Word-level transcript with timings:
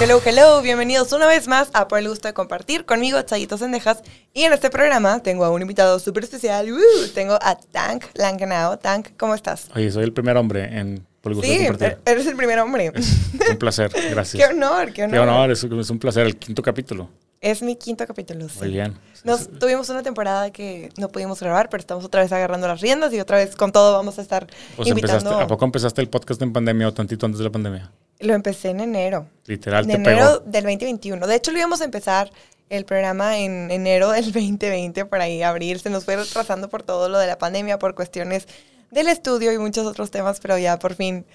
hello, 0.00 0.20
hello. 0.24 0.62
Bienvenidos 0.62 1.12
una 1.12 1.26
vez 1.26 1.48
más 1.48 1.68
a 1.72 1.88
Por 1.88 1.98
el 1.98 2.08
Gusto 2.08 2.28
de 2.28 2.34
Compartir 2.34 2.84
conmigo, 2.84 3.20
Chayitos 3.22 3.60
Sendejas. 3.60 4.02
Y 4.34 4.42
en 4.44 4.52
este 4.52 4.70
programa 4.70 5.20
tengo 5.22 5.44
a 5.44 5.50
un 5.50 5.62
invitado 5.62 5.98
súper 5.98 6.24
especial. 6.24 6.70
Uh, 6.72 7.08
tengo 7.14 7.34
a 7.40 7.56
Tank 7.56 8.04
Langenau. 8.14 8.76
Tank, 8.78 9.08
¿cómo 9.16 9.34
estás? 9.34 9.68
Oye, 9.74 9.90
soy 9.90 10.04
el 10.04 10.12
primer 10.12 10.36
hombre 10.36 10.64
en 10.78 11.06
Por 11.20 11.32
el 11.32 11.36
Gusto 11.36 11.50
Sí, 11.50 11.58
de 11.58 11.66
Compartir. 11.68 11.98
er- 12.04 12.10
eres 12.12 12.26
el 12.26 12.36
primer 12.36 12.58
hombre. 12.60 12.92
Un 13.50 13.56
placer, 13.58 13.90
gracias. 14.10 14.42
qué 14.48 14.54
honor, 14.54 14.92
qué 14.92 15.04
honor. 15.04 15.14
Qué 15.14 15.18
honor, 15.20 15.50
es, 15.50 15.64
es 15.64 15.90
un 15.90 15.98
placer. 15.98 16.26
El 16.26 16.36
quinto 16.36 16.62
capítulo. 16.62 17.08
Es 17.40 17.62
mi 17.62 17.76
quinto 17.76 18.06
capítulo. 18.06 18.48
sí. 18.48 18.58
Muy 18.60 18.70
bien. 18.70 18.96
Nos 19.24 19.48
tuvimos 19.58 19.88
una 19.90 20.02
temporada 20.02 20.50
que 20.50 20.88
no 20.96 21.08
pudimos 21.08 21.40
grabar, 21.40 21.68
pero 21.68 21.80
estamos 21.80 22.04
otra 22.04 22.22
vez 22.22 22.32
agarrando 22.32 22.66
las 22.66 22.80
riendas 22.80 23.12
y 23.12 23.20
otra 23.20 23.36
vez 23.38 23.56
con 23.56 23.72
todo 23.72 23.92
vamos 23.92 24.18
a 24.18 24.22
estar 24.22 24.46
Pues 24.76 24.88
invitando. 24.88 25.38
¿A 25.38 25.46
poco 25.46 25.64
empezaste 25.64 26.00
el 26.00 26.08
podcast 26.08 26.40
en 26.42 26.52
pandemia 26.52 26.88
o 26.88 26.94
tantito 26.94 27.26
antes 27.26 27.38
de 27.38 27.44
la 27.44 27.50
pandemia? 27.50 27.92
Lo 28.20 28.32
empecé 28.34 28.70
en 28.70 28.80
enero. 28.80 29.26
Literal, 29.46 29.84
En 29.84 29.90
te 29.90 29.96
enero 29.96 30.38
pegó. 30.38 30.50
del 30.50 30.64
2021. 30.64 31.26
De 31.26 31.34
hecho, 31.34 31.50
lo 31.52 31.58
íbamos 31.58 31.80
a 31.82 31.84
empezar 31.84 32.30
el 32.70 32.84
programa 32.84 33.38
en 33.38 33.70
enero 33.70 34.10
del 34.10 34.32
2020, 34.32 35.04
por 35.04 35.20
ahí, 35.20 35.42
abril. 35.42 35.78
Se 35.80 35.90
nos 35.90 36.04
fue 36.04 36.16
retrasando 36.16 36.68
por 36.68 36.82
todo 36.82 37.08
lo 37.08 37.18
de 37.18 37.26
la 37.26 37.36
pandemia, 37.38 37.78
por 37.78 37.94
cuestiones 37.94 38.46
del 38.90 39.08
estudio 39.08 39.52
y 39.52 39.58
muchos 39.58 39.86
otros 39.86 40.10
temas, 40.10 40.40
pero 40.40 40.56
ya 40.56 40.78
por 40.78 40.94
fin 40.94 41.26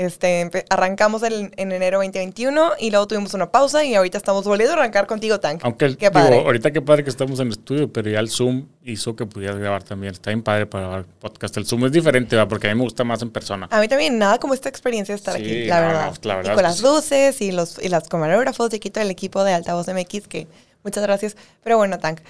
este, 0.00 0.50
arrancamos 0.70 1.22
el- 1.22 1.52
en 1.56 1.72
enero 1.72 1.98
2021 1.98 2.72
y 2.78 2.90
luego 2.90 3.06
tuvimos 3.06 3.34
una 3.34 3.50
pausa 3.52 3.84
y 3.84 3.94
ahorita 3.94 4.16
estamos 4.16 4.44
volviendo 4.44 4.74
a 4.74 4.78
arrancar 4.78 5.06
contigo, 5.06 5.38
Tank. 5.40 5.60
Aunque, 5.62 5.84
el- 5.84 5.96
Qué 5.98 6.06
digo, 6.08 6.12
padre. 6.14 6.38
ahorita 6.40 6.70
qué 6.70 6.80
padre 6.80 7.04
que 7.04 7.10
estamos 7.10 7.38
en 7.40 7.48
el 7.48 7.52
estudio, 7.52 7.92
pero 7.92 8.08
ya 8.10 8.18
el 8.20 8.30
Zoom 8.30 8.66
hizo 8.82 9.14
que 9.14 9.26
pudieras 9.26 9.58
grabar 9.58 9.82
también. 9.82 10.12
Está 10.14 10.30
bien 10.30 10.42
padre 10.42 10.64
para 10.66 10.84
grabar 10.86 11.04
podcast. 11.20 11.54
El 11.58 11.66
Zoom 11.66 11.84
es 11.84 11.92
diferente, 11.92 12.34
¿va? 12.34 12.48
porque 12.48 12.68
a 12.68 12.70
mí 12.74 12.78
me 12.78 12.84
gusta 12.84 13.04
más 13.04 13.20
en 13.20 13.30
persona. 13.30 13.68
A 13.70 13.78
mí 13.80 13.88
también, 13.88 14.18
nada 14.18 14.38
como 14.38 14.54
esta 14.54 14.70
experiencia 14.70 15.12
de 15.14 15.16
estar 15.18 15.36
Sí, 15.36 15.42
aquí, 15.42 15.64
la 15.66 15.80
no, 15.82 15.86
verdad. 15.88 16.06
no, 16.12 16.28
la 16.28 16.36
verdad 16.36 16.52
y 16.52 16.54
con 16.54 16.62
las 16.62 16.80
luces 16.80 17.40
y 17.42 17.52
los, 17.52 17.78
y 17.82 17.88
las 17.90 18.08
camarógrafos 18.08 18.72
y 18.72 18.76
aquí 18.76 18.88
todo 18.90 19.04
el 19.04 19.10
equipo 19.10 19.44
de 19.44 19.52
Altavoz 19.52 19.86
MX, 19.88 20.26
que 20.28 20.46
muchas 20.82 21.02
gracias. 21.02 21.36
Pero 21.62 21.76
bueno, 21.76 21.98
Tank, 21.98 22.20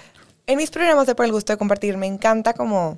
en 0.45 0.57
mis 0.57 0.71
programas 0.71 1.07
de 1.07 1.15
Por 1.15 1.25
el 1.25 1.31
Gusto 1.31 1.53
de 1.53 1.57
Compartir 1.57 1.95
me 1.95 2.07
encanta 2.07 2.53
como 2.53 2.97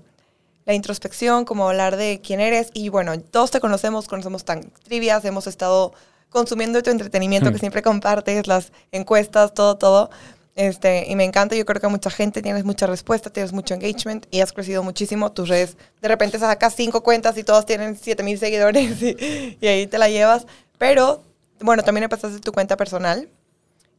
la 0.66 0.73
introspección, 0.73 1.45
como 1.45 1.67
hablar 1.67 1.97
de 1.97 2.22
quién 2.23 2.39
eres. 2.39 2.69
Y 2.73 2.89
bueno, 2.89 3.19
todos 3.19 3.52
te 3.52 3.59
conocemos, 3.59 4.08
conocemos 4.08 4.45
tan 4.45 4.72
trivias, 4.83 5.25
hemos 5.25 5.47
estado 5.47 5.94
consumiendo 6.30 6.81
tu 6.81 6.89
entretenimiento 6.89 7.52
que 7.52 7.58
Hmm. 7.58 7.59
siempre 7.59 7.81
compartes, 7.81 8.47
las 8.47 8.72
encuestas, 8.91 9.53
todo, 9.53 9.78
todo. 9.78 10.09
Este, 10.56 11.06
y 11.09 11.16
me 11.16 11.23
encanta, 11.23 11.56
yo 11.56 11.66
creo 11.66 11.81
que 11.81 11.88
mucha 11.88 12.09
gente, 12.11 12.41
tienes 12.41 12.64
mucha 12.64 12.86
respuesta, 12.86 13.31
tienes 13.31 13.53
mucho 13.53 13.73
engagement 13.73 14.28
y 14.31 14.41
has 14.41 14.53
crecido 14.53 14.84
muchísimo. 14.84 15.31
Tus 15.31 15.50
redes, 15.50 15.78
de 16.02 16.08
repente 16.08 16.38
sacas 16.39 16.75
cinco 16.75 17.02
cuentas 17.03 17.38
y 17.38 17.44
todos 17.44 17.66
tienen 17.66 17.95
7000 17.97 18.38
seguidores 18.39 19.02
y, 19.02 19.58
y 19.59 19.67
ahí 19.67 19.88
te 19.88 19.97
la 19.97 20.09
llevas. 20.09 20.45
Pero, 20.78 21.23
bueno, 21.59 21.84
también 21.84 22.03
empezaste 22.03 22.39
tu 22.39 22.52
cuenta 22.52 22.78
personal. 22.78 23.30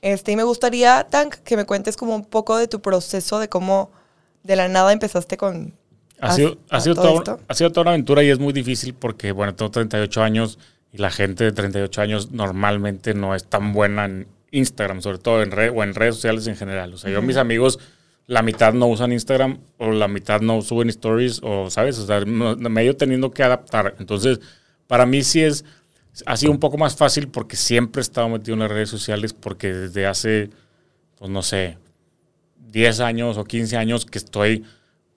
Este, 0.01 0.33
y 0.33 0.37
me 0.37 0.43
gustaría, 0.45 1.07
Tank, 1.11 1.37
que 1.37 1.57
me 1.57 1.65
cuentes 1.65 1.97
como 1.97 2.15
un 2.15 2.25
poco 2.25 2.57
de 2.57 2.69
tu 2.69 2.81
proceso, 2.81 3.39
de 3.39 3.49
cómo 3.49 3.91
de 4.43 4.57
la 4.57 4.69
nada 4.69 4.93
empezaste 4.93 5.37
con... 5.37 5.75
Ha 6.21 6.33
sido, 6.33 6.59
a- 6.71 6.77
ha, 6.77 6.81
sido 6.81 6.95
toda, 6.95 7.39
ha 7.49 7.55
sido 7.55 7.71
toda 7.71 7.83
una 7.83 7.91
aventura 7.93 8.23
y 8.23 8.31
es 8.31 8.39
muy 8.39 8.53
difícil 8.53 8.95
porque, 8.95 9.33
bueno, 9.33 9.55
tengo 9.55 9.71
38 9.71 10.23
años 10.23 10.59
y 10.93 10.99
la 10.99 11.11
gente 11.11 11.45
de 11.45 11.53
38 11.53 12.01
años 12.01 12.31
normalmente 12.31 13.15
no 13.15 13.35
es 13.35 13.45
tan 13.45 13.73
buena 13.73 14.05
en 14.05 14.27
Instagram, 14.53 15.03
sobre 15.03 15.19
todo 15.19 15.43
en 15.43 15.51
red 15.51 15.73
o 15.75 15.83
en 15.83 15.95
redes 15.95 16.15
sociales 16.15 16.47
en 16.47 16.57
general. 16.57 16.95
O 16.95 16.99
sea, 16.99 17.11
yo, 17.11 17.21
mis 17.21 17.37
amigos, 17.37 17.79
la 18.27 18.43
mitad 18.43 18.73
no 18.73 18.87
usan 18.87 19.13
Instagram 19.13 19.59
o 19.79 19.91
la 19.91 20.07
mitad 20.09 20.41
no 20.41 20.63
suben 20.63 20.89
stories 20.89 21.41
o, 21.43 21.69
¿sabes? 21.71 21.99
O 21.99 22.07
sea, 22.07 22.21
no- 22.21 22.55
me 22.57 22.81
he 22.81 22.85
ido 22.85 22.95
teniendo 22.97 23.31
que 23.33 23.43
adaptar. 23.43 23.97
Entonces, 23.99 24.41
para 24.87 25.05
mí 25.07 25.23
sí 25.25 25.43
es, 25.43 25.65
ha 26.27 26.37
sido 26.37 26.53
un 26.53 26.61
poco 26.61 26.79
más 26.79 26.95
fácil 26.97 27.27
porque 27.29 27.57
siempre 27.57 27.99
he 28.01 28.03
estado 28.05 28.29
metido 28.29 28.55
en 28.55 28.61
las 28.61 28.71
redes 28.71 28.89
sociales 28.89 29.33
porque 29.33 29.73
desde 29.75 30.07
hace, 30.07 30.51
pues 31.19 31.29
no 31.31 31.43
sé, 31.43 31.77
10 32.71 33.01
años 33.01 33.37
o 33.37 33.45
15 33.45 33.77
años 33.77 34.07
que 34.07 34.19
estoy 34.19 34.65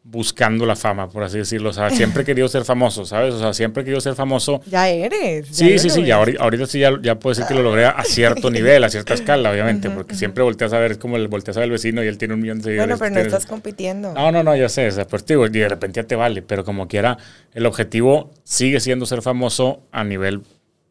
buscando 0.09 0.65
la 0.65 0.75
fama, 0.75 1.09
por 1.09 1.23
así 1.23 1.37
decirlo. 1.37 1.69
O 1.69 1.73
sea, 1.73 1.89
siempre 1.89 2.23
he 2.23 2.25
querido 2.25 2.47
ser 2.47 2.63
famoso, 2.63 3.05
¿sabes? 3.05 3.33
O 3.33 3.39
sea, 3.39 3.53
siempre 3.53 3.81
he 3.81 3.83
querido 3.83 3.99
ser 3.99 4.15
famoso. 4.15 4.61
Ya 4.65 4.87
eres. 4.89 5.49
ya 5.49 5.53
Sí, 5.53 5.79
sí, 5.79 5.89
sí, 5.89 6.03
ya 6.03 6.15
lograste. 6.17 6.39
ahorita, 6.39 6.43
ahorita 6.43 6.65
sí 6.65 6.79
ya, 6.79 6.91
ya 7.01 7.19
puedo 7.19 7.33
decir 7.33 7.45
que 7.47 7.53
lo 7.53 7.61
logré 7.61 7.85
a 7.85 8.03
cierto 8.03 8.49
nivel, 8.49 8.83
a 8.83 8.89
cierta 8.89 9.13
escala, 9.13 9.51
obviamente, 9.51 9.89
porque 9.89 10.15
siempre 10.15 10.43
volteas 10.43 10.71
a 10.71 10.79
ver, 10.79 10.91
es 10.91 10.97
como 10.97 11.17
el 11.17 11.27
volteas 11.27 11.57
a 11.57 11.59
ver 11.59 11.65
al 11.65 11.71
vecino 11.71 12.03
y 12.03 12.07
él 12.07 12.17
tiene 12.17 12.35
un 12.35 12.39
millón 12.39 12.59
de 12.59 12.63
seguidores. 12.65 12.97
Bueno, 12.97 13.13
pero 13.13 13.21
no 13.21 13.27
estás 13.27 13.45
compitiendo. 13.45 14.13
No, 14.13 14.31
no, 14.31 14.43
no, 14.43 14.55
ya 14.55 14.69
sé, 14.69 14.89
sea, 14.91 15.05
pues 15.05 15.25
digo, 15.25 15.45
y 15.45 15.49
de 15.49 15.69
repente 15.69 16.01
ya 16.01 16.07
te 16.07 16.15
vale, 16.15 16.41
pero 16.41 16.63
como 16.63 16.87
quiera, 16.87 17.17
el 17.53 17.65
objetivo 17.65 18.31
sigue 18.43 18.79
siendo 18.79 19.05
ser 19.05 19.21
famoso 19.21 19.81
a 19.91 20.03
nivel 20.03 20.41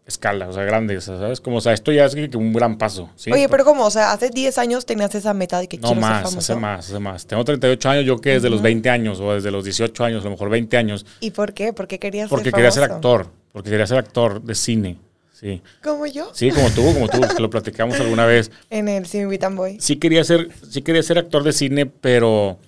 escala, 0.07 0.49
o 0.49 0.53
sea, 0.53 0.63
grande, 0.65 1.01
¿sabes? 1.01 1.41
Como, 1.41 1.57
o 1.57 1.61
sea, 1.61 1.73
esto 1.73 1.91
ya 1.91 2.05
es 2.05 2.15
un 2.35 2.53
gran 2.53 2.79
paso, 2.79 3.11
¿sí? 3.17 3.33
Oye, 3.33 3.49
pero 3.49 3.65
como, 3.65 3.85
o 3.85 3.91
sea, 3.91 4.13
hace 4.13 4.31
10 4.31 4.57
años 4.59 4.87
tenías 4.87 5.13
esa 5.15 5.35
meta 5.35 5.59
de 5.61 5.67
que 5.67 5.79
No 5.79 5.89
quiero 5.89 6.01
más, 6.01 6.17
ser 6.19 6.25
famoso. 6.31 6.39
hace 6.53 6.61
más, 6.61 6.87
hace 6.91 6.99
más. 7.01 7.27
Tengo 7.27 7.45
38 7.45 7.89
años, 7.91 8.05
yo 8.05 8.21
que 8.21 8.31
desde 8.31 8.49
los 8.49 8.63
20 8.63 8.89
años 8.89 9.19
o 9.21 9.35
desde 9.35 9.51
los 9.51 9.65
18 9.65 10.05
años, 10.05 10.21
a 10.23 10.25
lo 10.27 10.31
mejor 10.31 10.49
20 10.51 10.77
años, 10.77 11.05
¿Y 11.21 11.33
por 11.33 11.53
qué? 11.55 11.73
¿Por 11.73 11.89
qué 11.89 11.99
querías 11.99 12.29
porque 12.31 12.45
ser 12.45 12.53
quería 12.55 12.71
ser 12.71 12.85
actor, 12.85 13.27
porque 13.53 13.71
quería 13.71 13.87
ser 13.87 13.99
actor 13.99 14.41
de 14.43 14.55
cine, 14.55 14.97
sí. 15.33 15.61
¿Como 15.83 16.07
yo? 16.07 16.31
Sí, 16.33 16.51
como 16.53 16.71
tú, 16.71 16.83
como 16.95 17.09
tú, 17.09 17.21
que 17.23 17.43
lo 17.43 17.51
platicamos 17.51 17.99
alguna 17.99 18.27
vez. 18.27 18.53
En 18.71 18.87
el 18.89 19.07
Si 19.07 19.17
me 19.19 19.25
invitan 19.25 19.57
voy. 19.57 19.79
Sí 19.81 19.97
quería 19.97 20.23
ser, 20.23 20.51
sí 20.71 20.83
quería 20.83 21.03
ser 21.03 21.19
actor 21.19 21.43
de 21.43 21.53
cine, 21.53 21.87
pero 21.87 22.59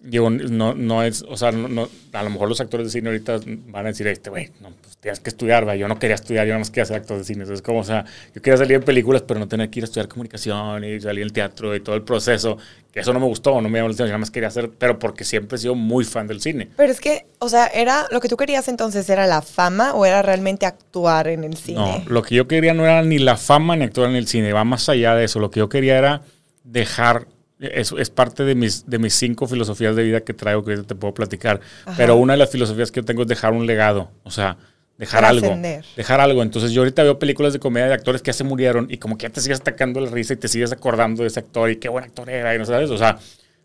digo, 0.00 0.30
no, 0.30 0.74
no 0.74 1.02
es, 1.02 1.22
o 1.28 1.36
sea, 1.36 1.50
no, 1.50 1.66
no- 1.66 1.88
a 2.12 2.22
lo 2.22 2.30
mejor 2.30 2.48
los 2.48 2.60
actores 2.60 2.86
de 2.86 2.90
cine 2.92 3.08
ahorita 3.08 3.40
van 3.68 3.86
a 3.86 3.88
decir, 3.88 4.06
este 4.06 4.30
güey, 4.30 4.50
no, 4.60 4.68
tienes 5.04 5.20
que 5.20 5.28
estudiar, 5.28 5.68
¿va? 5.68 5.76
yo 5.76 5.86
no 5.86 5.98
quería 5.98 6.14
estudiar, 6.14 6.46
yo 6.46 6.52
nada 6.52 6.60
más 6.60 6.70
quería 6.70 6.86
ser 6.86 6.96
actor 6.96 7.18
de 7.18 7.24
cine. 7.24 7.42
Entonces, 7.42 7.60
como, 7.60 7.80
o 7.80 7.84
sea, 7.84 8.06
yo 8.34 8.40
quería 8.40 8.56
salir 8.56 8.76
en 8.76 8.82
películas, 8.82 9.20
pero 9.20 9.38
no 9.38 9.46
tener 9.46 9.68
que 9.68 9.80
ir 9.80 9.84
a 9.84 9.84
estudiar 9.84 10.08
comunicación 10.08 10.82
y 10.82 10.98
salir 10.98 11.24
en 11.24 11.30
teatro 11.30 11.76
y 11.76 11.80
todo 11.80 11.94
el 11.94 12.00
proceso, 12.04 12.56
que 12.90 13.00
eso 13.00 13.12
no 13.12 13.20
me 13.20 13.26
gustó, 13.26 13.60
no 13.60 13.68
me 13.68 13.78
llamó 13.78 13.88
la 13.88 13.92
atención, 13.92 14.08
yo 14.08 14.12
nada 14.12 14.20
más 14.20 14.30
quería 14.30 14.48
hacer, 14.48 14.70
pero 14.78 14.98
porque 14.98 15.24
siempre 15.24 15.56
he 15.56 15.58
sido 15.58 15.74
muy 15.74 16.06
fan 16.06 16.26
del 16.26 16.40
cine. 16.40 16.70
Pero 16.74 16.90
es 16.90 17.02
que, 17.02 17.26
o 17.38 17.50
sea, 17.50 17.66
era 17.66 18.06
lo 18.12 18.18
que 18.20 18.30
tú 18.30 18.38
querías 18.38 18.66
entonces, 18.68 19.10
¿era 19.10 19.26
la 19.26 19.42
fama 19.42 19.92
o 19.92 20.06
era 20.06 20.22
realmente 20.22 20.64
actuar 20.64 21.28
en 21.28 21.44
el 21.44 21.58
cine? 21.58 22.02
No, 22.06 22.10
lo 22.10 22.22
que 22.22 22.34
yo 22.34 22.48
quería 22.48 22.72
no 22.72 22.84
era 22.84 23.02
ni 23.02 23.18
la 23.18 23.36
fama 23.36 23.76
ni 23.76 23.84
actuar 23.84 24.08
en 24.08 24.16
el 24.16 24.26
cine, 24.26 24.54
va 24.54 24.64
más 24.64 24.88
allá 24.88 25.14
de 25.14 25.24
eso. 25.24 25.38
Lo 25.38 25.50
que 25.50 25.60
yo 25.60 25.68
quería 25.68 25.98
era 25.98 26.22
dejar, 26.62 27.26
eso 27.60 27.98
es 27.98 28.08
parte 28.08 28.44
de 28.44 28.54
mis, 28.54 28.88
de 28.88 28.98
mis 28.98 29.12
cinco 29.12 29.46
filosofías 29.46 29.94
de 29.96 30.02
vida 30.02 30.22
que 30.22 30.32
traigo 30.32 30.64
que 30.64 30.78
te 30.78 30.94
puedo 30.94 31.12
platicar. 31.12 31.60
Ajá. 31.84 31.94
Pero 31.98 32.16
una 32.16 32.32
de 32.32 32.38
las 32.38 32.48
filosofías 32.48 32.90
que 32.90 33.00
yo 33.00 33.04
tengo 33.04 33.20
es 33.20 33.28
dejar 33.28 33.52
un 33.52 33.66
legado, 33.66 34.10
o 34.22 34.30
sea, 34.30 34.56
dejar 34.98 35.24
algo. 35.24 35.56
Dejar 35.96 36.20
algo. 36.20 36.42
Entonces 36.42 36.72
yo 36.72 36.82
ahorita 36.82 37.02
veo 37.02 37.18
películas 37.18 37.52
de 37.52 37.58
comedia 37.58 37.88
de 37.88 37.94
actores 37.94 38.22
que 38.22 38.28
ya 38.28 38.32
se 38.32 38.44
murieron 38.44 38.86
y 38.90 38.98
como 38.98 39.16
que 39.16 39.24
ya 39.24 39.30
te 39.30 39.40
sigues 39.40 39.60
atacando 39.60 40.00
la 40.00 40.10
risa 40.10 40.34
y 40.34 40.36
te 40.36 40.48
sigues 40.48 40.72
acordando 40.72 41.22
de 41.22 41.28
ese 41.28 41.40
actor 41.40 41.70
y 41.70 41.76
qué 41.76 41.88
buen 41.88 42.04
actor 42.04 42.28
era 42.30 42.54
y 42.54 42.58
no 42.58 42.64
sabes, 42.64 42.90
o 42.90 42.98
sea, 42.98 43.18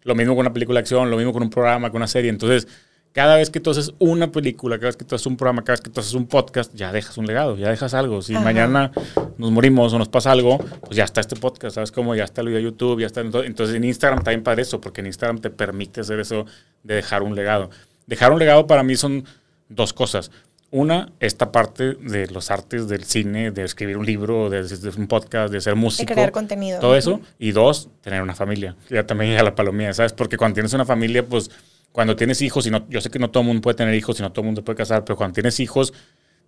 lo 0.03 0.16
mismo 0.16 0.34
con 0.35 0.41
una 0.41 0.53
película 0.53 0.78
de 0.78 0.81
acción, 0.81 1.09
lo 1.09 1.18
mismo 1.18 1.34
con 1.34 1.44
un 1.44 1.50
programa, 1.50 1.89
con 1.89 1.97
una 1.97 2.07
serie. 2.07 2.29
Entonces, 2.29 2.68
cada 3.12 3.38
vez 3.38 3.50
que 3.50 3.59
tú 3.59 3.72
haces 3.72 3.91
una 4.00 4.31
película, 4.31 4.78
cada 4.78 4.88
vez 4.88 4.97
que 4.97 5.03
tú 5.03 5.16
haces 5.16 5.25
un 5.25 5.35
programa, 5.35 5.63
cada 5.63 5.73
vez 5.73 5.81
que 5.81 5.89
tú 5.89 6.00
haces 6.00 6.13
un 6.13 6.28
podcast, 6.28 6.73
ya 6.75 6.91
dejas 6.91 7.18
un 7.18 7.25
legado, 7.25 7.57
ya 7.57 7.69
dejas 7.69 7.94
algo. 7.94 8.22
Si 8.22 8.35
Ajá. 8.35 8.44
mañana 8.44 8.91
nos 9.38 9.51
morimos 9.51 9.91
o 9.94 9.97
nos 9.97 10.09
pasa 10.09 10.31
algo, 10.31 10.57
pues 10.57 10.95
ya 10.95 11.06
está 11.06 11.22
este 11.22 11.35
podcast, 11.35 11.75
¿sabes 11.75 11.91
cómo? 11.91 12.16
Ya 12.16 12.23
está 12.23 12.41
el 12.41 12.47
video 12.47 12.59
de 12.59 12.66
YouTube, 12.66 13.01
ya 13.01 13.07
está. 13.07 13.22
Entonces, 13.22 13.75
en 13.75 13.84
Instagram 13.84 14.23
también 14.23 14.44
para 14.44 14.62
eso, 14.62 14.79
porque 14.79 15.01
en 15.01 15.07
Instagram 15.07 15.39
te 15.39 15.50
permite 15.50 16.01
hacer 16.01 16.19
eso 16.19 16.45
de 16.84 16.95
dejar 16.95 17.23
un 17.23 17.35
legado. 17.35 17.72
Dejar 18.06 18.31
un 18.31 18.39
legado 18.39 18.68
para 18.68 18.84
mí 18.84 18.95
son 18.95 19.25
dos 19.69 19.91
cosas. 19.91 20.31
Una, 20.72 21.12
esta 21.19 21.52
parte 21.52 21.96
de 21.96 22.28
los 22.28 22.52
artes 22.52 22.88
del 22.88 23.03
cine, 23.03 23.52
de 23.52 23.63
escribir 23.63 23.97
un 23.97 24.06
libro, 24.06 24.50
de, 24.50 24.63
de 24.63 24.90
un 24.97 25.07
podcast, 25.07 25.52
de 25.52 25.62
ser 25.62 25.75
músico. 25.75 26.13
crear 26.13 26.31
contenido. 26.31 26.80
Todo 26.80 26.96
eso. 26.96 27.22
Y 27.40 27.52
dos, 27.52 27.90
tener 28.02 28.22
una 28.22 28.35
familia. 28.35 28.75
Ya 28.90 29.06
también 29.07 29.38
a 29.38 29.44
la 29.44 29.56
palomía, 29.56 29.94
¿sabes? 29.94 30.13
Porque 30.13 30.38
cuando 30.38 30.56
tienes 30.56 30.74
una 30.74 30.85
familia, 30.85 31.25
pues 31.25 31.50
cuando 31.91 32.16
tienes 32.16 32.41
hijos, 32.41 32.68
y 32.68 32.72
no, 32.72 32.88
yo 32.88 33.02
sé 33.02 33.09
que 33.09 33.19
no 33.19 33.31
todo 33.31 33.41
el 33.41 33.47
mundo 33.47 33.62
puede 33.62 33.75
tener 33.75 33.96
hijos 33.96 34.19
y 34.19 34.22
no 34.22 34.31
todo 34.31 34.41
el 34.41 34.46
mundo 34.47 34.63
puede 34.63 34.77
casar, 34.77 35.04
pero 35.06 35.18
cuando 35.18 35.33
tienes 35.33 35.60
hijos, 35.60 35.92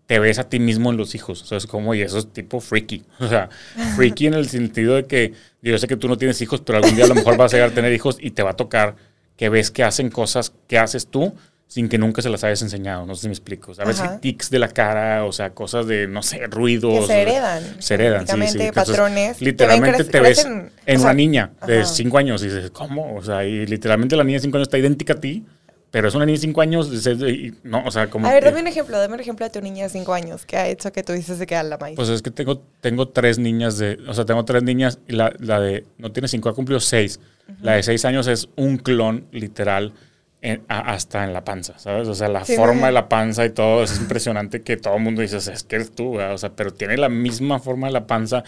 te 0.05 0.19
ves 0.19 0.39
a 0.39 0.49
ti 0.49 0.59
mismo 0.59 0.91
en 0.91 0.97
los 0.97 1.15
hijos. 1.15 1.41
O 1.41 1.45
sea, 1.45 1.57
es 1.57 1.65
como, 1.65 1.95
y 1.95 2.01
eso 2.01 2.19
es 2.19 2.31
tipo 2.31 2.59
freaky. 2.59 3.03
O 3.19 3.27
sea, 3.27 3.49
freaky 3.95 4.27
en 4.27 4.33
el 4.35 4.49
sentido 4.49 4.95
de 4.95 5.05
que 5.05 5.33
yo 5.61 5.77
sé 5.77 5.87
que 5.87 5.97
tú 5.97 6.07
no 6.07 6.17
tienes 6.17 6.41
hijos, 6.41 6.61
pero 6.61 6.77
algún 6.77 6.95
día 6.95 7.05
a 7.05 7.07
lo 7.07 7.15
mejor 7.15 7.37
vas 7.37 7.53
a 7.53 7.57
llegar 7.57 7.71
a 7.71 7.73
tener 7.73 7.93
hijos 7.93 8.17
y 8.19 8.31
te 8.31 8.43
va 8.43 8.51
a 8.51 8.55
tocar 8.55 8.95
que 9.35 9.49
ves 9.49 9.71
que 9.71 9.83
hacen 9.83 10.09
cosas 10.09 10.53
que 10.67 10.77
haces 10.77 11.07
tú 11.07 11.33
sin 11.71 11.87
que 11.87 11.97
nunca 11.97 12.21
se 12.21 12.27
las 12.27 12.43
hayas 12.43 12.61
enseñado. 12.63 13.05
No 13.05 13.15
sé 13.15 13.21
si 13.21 13.27
me 13.29 13.33
explico. 13.33 13.73
¿Sabes? 13.73 14.01
Ajá. 14.01 14.19
Tics 14.19 14.49
de 14.49 14.59
la 14.59 14.67
cara, 14.67 15.23
o 15.23 15.31
sea, 15.31 15.51
cosas 15.51 15.87
de, 15.87 16.05
no 16.05 16.21
sé, 16.21 16.45
ruidos. 16.47 16.99
Que 16.99 17.07
se 17.07 17.21
heredan. 17.21 17.81
Se 17.81 17.93
heredan, 17.93 18.27
sí, 18.27 18.33
sí. 18.33 18.43
Entonces, 18.43 18.71
patrones. 18.73 19.39
ven 19.39 19.45
literalmente 19.47 20.03
te 20.03 20.19
ves 20.19 20.41
crecen, 20.41 20.69
en 20.85 20.95
o 20.97 20.99
sea, 20.99 21.07
una 21.07 21.13
niña 21.13 21.51
de 21.65 21.79
ajá. 21.79 21.87
5 21.87 22.17
años 22.17 22.43
y 22.43 22.47
dices, 22.47 22.71
¿cómo? 22.71 23.15
O 23.15 23.23
sea, 23.23 23.45
y 23.45 23.65
literalmente 23.67 24.17
la 24.17 24.25
niña 24.25 24.39
de 24.39 24.41
5 24.41 24.57
años 24.57 24.67
está 24.67 24.79
idéntica 24.79 25.13
a 25.13 25.19
ti, 25.21 25.45
pero 25.91 26.09
es 26.09 26.13
una 26.13 26.25
niña 26.25 26.35
de 26.35 26.41
5 26.41 26.59
años, 26.59 27.07
y 27.07 27.53
no, 27.63 27.85
o 27.85 27.91
sea, 27.91 28.07
como... 28.09 28.27
A 28.27 28.33
ver, 28.33 28.43
dame 28.43 28.59
un 28.59 28.67
ejemplo, 28.67 28.99
dame 28.99 29.13
un 29.13 29.21
ejemplo 29.21 29.45
de 29.45 29.49
tu 29.49 29.61
niña 29.61 29.83
de 29.83 29.89
5 29.91 30.13
años 30.13 30.45
que 30.45 30.57
ha 30.57 30.67
hecho 30.67 30.91
que 30.91 31.03
tú 31.03 31.13
dices 31.13 31.39
de 31.39 31.47
que 31.47 31.55
a 31.55 31.63
la 31.63 31.77
maíz. 31.77 31.95
Pues 31.95 32.09
es 32.09 32.21
que 32.21 32.31
tengo, 32.31 32.61
tengo 32.81 33.07
tres 33.07 33.39
niñas 33.39 33.77
de, 33.77 33.97
o 34.09 34.13
sea, 34.13 34.25
tengo 34.25 34.43
tres 34.43 34.63
niñas 34.63 34.99
y 35.07 35.13
la, 35.13 35.33
la 35.39 35.61
de, 35.61 35.85
no 35.97 36.11
tiene 36.11 36.27
cinco, 36.27 36.49
ha 36.49 36.53
cumplido 36.53 36.81
seis. 36.81 37.21
La 37.61 37.73
de 37.73 37.83
seis 37.83 38.03
años 38.03 38.27
es 38.27 38.49
un 38.57 38.77
clon 38.77 39.25
literal 39.31 39.93
en- 40.41 40.63
a- 40.67 40.93
hasta 40.93 41.23
en 41.23 41.33
la 41.33 41.43
panza, 41.43 41.77
¿sabes? 41.79 42.07
O 42.07 42.15
sea, 42.15 42.27
la 42.27 42.45
Sí, 42.45 42.55
forma 42.55 42.87
de 42.87 42.93
la 42.93 43.07
panza 43.09 43.45
y 43.45 43.51
todo 43.51 43.83
es 43.83 43.97
impresionante 43.99 44.61
que 44.63 44.77
todo 44.77 44.95
el 44.95 45.01
mundo 45.03 45.21
dice, 45.21 45.37
es 45.37 45.63
que 45.63 45.75
eres 45.77 45.91
tú, 45.93 46.13
¿verdad? 46.13 46.33
o 46.33 46.37
sea, 46.37 46.55
pero 46.55 46.73
tiene 46.73 46.97
la 46.97 47.09
misma 47.09 47.59
forma 47.59 47.87
de 47.87 47.93
la 47.93 48.07
panza 48.07 48.43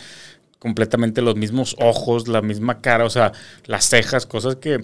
completamente 0.59 1.21
los 1.21 1.35
mismos 1.35 1.75
ojos, 1.79 2.27
la 2.27 2.41
misma 2.41 2.81
cara, 2.81 3.05
o 3.05 3.09
sea, 3.09 3.33
las 3.65 3.85
cejas, 3.89 4.25
cosas 4.25 4.55
que, 4.57 4.81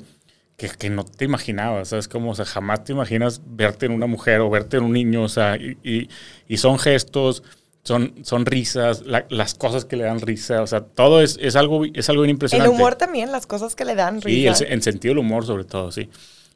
que, 0.58 0.70
que 0.70 0.90
no 0.90 1.06
te 1.06 1.26
imaginabas, 1.26 1.90
¿sabes? 1.90 2.08
Como, 2.08 2.32
o 2.32 2.36
sea, 2.36 2.46
jamás 2.46 2.84
te 2.84 2.92
imaginas 2.94 3.42
verte 3.46 3.86
en 3.86 3.94
una 3.94 4.08
mujer 4.08 4.42
o 4.42 4.50
verte 4.50 4.78
en 4.78 4.84
un 4.84 4.94
niño, 4.94 5.24
o 5.24 5.30
sea, 5.30 5.56
y, 5.58 5.78
y, 5.84 6.10
y 6.48 6.58
son 6.58 6.80
gestos, 6.80 7.44
son, 7.84 8.14
son 8.24 8.46
risas, 8.46 9.04
la, 9.06 9.26
las 9.30 9.56
cosas 9.56 9.86
que 9.86 9.96
le 9.96 10.04
dan 10.04 10.20
risa, 10.20 10.62
o 10.62 10.68
sea, 10.68 10.82
todo 10.82 11.22
es, 11.22 11.38
es, 11.42 11.56
algo, 11.56 11.86
es 11.94 12.10
algo 12.10 12.24
bien 12.24 12.32
impresionante. 12.32 12.74
El 12.74 12.78
humor 12.78 12.96
también, 12.96 13.32
las 13.32 13.48
cosas 13.48 13.76
que 13.76 13.86
le 13.86 13.96
dan 13.96 14.22
risa. 14.22 14.54
Sí, 14.58 14.66
el, 14.66 14.74
en 14.74 14.82
sentido 14.82 15.14
del 15.14 15.20
humor 15.20 15.46
sobre 15.46 15.64
todo, 15.64 15.92
sí 15.92 16.10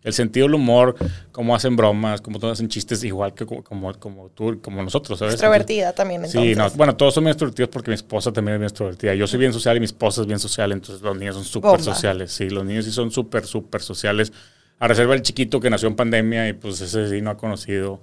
el 0.03 0.13
sentido 0.13 0.47
del 0.47 0.55
humor, 0.55 0.95
cómo 1.31 1.55
hacen 1.55 1.75
bromas, 1.75 2.21
cómo 2.21 2.39
todos 2.39 2.53
hacen 2.53 2.67
chistes, 2.67 3.03
igual 3.03 3.33
que 3.33 3.45
como, 3.45 3.93
como, 3.99 4.29
tú, 4.29 4.59
como 4.61 4.83
nosotros, 4.83 5.19
¿sabes? 5.19 5.35
Extrovertida 5.35 5.93
también, 5.93 6.25
entonces. 6.25 6.41
Sí, 6.41 6.55
no, 6.55 6.69
bueno, 6.71 6.95
todos 6.95 7.13
son 7.13 7.23
bien 7.23 7.31
extrovertidos 7.31 7.69
porque 7.69 7.91
mi 7.91 7.95
esposa 7.95 8.31
también 8.31 8.55
es 8.55 8.59
bien 8.59 8.69
extrovertida. 8.69 9.15
Yo 9.15 9.27
soy 9.27 9.39
bien 9.39 9.53
social 9.53 9.77
y 9.77 9.79
mi 9.79 9.85
esposa 9.85 10.21
es 10.21 10.27
bien 10.27 10.39
social, 10.39 10.71
entonces 10.71 11.01
los 11.01 11.17
niños 11.17 11.35
son 11.35 11.45
súper 11.45 11.81
sociales. 11.81 12.31
Sí, 12.31 12.49
los 12.49 12.65
niños 12.65 12.85
sí 12.85 12.91
son 12.91 13.11
súper, 13.11 13.45
súper 13.45 13.81
sociales. 13.81 14.33
A 14.79 14.87
reserva 14.87 15.13
del 15.13 15.21
chiquito 15.21 15.59
que 15.59 15.69
nació 15.69 15.87
en 15.87 15.95
pandemia 15.95 16.49
y 16.49 16.53
pues 16.53 16.81
ese 16.81 17.09
sí 17.09 17.21
no 17.21 17.31
ha 17.31 17.37
conocido, 17.37 18.01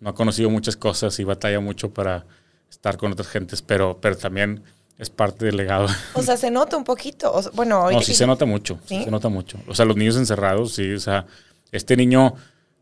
no 0.00 0.10
ha 0.10 0.14
conocido 0.14 0.48
muchas 0.48 0.76
cosas 0.76 1.18
y 1.20 1.24
batalla 1.24 1.60
mucho 1.60 1.92
para 1.92 2.24
estar 2.70 2.96
con 2.96 3.12
otras 3.12 3.28
gentes, 3.28 3.60
pero, 3.60 3.98
pero 4.00 4.16
también 4.16 4.62
es 4.98 5.10
parte 5.10 5.44
del 5.44 5.56
legado. 5.56 5.88
O 6.14 6.22
sea, 6.22 6.36
se 6.36 6.50
nota 6.50 6.76
un 6.76 6.84
poquito. 6.84 7.34
bueno, 7.54 7.90
no, 7.90 8.00
sí 8.02 8.14
se 8.14 8.26
nota 8.26 8.44
mucho. 8.44 8.78
¿Sí? 8.86 9.02
se 9.04 9.10
nota 9.10 9.28
mucho. 9.28 9.58
O 9.66 9.74
sea, 9.74 9.84
los 9.84 9.96
niños 9.96 10.16
encerrados, 10.16 10.74
sí. 10.74 10.92
O 10.92 11.00
sea, 11.00 11.26
este 11.72 11.96
niño, 11.96 12.34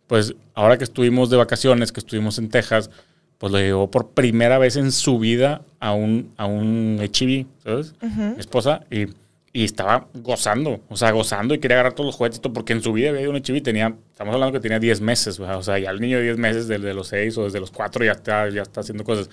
pues 0.07 0.35
ahora 0.55 0.77
que 0.77 0.85
estuvimos 0.85 1.31
de 1.31 1.37
vacaciones, 1.37 1.93
que 1.93 2.01
estuvimos 2.01 2.39
en 2.39 2.49
Texas, 2.49 2.91
pues 3.41 3.53
lo 3.53 3.59
llevó 3.59 3.91
por 3.91 4.11
primera 4.11 4.59
vez 4.59 4.77
en 4.77 4.93
su 4.93 5.19
vida 5.19 5.63
a 5.79 5.95
un, 5.95 6.35
a 6.37 6.45
un 6.45 7.01
HIV, 7.01 7.47
¿sabes? 7.65 7.95
Mi 8.03 8.39
esposa, 8.39 8.83
y, 8.91 9.07
y, 9.55 9.65
estaba 9.65 10.09
gozando, 10.13 10.81
o 10.91 10.97
sea, 10.99 11.11
gozando 11.13 11.55
y 11.55 11.59
quería 11.59 11.77
agarrar 11.77 11.95
todos 11.95 12.09
los 12.09 12.17
juguetes, 12.17 12.39
porque 12.41 12.75
en 12.75 12.83
su 12.83 12.93
vida 12.93 13.09
había 13.09 13.31
un 13.31 13.37
HIV, 13.37 13.63
tenía, 13.63 13.95
estamos 14.11 14.35
hablando 14.35 14.53
que 14.53 14.61
tenía 14.61 14.79
10 14.79 15.01
meses, 15.01 15.41
o 15.41 15.63
sea, 15.63 15.79
ya 15.79 15.89
el 15.89 16.01
niño 16.01 16.19
de 16.19 16.25
10 16.25 16.37
meses, 16.37 16.69
desde 16.69 16.93
los 16.93 17.09
6 17.09 17.39
o 17.39 17.45
desde 17.45 17.61
los 17.61 17.71
4 17.71 18.05
ya 18.05 18.13
está, 18.13 18.51
ya 18.51 18.61
está 18.61 18.83
haciendo 18.83 19.05
cosas. 19.05 19.31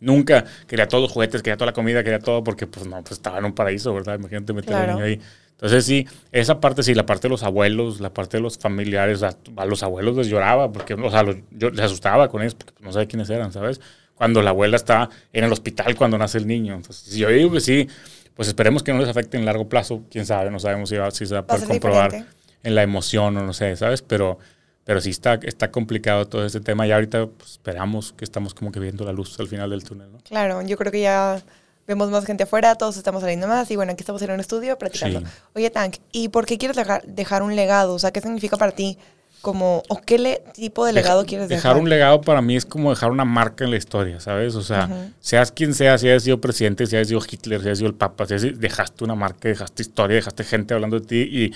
Nunca 0.00 0.44
quería 0.66 0.86
todos 0.86 1.02
los 1.02 1.12
juguetes, 1.12 1.42
quería 1.42 1.56
toda 1.56 1.66
la 1.66 1.72
comida, 1.72 2.04
quería 2.04 2.20
todo, 2.20 2.44
porque 2.44 2.66
pues 2.66 2.86
no, 2.86 3.00
pues 3.02 3.12
estaba 3.12 3.38
en 3.38 3.44
un 3.44 3.52
paraíso, 3.52 3.92
¿verdad? 3.94 4.18
Imagínate 4.18 4.52
meter 4.52 4.74
al 4.74 4.94
niño 4.94 5.04
ahí. 5.04 5.20
Entonces 5.58 5.84
sí, 5.84 6.06
esa 6.30 6.60
parte 6.60 6.84
sí, 6.84 6.94
la 6.94 7.04
parte 7.04 7.26
de 7.26 7.30
los 7.30 7.42
abuelos, 7.42 8.00
la 8.00 8.14
parte 8.14 8.36
de 8.36 8.42
los 8.42 8.58
familiares, 8.58 9.24
a, 9.24 9.36
los 9.66 9.82
abuelos 9.82 10.16
les 10.16 10.28
lloraba, 10.28 10.70
porque, 10.70 10.94
o 10.94 11.10
sea, 11.10 11.24
yo 11.50 11.70
les 11.70 11.80
asustaba 11.80 12.28
con 12.28 12.42
ellos, 12.42 12.54
porque 12.54 12.74
no 12.80 12.92
sabía 12.92 13.08
quiénes 13.08 13.28
eran, 13.28 13.52
¿sabes? 13.52 13.80
Cuando 14.14 14.40
la 14.40 14.50
abuela 14.50 14.76
está 14.76 15.10
en 15.32 15.42
el 15.42 15.52
hospital 15.52 15.96
cuando 15.96 16.16
nace 16.16 16.38
el 16.38 16.46
niño. 16.46 16.74
Entonces, 16.74 17.12
yo 17.12 17.28
digo 17.28 17.50
que 17.50 17.60
sí, 17.60 17.88
pues 18.36 18.46
esperemos 18.46 18.84
que 18.84 18.92
no 18.92 19.00
les 19.00 19.08
afecte 19.08 19.36
en 19.36 19.44
largo 19.44 19.68
plazo, 19.68 20.04
quién 20.08 20.26
sabe, 20.26 20.48
no 20.48 20.60
sabemos 20.60 20.90
si, 20.90 20.96
va, 20.96 21.10
si 21.10 21.26
se 21.26 21.34
va 21.34 21.40
a 21.40 21.46
poder 21.46 21.66
comprobar 21.66 22.24
en 22.62 22.74
la 22.76 22.84
emoción 22.84 23.36
o 23.36 23.44
no 23.44 23.52
sé, 23.52 23.74
¿sabes? 23.74 24.00
Pero 24.02 24.38
pero 24.88 25.02
sí 25.02 25.10
está, 25.10 25.34
está 25.42 25.70
complicado 25.70 26.26
todo 26.26 26.46
este 26.46 26.60
tema 26.60 26.86
y 26.86 26.92
ahorita 26.92 27.26
pues, 27.26 27.50
esperamos 27.50 28.14
que 28.14 28.24
estamos 28.24 28.54
como 28.54 28.72
que 28.72 28.80
viendo 28.80 29.04
la 29.04 29.12
luz 29.12 29.38
al 29.38 29.46
final 29.46 29.68
del 29.68 29.84
túnel, 29.84 30.10
¿no? 30.10 30.18
Claro, 30.20 30.62
yo 30.62 30.78
creo 30.78 30.90
que 30.90 31.02
ya 31.02 31.42
vemos 31.86 32.10
más 32.10 32.24
gente 32.24 32.44
afuera, 32.44 32.74
todos 32.74 32.96
estamos 32.96 33.20
saliendo 33.20 33.46
más 33.46 33.70
y 33.70 33.76
bueno, 33.76 33.92
aquí 33.92 34.00
estamos 34.00 34.22
en 34.22 34.30
un 34.30 34.40
estudio 34.40 34.78
platicando. 34.78 35.22
Oye, 35.54 35.68
Tank, 35.68 35.96
¿y 36.10 36.30
por 36.30 36.46
qué 36.46 36.56
quieres 36.56 36.78
dejar, 37.04 37.42
un 37.42 37.54
legado? 37.54 37.92
O 37.92 37.98
sea, 37.98 38.12
¿qué 38.12 38.22
significa 38.22 38.56
para 38.56 38.72
ti? 38.72 38.96
Como, 39.42 39.82
¿O 39.90 40.00
qué 40.00 40.42
tipo 40.54 40.86
de 40.86 40.94
legado 40.94 41.26
quieres 41.26 41.50
dejar? 41.50 41.74
Dejar 41.74 41.82
un 41.82 41.90
legado 41.90 42.22
para 42.22 42.40
mí 42.40 42.56
es 42.56 42.64
como 42.64 42.88
dejar 42.88 43.10
una 43.10 43.26
marca 43.26 43.64
en 43.64 43.72
la 43.72 43.76
historia, 43.76 44.20
¿sabes? 44.20 44.54
O 44.54 44.62
sea, 44.62 45.10
seas 45.20 45.52
quien 45.52 45.74
sea, 45.74 45.98
si 45.98 46.08
hayas 46.08 46.22
sido 46.22 46.40
presidente, 46.40 46.86
si 46.86 46.96
hayas 46.96 47.08
sido 47.08 47.20
Hitler, 47.30 47.60
si 47.60 47.66
hayas 47.66 47.78
sido 47.78 47.90
el 47.90 47.94
Papa, 47.94 48.24
si 48.24 48.32
hayas, 48.32 48.58
dejaste 48.58 49.04
una 49.04 49.16
marca, 49.16 49.50
dejaste 49.50 49.82
historia, 49.82 50.14
dejaste 50.14 50.44
gente 50.44 50.72
hablando 50.72 50.98
de 50.98 51.06
ti 51.06 51.20
y 51.30 51.52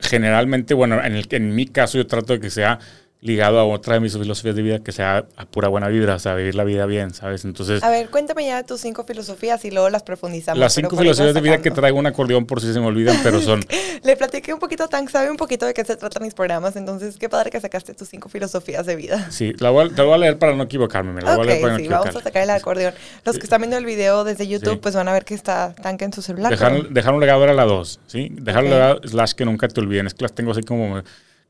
generalmente, 0.00 0.74
bueno, 0.74 1.02
en, 1.04 1.14
el, 1.14 1.26
en 1.30 1.54
mi 1.54 1.66
caso 1.66 1.98
yo 1.98 2.06
trato 2.06 2.32
de 2.32 2.40
que 2.40 2.50
sea 2.50 2.78
ligado 3.20 3.58
a 3.58 3.64
otra 3.64 3.94
de 3.94 4.00
mis 4.00 4.12
filosofías 4.12 4.54
de 4.54 4.62
vida 4.62 4.78
que 4.78 4.92
sea 4.92 5.26
a 5.36 5.44
pura 5.46 5.68
buena 5.68 5.88
vibra, 5.88 6.14
o 6.14 6.18
sea, 6.20 6.34
vivir 6.34 6.54
la 6.54 6.62
vida 6.62 6.86
bien, 6.86 7.12
¿sabes? 7.12 7.44
Entonces... 7.44 7.82
A 7.82 7.90
ver, 7.90 8.10
cuéntame 8.10 8.46
ya 8.46 8.62
tus 8.62 8.80
cinco 8.80 9.02
filosofías 9.04 9.64
y 9.64 9.72
luego 9.72 9.90
las 9.90 10.04
profundizamos. 10.04 10.58
Las 10.58 10.74
cinco 10.74 10.96
filosofías 10.96 11.34
de 11.34 11.40
vida 11.40 11.58
que 11.58 11.72
traigo 11.72 11.98
un 11.98 12.06
acordeón 12.06 12.46
por 12.46 12.60
si 12.60 12.72
se 12.72 12.78
me 12.78 12.86
olvidan, 12.86 13.16
pero 13.24 13.40
son... 13.40 13.60
Le 14.04 14.16
platiqué 14.16 14.54
un 14.54 14.60
poquito, 14.60 14.88
Tank 14.88 15.10
sabe 15.10 15.30
un 15.30 15.36
poquito 15.36 15.66
de 15.66 15.74
qué 15.74 15.84
se 15.84 15.96
tratan 15.96 16.22
mis 16.22 16.34
programas, 16.34 16.76
entonces 16.76 17.16
qué 17.18 17.28
padre 17.28 17.50
que 17.50 17.60
sacaste 17.60 17.92
tus 17.94 18.08
cinco 18.08 18.28
filosofías 18.28 18.86
de 18.86 18.94
vida. 18.94 19.28
Sí, 19.30 19.52
la 19.58 19.70
voy 19.70 19.88
a, 19.88 19.94
te 19.94 20.02
voy 20.02 20.14
a 20.14 20.18
leer 20.18 20.38
para 20.38 20.54
no 20.54 20.62
equivocarme, 20.62 21.12
me 21.12 21.22
la 21.22 21.34
voy 21.34 21.44
a 21.44 21.50
leer 21.50 21.60
para 21.60 21.72
no 21.72 21.78
sí, 21.80 21.88
vamos 21.88 22.14
a 22.14 22.22
sacar 22.22 22.44
el 22.44 22.50
acordeón. 22.50 22.94
Los 23.24 23.36
que 23.36 23.44
están 23.44 23.60
viendo 23.60 23.76
el 23.76 23.84
video 23.84 24.22
desde 24.22 24.46
YouTube, 24.46 24.80
pues 24.80 24.94
van 24.94 25.08
a 25.08 25.12
ver 25.12 25.24
que 25.24 25.34
está 25.34 25.74
Tank 25.74 26.02
en 26.02 26.12
su 26.12 26.22
celular. 26.22 26.50
Dejar, 26.50 26.88
dejar 26.90 27.14
un 27.14 27.20
legado 27.20 27.42
era 27.42 27.52
la 27.52 27.64
dos, 27.64 27.98
¿sí? 28.06 28.28
Dejar 28.30 28.62
un 28.62 28.70
legado 28.70 29.00
slash 29.02 29.32
que 29.32 29.44
nunca 29.44 29.66
te 29.66 29.80
olviden, 29.80 30.06
es 30.06 30.14
que 30.14 30.22
las 30.22 30.32
tengo 30.32 30.52
así 30.52 30.62
como 30.62 31.02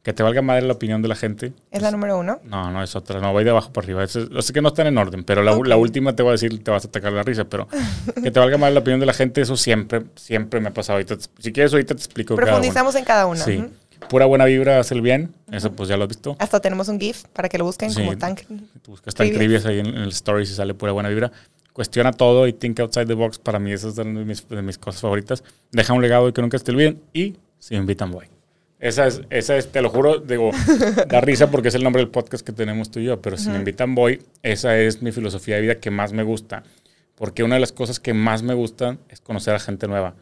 que 0.09 0.15
te 0.15 0.23
valga 0.23 0.41
madre 0.41 0.63
la 0.63 0.73
opinión 0.73 1.03
de 1.03 1.09
la 1.09 1.15
gente. 1.15 1.53
¿Es 1.71 1.83
la 1.83 1.91
número 1.91 2.19
uno? 2.19 2.41
No, 2.43 2.71
no, 2.71 2.83
es 2.83 2.97
otra. 2.97 3.21
No, 3.21 3.31
voy 3.33 3.45
de 3.45 3.51
abajo 3.51 3.75
para 3.75 3.85
arriba. 3.85 4.05
Es, 4.05 4.13
sé 4.13 4.53
que 4.55 4.63
no 4.63 4.69
están 4.69 4.87
en 4.87 4.97
orden, 4.97 5.23
pero 5.23 5.43
la, 5.43 5.55
la, 5.55 5.77
última 5.77 6.17
te 6.17 6.23
voy 6.23 6.31
a 6.31 6.33
decir, 6.33 6.65
te 6.65 6.71
vas 6.71 6.87
a 6.87 6.89
atacar 6.89 7.13
la 7.13 7.23
risa, 7.23 7.45
pero 7.45 7.69
que 8.23 8.31
te 8.31 8.41
valga 8.41 8.57
madre 8.57 8.73
la 8.73 8.81
opinión 8.81 9.01
de 9.01 9.05
la 9.05 9.13
gente, 9.13 9.43
eso 9.43 9.55
siempre, 9.59 10.05
siempre 10.15 10.61
me 10.61 10.69
ha 10.69 10.73
pasado. 10.73 10.97
Ahorita, 10.97 11.17
si 11.39 11.53
quieres, 11.53 11.75
ahorita 11.75 11.95
te 11.95 12.01
explico. 12.01 12.37
Profundizamos 12.37 12.95
en 12.95 13.05
cada 13.05 13.27
una. 13.27 13.45
Sí. 13.45 13.63
Pura 14.09 14.25
buena 14.25 14.47
vibra 14.47 14.81
hace 14.81 14.95
el 14.95 15.03
bien. 15.03 15.35
Eso 15.53 15.73
pues 15.73 15.91
ya 15.91 15.99
lo 15.99 16.05
has 16.05 16.09
visto. 16.09 16.37
Hasta 16.39 16.59
tenemos 16.61 16.89
un 16.89 16.99
GIF 16.99 17.25
para 17.35 17.51
que 17.51 17.59
lo 17.59 17.67
busquen 17.67 17.93
como 17.93 18.17
Tank. 18.17 18.45
Tú 18.81 18.93
buscas 18.93 19.15
Tank 19.15 19.35
Trivias 19.35 19.67
ahí 19.67 19.81
en, 19.81 19.89
el 19.89 20.09
story 20.09 20.47
si 20.47 20.55
sale 20.55 20.73
pura 20.73 20.93
buena 20.93 21.11
vibra. 21.11 21.31
Cuestiona 21.75 22.13
todo 22.13 22.47
y 22.47 22.55
think 22.55 22.81
outside 22.81 23.05
the 23.05 23.13
box. 23.13 23.39
Para 23.39 23.59
mí, 23.59 23.73
esa 23.73 23.89
es 23.89 23.97
de 23.97 24.07
mis, 24.07 24.49
de 24.49 24.63
mis 24.63 24.79
cosas 24.79 25.03
favoritas. 25.03 25.45
Deja 25.71 25.93
un 25.93 26.01
legado 26.01 26.31
y 26.31 26.33
que 26.33 26.41
nunca 26.41 26.57
esté 26.57 26.73
bien. 26.73 27.03
Y 27.13 27.37
si 27.59 27.75
invitan, 27.75 28.11
voy. 28.11 28.38
Esa 28.81 29.09
es, 29.09 29.23
esa 29.31 29.57
es, 29.57 29.73
te 29.73 29.83
lo 29.83 29.91
juro, 29.91 30.19
digo, 30.19 30.51
da 31.09 31.21
risa 31.21 31.51
porque 31.51 31.69
es 31.69 31.75
el 31.75 31.83
nombre 31.83 32.01
del 32.01 32.11
podcast 32.11 32.47
que 32.47 32.53
tenemos 32.53 32.91
tú 32.91 33.01
y 33.01 33.05
yo, 33.05 33.21
pero 33.21 33.37
si 33.37 33.51
me 33.51 33.57
invitan 33.57 33.95
voy, 33.95 34.23
esa 34.43 34.79
es 34.79 35.03
mi 35.03 35.11
filosofía 35.11 35.57
de 35.57 35.63
vida 35.63 35.75
que 35.77 35.91
más 35.91 36.13
me 36.13 36.23
gusta, 36.23 36.63
porque 37.17 37.43
una 37.43 37.57
de 37.57 37.61
las 37.61 37.73
cosas 37.73 37.99
que 37.99 38.15
más 38.15 38.43
me 38.43 38.55
gustan 38.55 39.01
es 39.09 39.21
conocer 39.21 39.55
a 39.55 39.59
gente 39.59 39.89
nueva, 39.89 40.15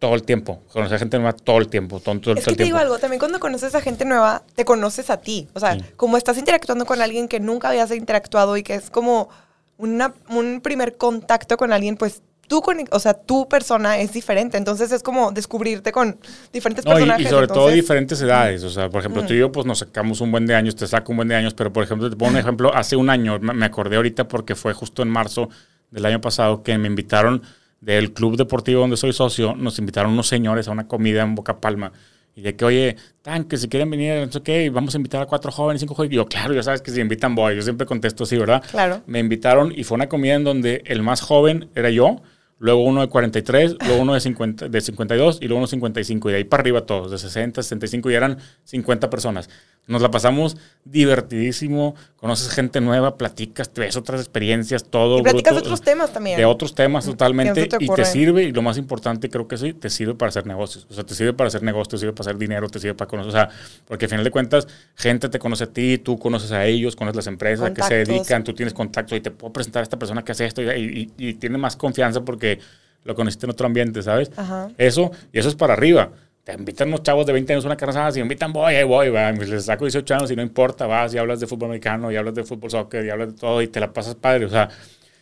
todo 0.00 0.16
el 0.16 0.24
tiempo, 0.24 0.64
conocer 0.72 0.96
a 0.96 0.98
gente 0.98 1.16
nueva 1.16 1.32
todo 1.32 1.58
el 1.58 1.68
tiempo, 1.68 2.00
todo, 2.00 2.18
todo, 2.18 2.34
es 2.34 2.44
que 2.44 2.56
te 2.56 2.64
digo 2.64 2.78
algo, 2.78 2.98
también 2.98 3.20
cuando 3.20 3.38
conoces 3.38 3.72
a 3.76 3.80
gente 3.80 4.04
nueva, 4.04 4.42
te 4.56 4.64
conoces 4.64 5.08
a 5.08 5.18
ti, 5.18 5.48
o 5.54 5.60
sea, 5.60 5.78
como 5.94 6.16
estás 6.16 6.36
interactuando 6.38 6.86
con 6.86 7.00
alguien 7.00 7.28
que 7.28 7.38
nunca 7.38 7.68
habías 7.68 7.92
interactuado 7.92 8.56
y 8.56 8.64
que 8.64 8.74
es 8.74 8.90
como 8.90 9.28
una, 9.76 10.12
un 10.28 10.60
primer 10.60 10.96
contacto 10.96 11.56
con 11.56 11.72
alguien, 11.72 11.96
pues 11.96 12.22
tú, 12.48 12.62
o 12.90 12.98
sea, 12.98 13.14
tu 13.14 13.48
persona 13.48 13.98
es 13.98 14.12
diferente. 14.12 14.56
Entonces 14.56 14.92
es 14.92 15.02
como 15.02 15.32
descubrirte 15.32 15.92
con 15.92 16.18
diferentes 16.52 16.84
personajes. 16.84 17.26
Y, 17.26 17.30
sobre 17.30 17.46
todo 17.46 17.68
diferentes 17.68 18.20
edades. 18.20 18.62
O 18.64 18.70
sea, 18.70 18.88
por 18.90 19.00
ejemplo, 19.00 19.24
tú 19.24 19.34
y 19.34 19.38
yo 19.38 19.50
pues 19.50 19.66
nos 19.66 19.78
sacamos 19.78 20.20
un 20.20 20.30
buen 20.30 20.46
de 20.46 20.54
años, 20.54 20.76
te 20.76 20.86
saco 20.86 21.12
un 21.12 21.16
buen 21.16 21.28
de 21.28 21.36
años, 21.36 21.54
pero 21.54 21.72
por 21.72 21.84
ejemplo, 21.84 22.10
te 22.10 22.16
pongo 22.16 22.32
un 22.32 22.38
ejemplo, 22.38 22.74
hace 22.74 22.96
un 22.96 23.10
año, 23.10 23.38
me 23.40 23.64
acordé 23.64 23.96
ahorita 23.96 24.28
porque 24.28 24.54
fue 24.54 24.72
justo 24.72 25.02
en 25.02 25.08
marzo 25.08 25.48
del 25.90 26.04
año 26.06 26.20
pasado 26.20 26.62
que 26.62 26.76
me 26.78 26.88
invitaron 26.88 27.42
del 27.80 28.12
club 28.12 28.36
deportivo 28.36 28.80
donde 28.80 28.96
soy 28.96 29.12
socio, 29.12 29.54
nos 29.56 29.78
invitaron 29.78 30.12
unos 30.12 30.28
señores 30.28 30.68
a 30.68 30.70
una 30.70 30.86
comida 30.86 31.22
en 31.22 31.34
Boca 31.34 31.60
Palma. 31.60 31.92
Y 32.34 32.40
de 32.40 32.56
que, 32.56 32.64
oye, 32.64 32.96
tan, 33.20 33.44
que 33.44 33.58
si 33.58 33.68
quieren 33.68 33.90
venir, 33.90 34.26
no 34.26 34.32
sé 34.32 34.70
vamos 34.70 34.94
a 34.94 34.96
invitar 34.96 35.20
a 35.20 35.26
cuatro 35.26 35.52
jóvenes, 35.52 35.80
cinco 35.80 35.94
jóvenes. 35.94 36.14
Y 36.14 36.16
yo, 36.16 36.26
claro, 36.26 36.54
ya 36.54 36.62
sabes 36.62 36.80
que 36.80 36.90
si 36.90 37.00
invitan 37.00 37.34
voy. 37.34 37.56
Yo 37.56 37.62
siempre 37.62 37.86
contesto 37.86 38.24
así, 38.24 38.38
¿verdad? 38.38 38.62
Claro. 38.70 39.02
Me 39.06 39.18
invitaron 39.18 39.70
y 39.76 39.84
fue 39.84 39.96
una 39.96 40.08
comida 40.08 40.34
en 40.34 40.44
donde 40.44 40.82
el 40.86 41.02
más 41.02 41.20
joven 41.20 41.68
era 41.74 41.90
yo 41.90 42.22
luego 42.62 42.84
uno 42.84 43.00
de 43.00 43.08
43, 43.08 43.76
luego 43.86 44.02
uno 44.02 44.14
de, 44.14 44.20
50, 44.20 44.68
de 44.68 44.80
52 44.80 45.38
y 45.42 45.48
luego 45.48 45.58
uno 45.58 45.66
de 45.66 45.70
55. 45.70 46.28
Y 46.28 46.32
de 46.32 46.38
ahí 46.38 46.44
para 46.44 46.60
arriba 46.60 46.86
todos, 46.86 47.10
de 47.10 47.18
60, 47.18 47.60
65 47.60 48.10
y 48.10 48.14
eran 48.14 48.38
50 48.64 49.10
personas. 49.10 49.50
Nos 49.88 50.00
la 50.00 50.12
pasamos 50.12 50.56
divertidísimo, 50.84 51.96
conoces 52.16 52.50
gente 52.50 52.80
nueva, 52.80 53.16
platicas, 53.16 53.68
ves 53.74 53.96
otras 53.96 54.20
experiencias, 54.20 54.84
todo. 54.84 55.18
Y 55.18 55.22
platicas 55.22 55.54
de 55.54 55.58
otros 55.58 55.80
temas 55.82 56.12
también. 56.12 56.36
De 56.36 56.44
otros 56.44 56.72
temas 56.72 57.04
totalmente. 57.04 57.68
y 57.80 57.88
te 57.88 58.04
sirve, 58.04 58.44
y 58.44 58.52
lo 58.52 58.62
más 58.62 58.78
importante 58.78 59.28
creo 59.28 59.48
que 59.48 59.58
sí, 59.58 59.72
te 59.72 59.90
sirve 59.90 60.14
para 60.14 60.28
hacer 60.28 60.46
negocios. 60.46 60.86
O 60.88 60.94
sea, 60.94 61.02
te 61.02 61.14
sirve 61.16 61.32
para 61.32 61.48
hacer 61.48 61.64
negocios, 61.64 61.88
te 61.88 61.98
sirve 61.98 62.12
para 62.12 62.30
hacer 62.30 62.38
dinero, 62.38 62.68
te 62.68 62.78
sirve 62.78 62.94
para 62.94 63.08
conocer. 63.08 63.30
O 63.30 63.32
sea, 63.32 63.48
porque 63.84 64.04
al 64.04 64.10
final 64.10 64.24
de 64.24 64.30
cuentas, 64.30 64.68
gente 64.94 65.28
te 65.28 65.40
conoce 65.40 65.64
a 65.64 65.66
ti, 65.66 65.98
tú 65.98 66.16
conoces 66.16 66.52
a 66.52 66.64
ellos, 66.64 66.94
conoces 66.94 67.16
las 67.16 67.26
empresas 67.26 67.72
que 67.72 67.82
se 67.82 68.04
dedican, 68.04 68.44
tú 68.44 68.54
tienes 68.54 68.74
contacto 68.74 69.16
y 69.16 69.20
te 69.20 69.32
puedo 69.32 69.52
presentar 69.52 69.80
a 69.80 69.82
esta 69.82 69.98
persona 69.98 70.24
que 70.24 70.30
hace 70.30 70.46
esto 70.46 70.62
y, 70.62 71.12
y, 71.18 71.34
tiene 71.34 71.58
más 71.58 71.74
confianza 71.74 72.20
porque 72.20 72.60
lo 73.02 73.16
conociste 73.16 73.46
en 73.46 73.50
otro 73.50 73.66
ambiente, 73.66 74.00
¿sabes? 74.00 74.30
Eso, 74.78 75.10
y 75.32 75.40
eso 75.40 75.48
es 75.48 75.56
para 75.56 75.72
arriba 75.72 76.12
te 76.44 76.52
invitan 76.52 76.88
unos 76.88 77.02
chavos 77.02 77.24
de 77.24 77.32
20 77.32 77.52
años 77.52 77.64
a 77.64 77.68
una 77.68 77.76
carne 77.76 78.12
si 78.12 78.18
me 78.18 78.22
invitan, 78.22 78.52
voy, 78.52 78.74
ahí 78.74 78.84
voy, 78.84 79.10
va. 79.10 79.30
les 79.30 79.64
saco 79.64 79.84
18 79.84 80.14
años 80.14 80.30
y 80.30 80.36
no 80.36 80.42
importa, 80.42 80.86
vas 80.86 81.14
y 81.14 81.18
hablas 81.18 81.38
de 81.38 81.46
fútbol 81.46 81.66
americano, 81.66 82.10
y 82.10 82.16
hablas 82.16 82.34
de 82.34 82.42
fútbol 82.42 82.70
soccer, 82.70 83.04
y 83.04 83.10
hablas 83.10 83.28
de 83.34 83.38
todo, 83.38 83.62
y 83.62 83.68
te 83.68 83.78
la 83.78 83.92
pasas 83.92 84.16
padre. 84.16 84.46
O 84.46 84.48
sea, 84.48 84.68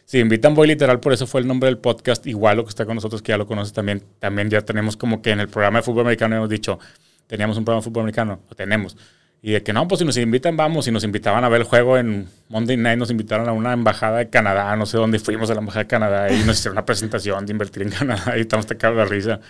si 0.06 0.18
invitan, 0.18 0.54
voy 0.54 0.68
literal, 0.68 0.98
por 0.98 1.12
eso 1.12 1.26
fue 1.26 1.42
el 1.42 1.46
nombre 1.46 1.68
del 1.68 1.78
podcast, 1.78 2.26
igual 2.26 2.56
lo 2.56 2.64
que 2.64 2.70
está 2.70 2.86
con 2.86 2.94
nosotros, 2.94 3.20
que 3.20 3.30
ya 3.30 3.38
lo 3.38 3.46
conoces 3.46 3.74
también, 3.74 4.02
también 4.18 4.48
ya 4.48 4.62
tenemos 4.62 4.96
como 4.96 5.20
que 5.20 5.30
en 5.30 5.40
el 5.40 5.48
programa 5.48 5.80
de 5.80 5.82
fútbol 5.82 6.02
americano 6.02 6.36
hemos 6.36 6.48
dicho, 6.48 6.78
teníamos 7.26 7.58
un 7.58 7.64
programa 7.64 7.82
de 7.82 7.84
fútbol 7.84 8.02
americano, 8.02 8.40
lo 8.48 8.56
tenemos. 8.56 8.96
Y 9.42 9.52
de 9.52 9.62
que 9.62 9.72
no, 9.72 9.88
pues 9.88 10.00
si 10.00 10.04
nos 10.04 10.16
invitan, 10.18 10.56
vamos. 10.56 10.86
Y 10.86 10.90
nos 10.90 11.02
invitaban 11.02 11.44
a 11.44 11.48
ver 11.48 11.62
el 11.62 11.66
juego 11.66 11.96
en 11.96 12.28
Monday 12.48 12.76
Night, 12.76 12.98
nos 12.98 13.10
invitaron 13.10 13.48
a 13.48 13.52
una 13.52 13.72
embajada 13.72 14.18
de 14.18 14.28
Canadá, 14.28 14.76
no 14.76 14.84
sé 14.84 14.98
dónde 14.98 15.18
fuimos 15.18 15.50
a 15.50 15.54
la 15.54 15.60
embajada 15.60 15.84
de 15.84 15.88
Canadá 15.88 16.30
y 16.30 16.42
nos 16.44 16.58
hicieron 16.58 16.74
una 16.74 16.84
presentación 16.84 17.46
de 17.46 17.52
invertir 17.52 17.82
en 17.82 17.90
Canadá 17.90 18.36
y 18.36 18.42
estamos 18.42 18.66
te 18.66 18.74
de 18.74 19.04
risa. 19.06 19.40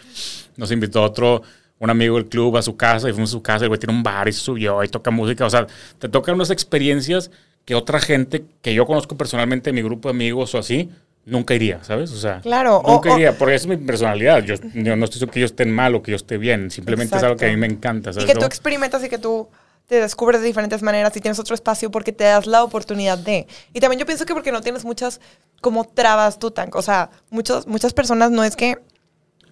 Nos 0.56 0.70
invitó 0.70 1.02
otro, 1.02 1.42
un 1.80 1.90
amigo 1.90 2.16
del 2.16 2.26
club 2.26 2.56
a 2.56 2.62
su 2.62 2.76
casa 2.76 3.09
y 3.09 3.12
fuimos 3.12 3.30
a 3.30 3.32
su 3.32 3.42
casa, 3.42 3.64
el 3.64 3.68
güey 3.68 3.80
tiene 3.80 3.94
un 3.94 4.02
bar 4.02 4.28
y 4.28 4.32
subió 4.32 4.85
y 4.85 4.88
toca 4.88 5.11
música. 5.11 5.44
O 5.44 5.50
sea, 5.50 5.66
te 5.99 6.09
tocan 6.09 6.37
unas 6.37 6.50
experiencias 6.50 7.30
que 7.64 7.75
otra 7.75 8.00
gente 8.00 8.44
que 8.62 8.75
yo 8.75 8.87
conozco 8.87 9.16
personalmente, 9.16 9.73
mi 9.73 9.82
grupo 9.82 10.09
de 10.09 10.14
amigos 10.14 10.54
o 10.54 10.59
así, 10.59 10.88
nunca 11.25 11.54
iría, 11.54 11.82
¿sabes? 11.82 12.12
O 12.12 12.16
sea, 12.16 12.40
claro, 12.40 12.82
nunca 12.87 13.14
iría, 13.14 13.37
porque 13.37 13.54
esa 13.54 13.64
es 13.64 13.78
mi 13.78 13.85
personalidad. 13.85 14.42
Yo, 14.44 14.54
no 14.56 15.04
estoy 15.04 15.06
diciendo 15.06 15.32
que 15.32 15.40
yo 15.40 15.47
esté 15.47 15.64
mal 15.66 15.94
o 15.94 16.02
que 16.02 16.12
yo 16.12 16.16
esté 16.16 16.38
bien, 16.38 16.70
simplemente 16.70 17.16
es 17.16 17.23
algo 17.23 17.37
que 17.37 17.47
a 17.47 17.49
mí 17.49 17.56
me 17.56 17.66
encanta. 17.66 18.12
¿sabes? 18.12 18.28
Y 18.28 18.32
que 18.32 18.38
tú 18.38 18.44
experimentas 18.44 19.04
y 19.04 19.09
que 19.09 19.18
tú 19.18 19.49
te 19.90 20.00
descubres 20.00 20.40
de 20.40 20.47
diferentes 20.47 20.82
maneras 20.82 21.16
y 21.16 21.20
tienes 21.20 21.40
otro 21.40 21.52
espacio 21.52 21.90
porque 21.90 22.12
te 22.12 22.23
das 22.23 22.47
la 22.47 22.62
oportunidad 22.62 23.18
de. 23.18 23.49
Y 23.73 23.80
también 23.80 23.99
yo 23.99 24.06
pienso 24.06 24.25
que 24.25 24.35
porque 24.35 24.52
no 24.52 24.61
tienes 24.61 24.85
muchas 24.85 25.20
como 25.61 25.85
trabas 25.85 26.38
tú, 26.38 26.52
tan, 26.52 26.70
o 26.75 26.80
sea, 26.80 27.11
muchos, 27.28 27.66
muchas 27.66 27.92
personas 27.92 28.30
no 28.30 28.44
es 28.44 28.54
que, 28.54 28.78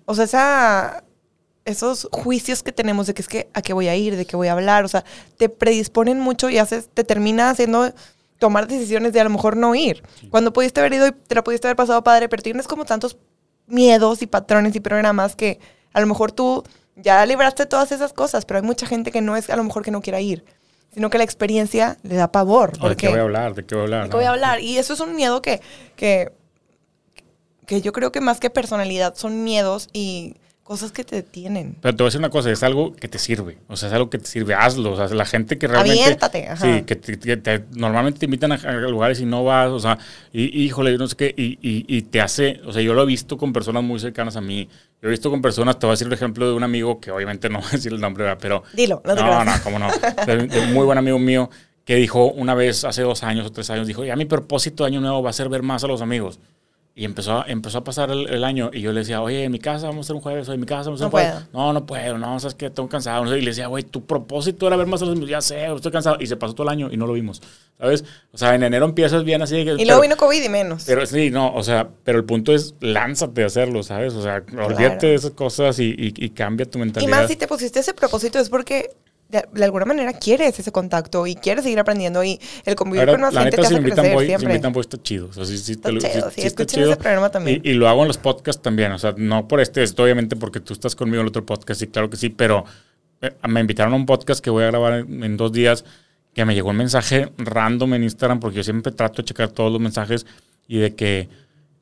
o 0.04 0.14
sea, 0.14 0.25
esa, 0.25 1.04
esos 1.64 2.09
juicios 2.12 2.62
que 2.62 2.71
tenemos 2.71 3.09
de 3.09 3.14
que 3.14 3.23
es 3.23 3.26
que 3.26 3.50
a 3.52 3.62
qué 3.62 3.73
voy 3.73 3.88
a 3.88 3.97
ir, 3.97 4.14
de 4.14 4.26
qué 4.26 4.37
voy 4.37 4.47
a 4.47 4.52
hablar, 4.52 4.85
o 4.85 4.88
sea, 4.88 5.04
te 5.38 5.49
predisponen 5.49 6.21
mucho 6.21 6.49
y 6.49 6.59
haces, 6.59 6.88
te 6.88 7.02
termina 7.02 7.50
haciendo 7.50 7.92
tomar 8.38 8.68
decisiones 8.68 9.12
de 9.12 9.21
a 9.21 9.25
lo 9.25 9.30
mejor 9.30 9.57
no 9.57 9.75
ir. 9.75 10.04
Cuando 10.30 10.52
pudiste 10.52 10.78
haber 10.78 10.92
ido 10.92 11.09
y 11.09 11.11
te 11.11 11.35
la 11.35 11.42
pudiste 11.42 11.66
haber 11.66 11.75
pasado 11.75 12.04
padre, 12.04 12.28
pero 12.28 12.45
tienes 12.45 12.68
como 12.68 12.85
tantos 12.85 13.18
miedos 13.66 14.23
y 14.23 14.28
patrones 14.28 14.76
y 14.76 14.78
programas 14.78 15.35
que 15.35 15.59
a 15.92 16.00
lo 16.00 16.07
mejor 16.07 16.30
tú 16.30 16.62
ya 17.02 17.25
libraste 17.26 17.67
todas 17.67 17.93
esas 17.93 18.12
cosas, 18.12 18.45
pero 18.45 18.59
hay 18.59 18.67
mucha 18.67 18.87
gente 18.87 19.11
que 19.11 19.21
no 19.21 19.37
es 19.37 19.50
a 19.50 19.57
lo 19.57 19.64
mejor 19.64 19.85
que 19.85 19.90
no 19.90 20.00
quiera 20.00 20.21
ir, 20.21 20.45
sino 20.93 21.11
que 21.11 21.19
la 21.19 21.25
experiencia 21.25 21.97
le 22.02 22.17
da 22.17 22.33
pavor. 22.33 22.78
¿De 22.78 22.97
qué 22.97 23.09
voy 23.09 23.19
a 23.19 23.23
hablar? 23.23 23.55
¿De 23.55 23.64
qué 23.64 23.75
voy 23.75 23.83
a 23.83 23.85
hablar? 23.85 24.05
¿De 24.05 24.11
qué 24.11 24.17
voy 24.17 24.25
a 24.26 24.31
hablar? 24.31 24.61
Y 24.61 24.78
eso 24.78 24.95
es 24.95 25.00
un 25.00 25.14
miedo 25.14 25.43
que, 25.43 25.61
que, 25.97 26.33
que 27.67 27.81
yo 27.81 27.93
creo 27.93 28.12
que 28.12 28.21
más 28.21 28.40
que 28.40 28.50
personalidad 28.50 29.14
son 29.17 29.45
miedos 29.45 29.88
y 29.93 30.37
cosas 30.69 30.93
que 30.93 31.02
te 31.02 31.17
detienen. 31.17 31.76
Pero 31.81 31.97
te 31.97 32.02
voy 32.02 32.09
a 32.09 32.11
decir 32.11 32.19
una 32.19 32.28
cosa, 32.28 32.50
es 32.50 32.62
algo 32.62 32.93
que 32.95 33.09
te 33.09 33.19
sirve. 33.19 33.57
O 33.69 33.76
sea, 33.76 33.88
es 33.88 33.95
algo 33.95 34.11
que 34.11 34.19
te 34.19 34.26
sirve, 34.26 34.52
hazlo. 34.52 34.93
O 34.93 34.97
sea, 34.97 35.09
la 35.17 35.25
gente 35.25 35.57
que 35.57 35.67
realmente... 35.67 36.02
Aviéntate, 36.02 36.47
ajá. 36.47 36.62
Sí, 36.62 36.83
que, 36.83 37.64
normalmente 37.71 38.21
te 38.21 38.26
invitan 38.26 38.52
a, 38.52 38.73
lugares 38.73 39.19
y 39.21 39.25
no 39.25 39.45
vas, 39.45 39.71
o 39.71 39.81
sea, 39.81 39.97
y, 40.31 40.64
híjole, 40.64 40.99
no 40.99 41.09
sé 41.09 41.17
qué, 41.17 41.35
y, 41.35 41.59
y, 41.62 42.02
te 42.02 42.21
hace... 42.21 42.61
O 42.67 42.73
sea, 42.75 42.83
yo 42.83 42.93
lo 42.93 43.02
he 43.02 43.07
visto 43.07 43.38
con 43.38 43.55
personas 43.55 43.83
muy 43.83 43.99
cercanas 43.99 44.37
a 44.37 44.43
mí. 44.43 44.69
Yo 45.00 45.09
he 45.09 45.11
visto 45.11 45.31
con 45.31 45.40
personas, 45.40 45.78
te 45.78 45.87
voy 45.87 45.93
a 45.93 45.95
decir 45.95 46.09
el 46.09 46.12
ejemplo 46.12 46.47
de 46.47 46.55
un 46.55 46.64
amigo, 46.64 47.00
que 47.00 47.11
obviamente 47.11 47.49
no 47.49 47.59
voy 47.61 47.69
a 47.69 47.73
decir 47.73 47.93
el 47.93 48.00
nombre, 48.00 48.37
pero... 48.37 48.64
Dilo, 48.75 49.00
no 49.05 49.14
te 49.14 49.23
No, 49.23 49.45
no, 49.45 49.52
cómo 49.62 49.78
no. 49.78 49.88
de, 50.26 50.61
un 50.61 50.73
muy 50.73 50.85
buen 50.85 50.99
amigo 50.99 51.19
mío 51.19 51.50
que 51.85 51.95
dijo 51.95 52.26
una 52.26 52.55
vez, 52.55 52.85
hace 52.85 53.02
dos 53.02 53.23
años 53.23 53.47
o 53.47 53.50
tres 53.52 53.71
años, 53.71 53.87
dijo, 53.87 54.05
ya 54.05 54.14
mi 54.14 54.26
propósito 54.26 54.85
de 54.85 54.88
año 54.88 55.00
nuevo 55.00 55.23
va 55.23 55.31
a 55.31 55.33
ser 55.33 55.49
ver 55.49 55.62
más 55.62 55.85
a 55.85 55.87
los 55.87 56.02
amigos. 56.02 56.38
Y 56.99 57.05
empezó, 57.05 57.45
empezó 57.47 57.78
a 57.78 57.85
pasar 57.85 58.11
el, 58.11 58.43
año 58.43 58.73
y 58.73 58.81
yo 58.81 58.93
le 58.93 58.99
decía, 58.99 59.23
oye, 59.23 59.45
en 59.45 59.52
mi 59.52 59.61
casa 59.61 59.87
vamos 59.87 59.99
a 59.99 60.07
hacer 60.07 60.17
un 60.17 60.21
jueves, 60.21 60.49
o 60.49 60.52
en 60.52 60.59
mi 60.59 60.67
casa 60.67 60.87
vamos 60.87 61.00
a 61.00 61.05
hacer 61.05 61.07
un 61.07 61.11
jueves. 61.12 61.49
No, 61.52 61.73
no 61.73 61.87
puedo, 61.87 62.19
no, 62.19 62.40
sabes 62.40 62.57
que 62.57 62.67
estoy 62.67 62.88
cansado. 62.88 63.37
Y 63.37 63.40
le 63.40 63.50
decía, 63.50 63.69
güey, 63.69 63.85
tu 63.85 64.05
propósito 64.05 64.67
era 64.67 64.75
ver 64.75 64.88
más 64.88 65.00
a 65.02 65.05
los 65.05 65.12
amigos. 65.12 65.31
Ya 65.31 65.40
sé, 65.40 65.73
estoy 65.73 65.93
cansado. 65.93 66.17
Y 66.19 66.26
se 66.26 66.37
pasó 66.37 66.55
todo 66.55 66.64
el 66.64 66.71
año 66.71 66.88
y 66.90 66.97
no 66.97 67.07
lo 67.07 67.12
vimos, 67.12 67.40
¿sabes? 67.78 68.05
O 68.33 68.37
sea, 68.37 68.52
en 68.57 68.64
enero 68.64 68.85
empiezas 68.85 69.23
bien 69.23 69.40
así. 69.43 69.59
y 69.59 69.85
luego 69.85 70.00
vino 70.00 70.17
COVID 70.17 70.43
y 70.43 70.49
menos. 70.49 70.83
Pero 70.88 71.07
sí, 71.07 71.31
no, 71.31 71.55
o 71.55 71.62
sea, 71.62 71.88
pero 72.02 72.19
el 72.19 72.25
punto 72.25 72.52
es 72.52 72.75
lánzate 72.81 73.45
a 73.45 73.47
hacerlo, 73.47 73.85
¿sabes? 73.85 74.14
O 74.14 74.23
sea, 74.23 74.43
olvídate 74.61 75.07
de 75.07 75.14
esas 75.14 75.31
cosas 75.31 75.78
y, 75.78 75.95
y 75.97 76.31
cambia 76.31 76.67
tu 76.67 76.81
mentalidad. 76.81 77.09
Y 77.09 77.12
más 77.12 77.28
si 77.28 77.37
te 77.37 77.47
pusiste 77.47 77.78
ese 77.78 77.95
propósito 77.95 78.40
es 78.40 78.49
porque 78.49 78.90
de, 79.28 79.64
alguna 79.64 79.85
manera 79.85 80.12
quieres 80.14 80.58
ese 80.58 80.73
contacto 80.73 81.26
y 81.26 81.35
quieres 81.35 81.64
seguir 81.64 81.78
aprendiendo 81.78 82.25
y 82.25 82.40
el 82.64 82.75
convivir 82.75 83.06
con 83.08 83.20
más 83.20 83.35
gente 83.35 83.56
te 83.56 83.61
hace 83.61 83.82
crecer 83.82 84.14
voy, 84.14 84.26
siempre. 84.26 84.47
Si 84.49 84.52
invitan 84.54 84.73
voy, 84.73 84.80
está 84.80 85.02
chido. 85.02 85.28
O 85.28 85.32
sea, 85.32 85.44
sí, 85.44 85.58
sí, 85.58 85.73
está 85.73 85.90
te, 85.90 85.99
chido, 85.99 86.30
sí, 86.30 86.40
está 86.42 86.66
chido. 86.66 86.92
Ese 86.92 86.97
programa 86.97 87.30
también. 87.30 87.61
Y, 87.62 87.75
lo 87.75 87.88
hago 87.88 88.02
en 88.02 88.08
los 88.08 88.18
podcasts 88.18 88.62
también. 88.62 88.92
O 88.92 88.99
sea, 88.99 89.14
no 89.16 89.47
por 89.47 89.61
este, 89.61 89.82
esto 89.82 90.02
obviamente 90.02 90.35
porque 90.35 90.61
tú 90.61 90.73
estás 90.73 90.97
conmigo 90.97 91.20
en 91.20 91.26
el 91.26 91.28
otro 91.28 91.44
podcast, 91.44 91.82
y 91.82 91.88
claro 91.88 92.08
que 92.08 92.16
sí, 92.16 92.30
pero 92.30 92.64
eh, 93.20 93.32
me 93.47 93.61
invitaron 93.61 93.92
a 93.92 93.97
un 93.97 94.06
podcast 94.06 94.42
que 94.42 94.50
voy 94.50 94.64
a 94.64 94.68
grabar 94.68 94.94
en, 95.00 95.23
en 95.23 95.37
dos 95.37 95.52
días 95.52 95.85
que 96.35 96.44
me 96.44 96.54
llegó 96.54 96.70
un 96.70 96.76
mensaje 96.76 97.32
random 97.37 97.94
en 97.94 98.04
Instagram 98.04 98.40
porque 98.40 98.58
yo 98.58 98.64
siempre 98.64 98.92
trato 98.92 99.23
de 99.23 99.26
checar 99.26 99.49
todos 99.49 99.73
los 99.73 99.80
mensajes 99.80 100.25
y 100.68 100.78
de 100.78 100.94
que 100.94 101.28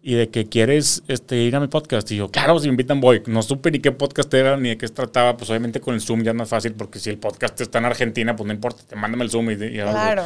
y 0.06 0.14
de 0.14 0.28
que 0.28 0.48
quieres 0.48 1.02
este, 1.08 1.34
ir 1.38 1.56
a 1.56 1.58
mi 1.58 1.66
podcast. 1.66 2.08
Y 2.12 2.16
yo, 2.18 2.30
claro, 2.30 2.60
si 2.60 2.68
me 2.68 2.74
invitan 2.74 3.00
voy. 3.00 3.24
No 3.26 3.42
supe 3.42 3.72
ni 3.72 3.80
qué 3.80 3.90
podcast 3.90 4.32
era 4.34 4.56
ni 4.56 4.68
de 4.68 4.78
qué 4.78 4.86
se 4.86 4.94
trataba. 4.94 5.36
Pues 5.36 5.50
obviamente 5.50 5.80
con 5.80 5.94
el 5.94 6.00
Zoom 6.00 6.22
ya 6.22 6.30
es 6.30 6.36
más 6.36 6.48
fácil 6.48 6.74
porque 6.74 7.00
si 7.00 7.10
el 7.10 7.18
podcast 7.18 7.60
está 7.60 7.78
en 7.78 7.86
Argentina, 7.86 8.36
pues 8.36 8.46
no 8.46 8.52
importa, 8.52 8.84
te 8.88 8.94
mándame 8.94 9.24
el 9.24 9.30
Zoom. 9.30 9.50
Y, 9.50 9.56
claro. 9.56 10.22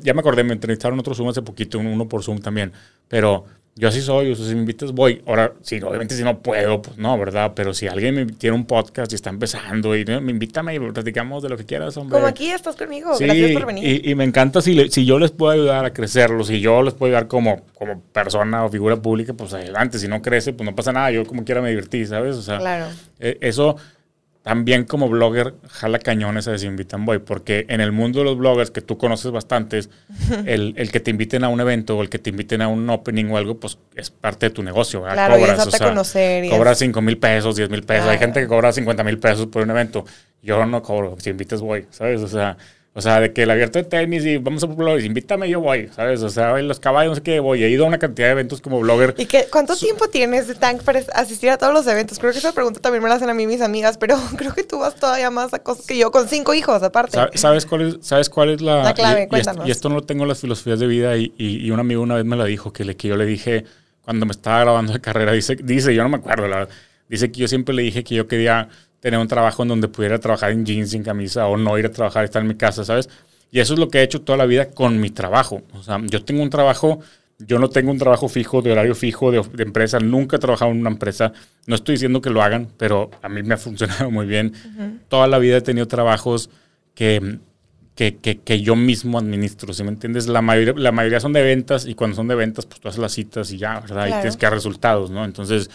ya 0.00 0.14
me 0.14 0.20
acordé, 0.20 0.44
me 0.44 0.54
entrevistaron 0.54 0.98
otro 0.98 1.14
Zoom 1.14 1.28
hace 1.28 1.42
poquito, 1.42 1.78
uno 1.78 2.08
por 2.08 2.22
Zoom 2.22 2.38
también. 2.38 2.72
Pero 3.08 3.44
yo 3.74 3.88
así 3.88 4.02
soy, 4.02 4.30
o 4.30 4.34
sea, 4.34 4.46
si 4.46 4.54
me 4.54 4.60
invitas 4.60 4.92
voy. 4.92 5.22
Ahora, 5.26 5.54
sí, 5.62 5.80
obviamente 5.80 6.14
si 6.14 6.22
no 6.22 6.40
puedo, 6.40 6.82
pues 6.82 6.98
no, 6.98 7.18
¿verdad? 7.18 7.52
Pero 7.56 7.72
si 7.72 7.88
alguien 7.88 8.14
me 8.14 8.26
tiene 8.26 8.54
un 8.54 8.66
podcast 8.66 9.10
y 9.12 9.14
está 9.14 9.30
empezando 9.30 9.96
y 9.96 10.04
me 10.04 10.30
invítame 10.30 10.74
y 10.74 10.78
platicamos 10.78 11.42
de 11.42 11.48
lo 11.48 11.56
que 11.56 11.64
quieras, 11.64 11.96
hombre. 11.96 12.14
Como 12.14 12.26
aquí 12.26 12.50
estás 12.50 12.76
conmigo, 12.76 13.16
gracias 13.18 13.52
por 13.52 13.66
venir. 13.66 14.04
Y, 14.04 14.10
y 14.10 14.14
me 14.14 14.24
encanta 14.24 14.60
si, 14.60 14.90
si 14.90 15.06
yo 15.06 15.18
les 15.18 15.30
puedo 15.30 15.52
ayudar 15.52 15.86
a 15.86 15.92
crecerlo, 15.92 16.44
si 16.44 16.60
yo 16.60 16.82
les 16.82 16.92
puedo 16.92 17.12
ayudar 17.12 17.28
como, 17.28 17.62
como 17.74 18.00
persona 18.00 18.62
o 18.64 18.68
figura 18.68 18.96
pública, 18.96 19.32
pues 19.32 19.54
adelante. 19.54 19.98
Si 19.98 20.06
no 20.06 20.20
crece, 20.20 20.52
pues 20.52 20.68
no 20.68 20.76
pasa 20.76 20.92
nada, 20.92 21.10
yo 21.10 21.24
como 21.24 21.42
quiera 21.44 21.62
me 21.62 21.70
divertí, 21.70 22.04
¿sabes? 22.04 22.36
O 22.36 22.42
sea, 22.42 22.58
claro. 22.58 22.86
E, 23.20 23.38
eso 23.40 23.76
también 24.42 24.84
como 24.84 25.08
blogger 25.08 25.54
jala 25.68 26.00
cañones 26.00 26.48
a 26.48 26.52
decir 26.52 26.68
invitan 26.68 27.04
voy, 27.04 27.18
porque 27.18 27.64
en 27.68 27.80
el 27.80 27.92
mundo 27.92 28.18
de 28.18 28.24
los 28.24 28.36
bloggers 28.36 28.72
que 28.72 28.80
tú 28.80 28.98
conoces 28.98 29.30
bastantes, 29.30 29.88
el, 30.46 30.74
el, 30.76 30.90
que 30.90 30.98
te 30.98 31.12
inviten 31.12 31.44
a 31.44 31.48
un 31.48 31.60
evento 31.60 31.96
o 31.96 32.02
el 32.02 32.08
que 32.08 32.18
te 32.18 32.30
inviten 32.30 32.60
a 32.60 32.68
un 32.68 32.88
opening 32.90 33.26
o 33.26 33.36
algo, 33.36 33.60
pues 33.60 33.78
es 33.94 34.10
parte 34.10 34.46
de 34.46 34.50
tu 34.50 34.62
negocio. 34.64 35.02
¿verdad? 35.02 35.14
Claro, 35.14 35.38
cobras, 35.38 35.66
o 35.66 35.70
sea, 35.70 35.88
conocer. 35.88 36.50
Cobras 36.50 36.78
5 36.78 37.00
mil 37.02 37.18
pesos, 37.18 37.54
10 37.54 37.70
mil 37.70 37.84
pesos. 37.84 38.08
Hay 38.08 38.18
gente 38.18 38.40
que 38.40 38.48
cobra 38.48 38.72
50 38.72 39.04
mil 39.04 39.18
pesos 39.18 39.46
por 39.46 39.62
un 39.62 39.70
evento. 39.70 40.04
Yo 40.42 40.66
no 40.66 40.82
cobro, 40.82 41.16
si 41.20 41.30
invitas 41.30 41.60
voy, 41.60 41.86
¿sabes? 41.90 42.20
O 42.20 42.28
sea, 42.28 42.56
o 42.94 43.00
sea, 43.00 43.20
de 43.20 43.32
que 43.32 43.44
el 43.44 43.50
abierto 43.50 43.78
de 43.78 43.84
tenis 43.84 44.26
y 44.26 44.36
vamos 44.36 44.62
a 44.62 44.66
blogger, 44.66 45.02
invítame, 45.02 45.48
yo 45.48 45.60
voy, 45.60 45.88
¿sabes? 45.96 46.22
O 46.22 46.28
sea, 46.28 46.58
los 46.58 46.78
caballos, 46.78 47.12
no 47.12 47.14
sé 47.16 47.22
qué, 47.22 47.40
voy. 47.40 47.64
He 47.64 47.70
ido 47.70 47.84
a 47.84 47.88
una 47.88 47.98
cantidad 47.98 48.28
de 48.28 48.32
eventos 48.32 48.60
como 48.60 48.80
blogger. 48.80 49.14
¿Y 49.16 49.24
qué, 49.24 49.46
cuánto 49.50 49.74
tiempo 49.76 50.08
tienes 50.08 50.46
de 50.46 50.54
Tank 50.54 50.82
para 50.82 51.00
asistir 51.14 51.48
a 51.48 51.56
todos 51.56 51.72
los 51.72 51.86
eventos? 51.86 52.18
Creo 52.18 52.32
que 52.32 52.38
esa 52.38 52.52
pregunta 52.52 52.80
también 52.80 53.02
me 53.02 53.08
la 53.08 53.14
hacen 53.14 53.30
a 53.30 53.34
mí 53.34 53.46
mis 53.46 53.62
amigas, 53.62 53.96
pero 53.96 54.18
creo 54.36 54.52
que 54.52 54.62
tú 54.62 54.78
vas 54.78 54.94
todavía 54.94 55.30
más 55.30 55.54
a 55.54 55.60
cosas 55.60 55.86
que 55.86 55.96
yo, 55.96 56.10
con 56.10 56.28
cinco 56.28 56.52
hijos 56.52 56.82
aparte. 56.82 57.18
¿Sabes 57.34 57.64
cuál 57.64 57.80
es, 57.80 58.06
sabes 58.06 58.28
cuál 58.28 58.50
es 58.50 58.60
la... 58.60 58.82
La 58.84 58.92
clave, 58.92 59.22
y, 59.22 59.26
cuéntanos. 59.26 59.66
Y 59.66 59.70
esto, 59.70 59.88
no 59.88 59.94
lo 59.94 60.02
tengo 60.02 60.24
en 60.24 60.28
las 60.28 60.40
filosofías 60.40 60.78
de 60.78 60.86
vida 60.86 61.16
y, 61.16 61.32
y, 61.38 61.70
un 61.70 61.80
amigo 61.80 62.02
una 62.02 62.16
vez 62.16 62.26
me 62.26 62.36
lo 62.36 62.44
dijo, 62.44 62.74
que, 62.74 62.84
le, 62.84 62.94
que 62.94 63.08
yo 63.08 63.16
le 63.16 63.24
dije, 63.24 63.64
cuando 64.04 64.26
me 64.26 64.32
estaba 64.32 64.60
grabando 64.60 64.92
de 64.92 65.00
carrera, 65.00 65.32
dice, 65.32 65.56
dice 65.56 65.94
yo 65.94 66.02
no 66.02 66.10
me 66.10 66.18
acuerdo, 66.18 66.46
la, 66.46 66.68
dice 67.08 67.32
que 67.32 67.40
yo 67.40 67.48
siempre 67.48 67.74
le 67.74 67.82
dije 67.82 68.04
que 68.04 68.16
yo 68.16 68.28
quería 68.28 68.68
tener 69.02 69.18
un 69.18 69.26
trabajo 69.26 69.64
en 69.64 69.68
donde 69.68 69.88
pudiera 69.88 70.16
trabajar 70.20 70.52
en 70.52 70.64
jeans, 70.64 70.90
sin 70.90 71.02
camisa, 71.02 71.48
o 71.48 71.56
no 71.56 71.76
ir 71.76 71.86
a 71.86 71.90
trabajar, 71.90 72.24
estar 72.24 72.40
en 72.40 72.46
mi 72.46 72.54
casa, 72.54 72.84
¿sabes? 72.84 73.10
Y 73.50 73.58
eso 73.58 73.74
es 73.74 73.80
lo 73.80 73.88
que 73.88 73.98
he 73.98 74.02
hecho 74.04 74.22
toda 74.22 74.38
la 74.38 74.46
vida 74.46 74.70
con 74.70 75.00
mi 75.00 75.10
trabajo. 75.10 75.62
O 75.74 75.82
sea, 75.82 76.00
yo 76.06 76.24
tengo 76.24 76.40
un 76.40 76.50
trabajo, 76.50 77.00
yo 77.40 77.58
no 77.58 77.68
tengo 77.68 77.90
un 77.90 77.98
trabajo 77.98 78.28
fijo, 78.28 78.62
de 78.62 78.70
horario 78.70 78.94
fijo, 78.94 79.32
de, 79.32 79.42
empresa. 79.58 79.98
Nunca 79.98 80.36
he 80.36 80.38
trabajado 80.38 80.70
en 80.70 80.78
una 80.78 80.90
empresa. 80.90 81.32
No 81.66 81.74
estoy 81.74 81.96
diciendo 81.96 82.22
que 82.22 82.30
lo 82.30 82.42
hagan, 82.42 82.68
pero 82.76 83.10
a 83.22 83.28
mí 83.28 83.42
me 83.42 83.54
ha 83.54 83.56
funcionado 83.58 84.08
muy 84.08 84.26
bien. 84.26 84.52
Toda 85.08 85.26
la 85.26 85.40
vida 85.40 85.56
he 85.56 85.62
tenido 85.62 85.88
trabajos 85.88 86.48
que, 86.94 87.40
que, 87.96 88.14
que, 88.16 88.60
yo 88.60 88.76
mismo 88.76 89.18
administro, 89.18 89.72
¿sí 89.72 89.82
me 89.82 89.90
entiendes? 89.90 90.28
La 90.28 90.42
mayoría, 90.42 90.74
la 90.76 90.92
mayoría 90.92 91.18
son 91.18 91.32
de 91.32 91.42
ventas 91.42 91.86
y 91.86 91.96
cuando 91.96 92.14
son 92.14 92.28
de 92.28 92.36
ventas, 92.36 92.66
pues 92.66 92.78
tú 92.78 92.86
haces 92.86 93.00
las 93.00 93.12
citas 93.12 93.50
y 93.50 93.58
ya, 93.58 93.80
¿verdad? 93.80 94.06
Y 94.06 94.10
tienes 94.12 94.36
que 94.36 94.46
dar 94.46 94.52
resultados, 94.52 95.10
¿no? 95.10 95.24
Entonces, 95.24 95.68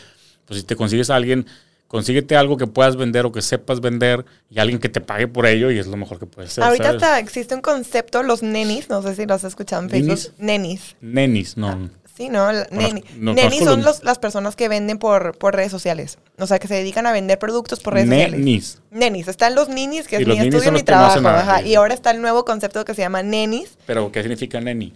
pues 0.45 0.61
si 0.61 0.65
te 0.65 0.77
consigues 0.77 1.09
a 1.09 1.17
alguien 1.17 1.45
consíguete 1.87 2.35
algo 2.35 2.57
que 2.57 2.67
puedas 2.67 2.95
vender 2.95 3.25
o 3.25 3.31
que 3.31 3.41
sepas 3.41 3.79
vender 3.79 4.25
y 4.49 4.59
alguien 4.59 4.79
que 4.79 4.89
te 4.89 5.01
pague 5.01 5.27
por 5.27 5.45
ello 5.45 5.71
y 5.71 5.79
es 5.79 5.87
lo 5.87 5.97
mejor 5.97 6.19
que 6.19 6.25
puedes 6.25 6.51
hacer. 6.51 6.63
Ahorita 6.63 6.89
hasta 6.89 7.19
existe 7.19 7.55
un 7.55 7.61
concepto, 7.61 8.23
los 8.23 8.43
nenis, 8.43 8.89
no 8.89 9.01
sé 9.01 9.15
si 9.15 9.25
lo 9.25 9.33
has 9.33 9.43
escuchado 9.43 9.81
en 9.83 9.89
Facebook. 9.89 10.33
Nenis. 10.37 10.95
Nenis, 11.01 11.57
no. 11.57 11.89
sí, 12.15 12.29
no, 12.29 12.51
nenis 12.51 13.63
son 13.63 13.83
los, 13.83 14.03
las 14.03 14.19
personas 14.19 14.55
que 14.55 14.67
venden 14.67 14.97
por, 14.97 15.37
por 15.37 15.55
redes 15.55 15.71
sociales. 15.71 16.17
O 16.37 16.45
sea, 16.45 16.59
que 16.59 16.67
se 16.67 16.75
dedican 16.75 17.05
a 17.07 17.11
vender 17.11 17.39
productos 17.39 17.79
por 17.79 17.93
redes 17.93 18.09
sociales. 18.09 18.39
Nenis. 18.39 18.81
Nenis. 18.91 19.27
Están 19.27 19.55
los 19.55 19.69
ninis, 19.69 20.07
que 20.07 20.17
es 20.17 20.27
mi 20.27 20.37
estudio 20.37 20.69
y 20.69 20.71
mi 20.71 20.83
trabajo. 20.83 21.21
y 21.65 21.75
ahora 21.75 21.93
está 21.93 22.11
el 22.11 22.21
nuevo 22.21 22.43
concepto 22.43 22.83
que 22.83 22.93
se 22.93 23.01
llama 23.01 23.23
nenis. 23.23 23.77
¿Pero 23.85 24.11
qué 24.11 24.21
significa 24.21 24.59
neni? 24.59 24.93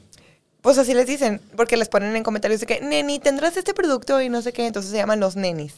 Pues 0.62 0.78
así 0.78 0.94
les 0.94 1.08
dicen, 1.08 1.42
porque 1.56 1.76
les 1.76 1.90
ponen 1.90 2.16
en 2.16 2.22
comentarios 2.22 2.60
de 2.60 2.68
que, 2.68 2.82
neni, 2.82 3.18
tendrás 3.18 3.58
este 3.58 3.74
producto 3.74 4.22
y 4.22 4.30
no 4.30 4.44
sé 4.44 4.54
qué, 4.54 4.68
entonces 4.68 4.92
se 4.92 4.98
llaman 4.98 5.20
los 5.20 5.36
nenis 5.36 5.74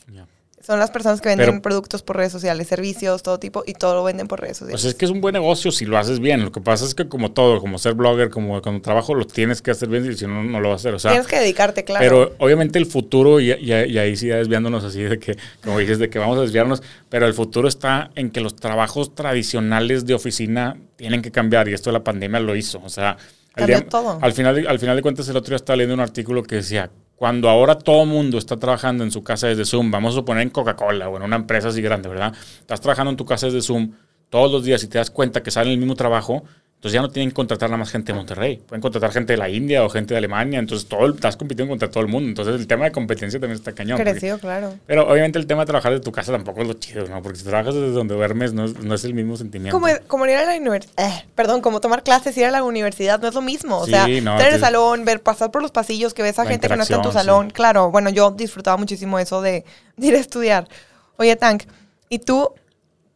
son 0.66 0.80
las 0.80 0.92
personas 0.92 1.20
que 1.20 1.28
venden 1.30 1.48
Pero- 1.50 1.62
productos 1.62 2.02
por 2.04 2.16
redes 2.16 2.32
sociales, 2.32 2.68
servicios, 2.68 3.22
todo 3.22 3.38
tipo, 3.38 3.64
y 3.68 3.74
todo 3.74 3.96
lo 3.96 4.04
venden 4.06 4.28
por 4.28 4.40
redes 4.40 4.58
sociales. 4.58 4.82
Pues 4.82 4.94
es 4.94 4.98
que 4.98 5.04
es 5.06 5.12
un 5.12 5.20
buen 5.20 5.34
negocio 5.34 5.72
si 5.72 5.86
lo 5.86 5.98
haces 5.98 6.20
bien. 6.20 6.44
Lo 6.46 6.52
que 6.54 6.62
pasa 6.62 6.86
es 6.86 6.96
que 6.96 7.08
como 7.10 7.32
todo, 7.34 7.60
como 7.60 7.78
ser 7.78 7.94
blogger, 7.96 8.30
como 8.30 8.62
con 8.62 8.82
trabajo, 8.82 9.14
lo 9.14 9.26
tienes 9.28 9.62
que 9.62 9.72
hacer 9.72 9.90
bien 9.90 10.10
y 10.10 10.16
si 10.16 10.26
no, 10.26 10.42
no 10.44 10.60
lo 10.62 10.70
vas 10.70 10.76
a 10.76 10.80
hacer. 10.82 10.94
O 10.96 11.00
sea, 11.00 11.12
Tienes 11.12 11.28
que 11.28 11.38
dedicarte, 11.40 11.84
claro. 11.84 12.02
Pero 12.04 12.36
obviamente 12.40 12.80
el 12.80 12.86
futuro, 12.86 13.40
y, 13.42 13.52
y- 13.52 13.72
y 13.74 13.98
ahí 13.98 14.16
sí 14.16 14.28
ya 14.28 14.38
desviándonos 14.38 14.84
así 14.86 15.02
de 15.02 15.20
que, 15.20 15.36
como 15.64 15.80
dices, 15.80 16.00
de 16.00 16.10
que 16.10 16.18
vamos 16.20 16.38
a 16.38 16.42
desviarnos, 16.42 16.82
pero 17.10 17.28
el 17.28 17.34
futuro 17.34 17.68
está 17.68 18.12
en 18.16 18.30
que 18.32 18.40
los 18.40 18.56
trabajos 18.56 19.14
tradicionales 19.16 20.06
de 20.06 20.14
oficina 20.14 20.78
tienen 20.96 21.22
que 21.22 21.32
cambiar 21.32 21.68
y 21.68 21.74
esto 21.74 21.90
de 21.90 21.94
la 21.98 22.04
pandemia 22.04 22.40
lo 22.40 22.56
hizo. 22.56 22.82
O 22.84 22.90
sea, 22.90 23.12
al, 23.56 23.68
Cambió 23.68 23.86
todo. 23.86 24.18
al 24.22 24.34
final, 24.34 24.66
al 24.68 24.80
final 24.80 24.96
de 24.96 25.02
cuentas 25.02 25.28
el 25.28 25.36
otro 25.38 25.50
día 25.52 25.58
estaba 25.58 25.76
leyendo 25.78 25.94
un 25.96 26.00
artículo 26.00 26.42
que 26.44 26.56
decía, 26.56 26.90
cuando 27.16 27.50
ahora 27.50 27.76
todo 27.76 28.06
mundo 28.06 28.38
está 28.38 28.58
trabajando 28.58 29.04
en 29.04 29.12
su 29.12 29.24
casa 29.24 29.48
desde 29.48 29.66
Zoom, 29.66 29.92
vamos 29.92 30.14
a 30.14 30.18
suponer 30.18 30.44
en 30.44 30.50
Coca-Cola 30.50 31.10
o 31.10 31.18
en 31.18 31.24
una 31.24 31.36
empresa 31.36 31.70
así 31.70 31.82
grande, 31.82 32.10
¿verdad? 32.10 32.34
Estás 32.60 32.82
trabajando 32.82 33.12
en 33.12 33.18
tu 33.18 33.26
casa 33.26 33.48
desde 33.48 33.62
Zoom 33.62 33.92
todos 34.30 34.52
los 34.52 34.64
días 34.64 34.84
y 34.84 34.88
te 34.88 34.98
das 34.98 35.12
cuenta 35.12 35.44
que 35.44 35.52
salen 35.52 35.74
el 35.74 35.78
mismo 35.78 35.96
trabajo, 35.96 36.44
entonces 36.84 36.96
ya 36.96 37.02
no 37.02 37.10
tienen 37.12 37.30
que 37.30 37.36
contratar 37.36 37.70
nada 37.70 37.78
más 37.78 37.90
gente 37.92 38.12
de 38.12 38.18
Monterrey. 38.18 38.58
Pueden 38.68 38.82
contratar 38.82 39.10
gente 39.14 39.32
de 39.32 39.38
la 39.38 39.48
India 39.48 39.86
o 39.86 39.90
gente 39.90 40.14
de 40.14 40.18
Alemania. 40.18 40.60
Entonces 40.60 40.86
todo 40.90 41.06
el- 41.06 41.14
estás 41.14 41.38
compitiendo 41.38 41.72
contra 41.72 41.90
todo 41.90 42.02
el 42.04 42.10
mundo. 42.10 42.28
Entonces 42.28 42.56
el 42.60 42.68
tema 42.68 42.84
de 42.84 42.92
competencia 42.92 43.40
también 43.40 43.58
está 43.58 43.72
cañón. 43.72 43.98
porque- 43.98 44.12
Creció, 44.12 44.38
claro. 44.38 44.74
pero 44.86 45.08
obviamente 45.10 45.40
el 45.40 45.48
tema 45.48 45.62
de 45.62 45.68
trabajar 45.68 45.94
de 45.94 46.02
tu 46.02 46.12
casa 46.12 46.34
tampoco 46.34 46.62
es 46.62 46.68
lo 46.68 46.74
chido, 46.74 47.08
¿no? 47.08 47.22
Porque 47.22 47.40
si 47.40 47.46
trabajas 47.46 47.74
desde 47.74 47.92
donde 47.92 48.16
duermes 48.16 48.52
no 48.52 48.66
es, 48.66 48.78
no 48.82 48.96
es 48.96 49.06
el 49.06 49.14
mismo 49.14 49.38
sentimiento. 49.38 49.80
Como, 49.80 49.88
como 50.08 50.26
ir 50.26 50.36
a 50.36 50.44
la 50.46 50.58
universidad, 50.58 51.24
perdón, 51.36 51.62
como 51.62 51.80
tomar 51.80 52.04
clases, 52.04 52.36
ir 52.38 52.44
a 52.44 52.52
la 52.52 52.64
universidad, 52.66 53.22
no 53.22 53.30
es 53.30 53.34
lo 53.34 53.42
mismo. 53.42 53.78
O 53.78 53.86
Sí, 53.86 53.92
sea, 53.92 54.06
no, 54.06 54.34
estar 54.34 54.50
en 54.50 54.56
el 54.56 54.60
salón, 54.60 55.06
ver, 55.06 55.22
pasar 55.22 55.52
por 55.52 55.62
los 55.62 55.72
pasillos, 55.72 56.14
que 56.14 56.22
ves 56.22 56.38
a 56.38 56.46
gente 56.46 56.68
que 56.68 56.76
no 56.76 56.84
está 56.84 56.96
en 56.98 57.02
tu 57.02 57.14
salón. 57.14 57.46
sí. 57.48 57.54
Claro, 57.54 57.92
bueno, 57.92 58.10
yo 58.10 58.32
disfrutaba 58.32 58.76
muchísimo 58.76 59.20
eso 59.20 59.42
de, 59.42 59.64
de 59.96 60.08
ir 60.08 60.16
a 60.16 60.20
estudiar. 60.20 60.68
Oye, 61.16 61.34
Tank, 61.38 61.64
¿y 62.10 62.20
tú 62.20 62.50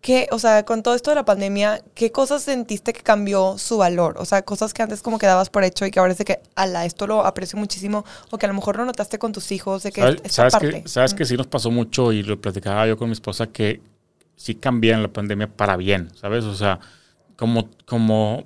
qué, 0.08 0.30
o 0.32 0.40
sea, 0.40 0.64
con 0.64 0.84
todo 0.84 0.96
esto 0.96 1.12
de 1.12 1.16
la 1.16 1.26
pandemia, 1.26 1.82
qué 1.94 2.14
cosas 2.14 2.42
sentiste 2.42 2.94
que 2.94 3.02
cambió 3.02 3.58
su 3.58 3.78
valor? 3.78 4.16
O 4.18 4.24
sea, 4.24 4.42
cosas 4.42 4.74
que 4.74 4.82
antes 4.82 5.02
como 5.02 5.20
que 5.20 5.26
dabas 5.26 5.50
por 5.50 5.66
hecho 5.66 5.86
y 5.86 5.92
que 5.92 6.00
ahora 6.00 6.14
es 6.14 6.18
de 6.18 6.24
que, 6.24 6.40
ala, 6.56 6.86
esto 6.86 7.08
lo 7.08 7.26
aprecio 7.26 7.60
muchísimo, 7.60 8.06
o 8.32 8.38
que 8.38 8.46
a 8.46 8.48
lo 8.48 8.56
mejor 8.56 8.78
no 8.78 8.86
notaste 8.86 9.20
con 9.20 9.34
tus 9.34 9.52
hijos, 9.52 9.84
de 9.84 9.92
que 9.92 10.00
¿Sabes, 10.00 10.16
esta 10.24 10.30
sabes 10.30 10.54
parte. 10.54 10.84
que, 10.84 10.88
sabes 10.88 11.14
que 11.14 11.26
sí 11.26 11.36
nos 11.36 11.48
pasó 11.48 11.72
mucho 11.72 12.14
y 12.14 12.24
lo 12.24 12.40
platicaba 12.40 12.88
yo 12.88 12.98
con 12.98 13.10
mi 13.10 13.14
esposa 13.14 13.48
que 13.48 13.82
sí 14.38 14.56
cambié 14.56 14.94
en 14.94 15.02
la 15.02 15.10
pandemia 15.10 15.50
para 15.50 15.76
bien, 15.76 16.10
¿sabes? 16.16 16.46
O 16.46 16.56
sea, 16.56 16.80
como, 17.36 17.68
como, 17.86 18.46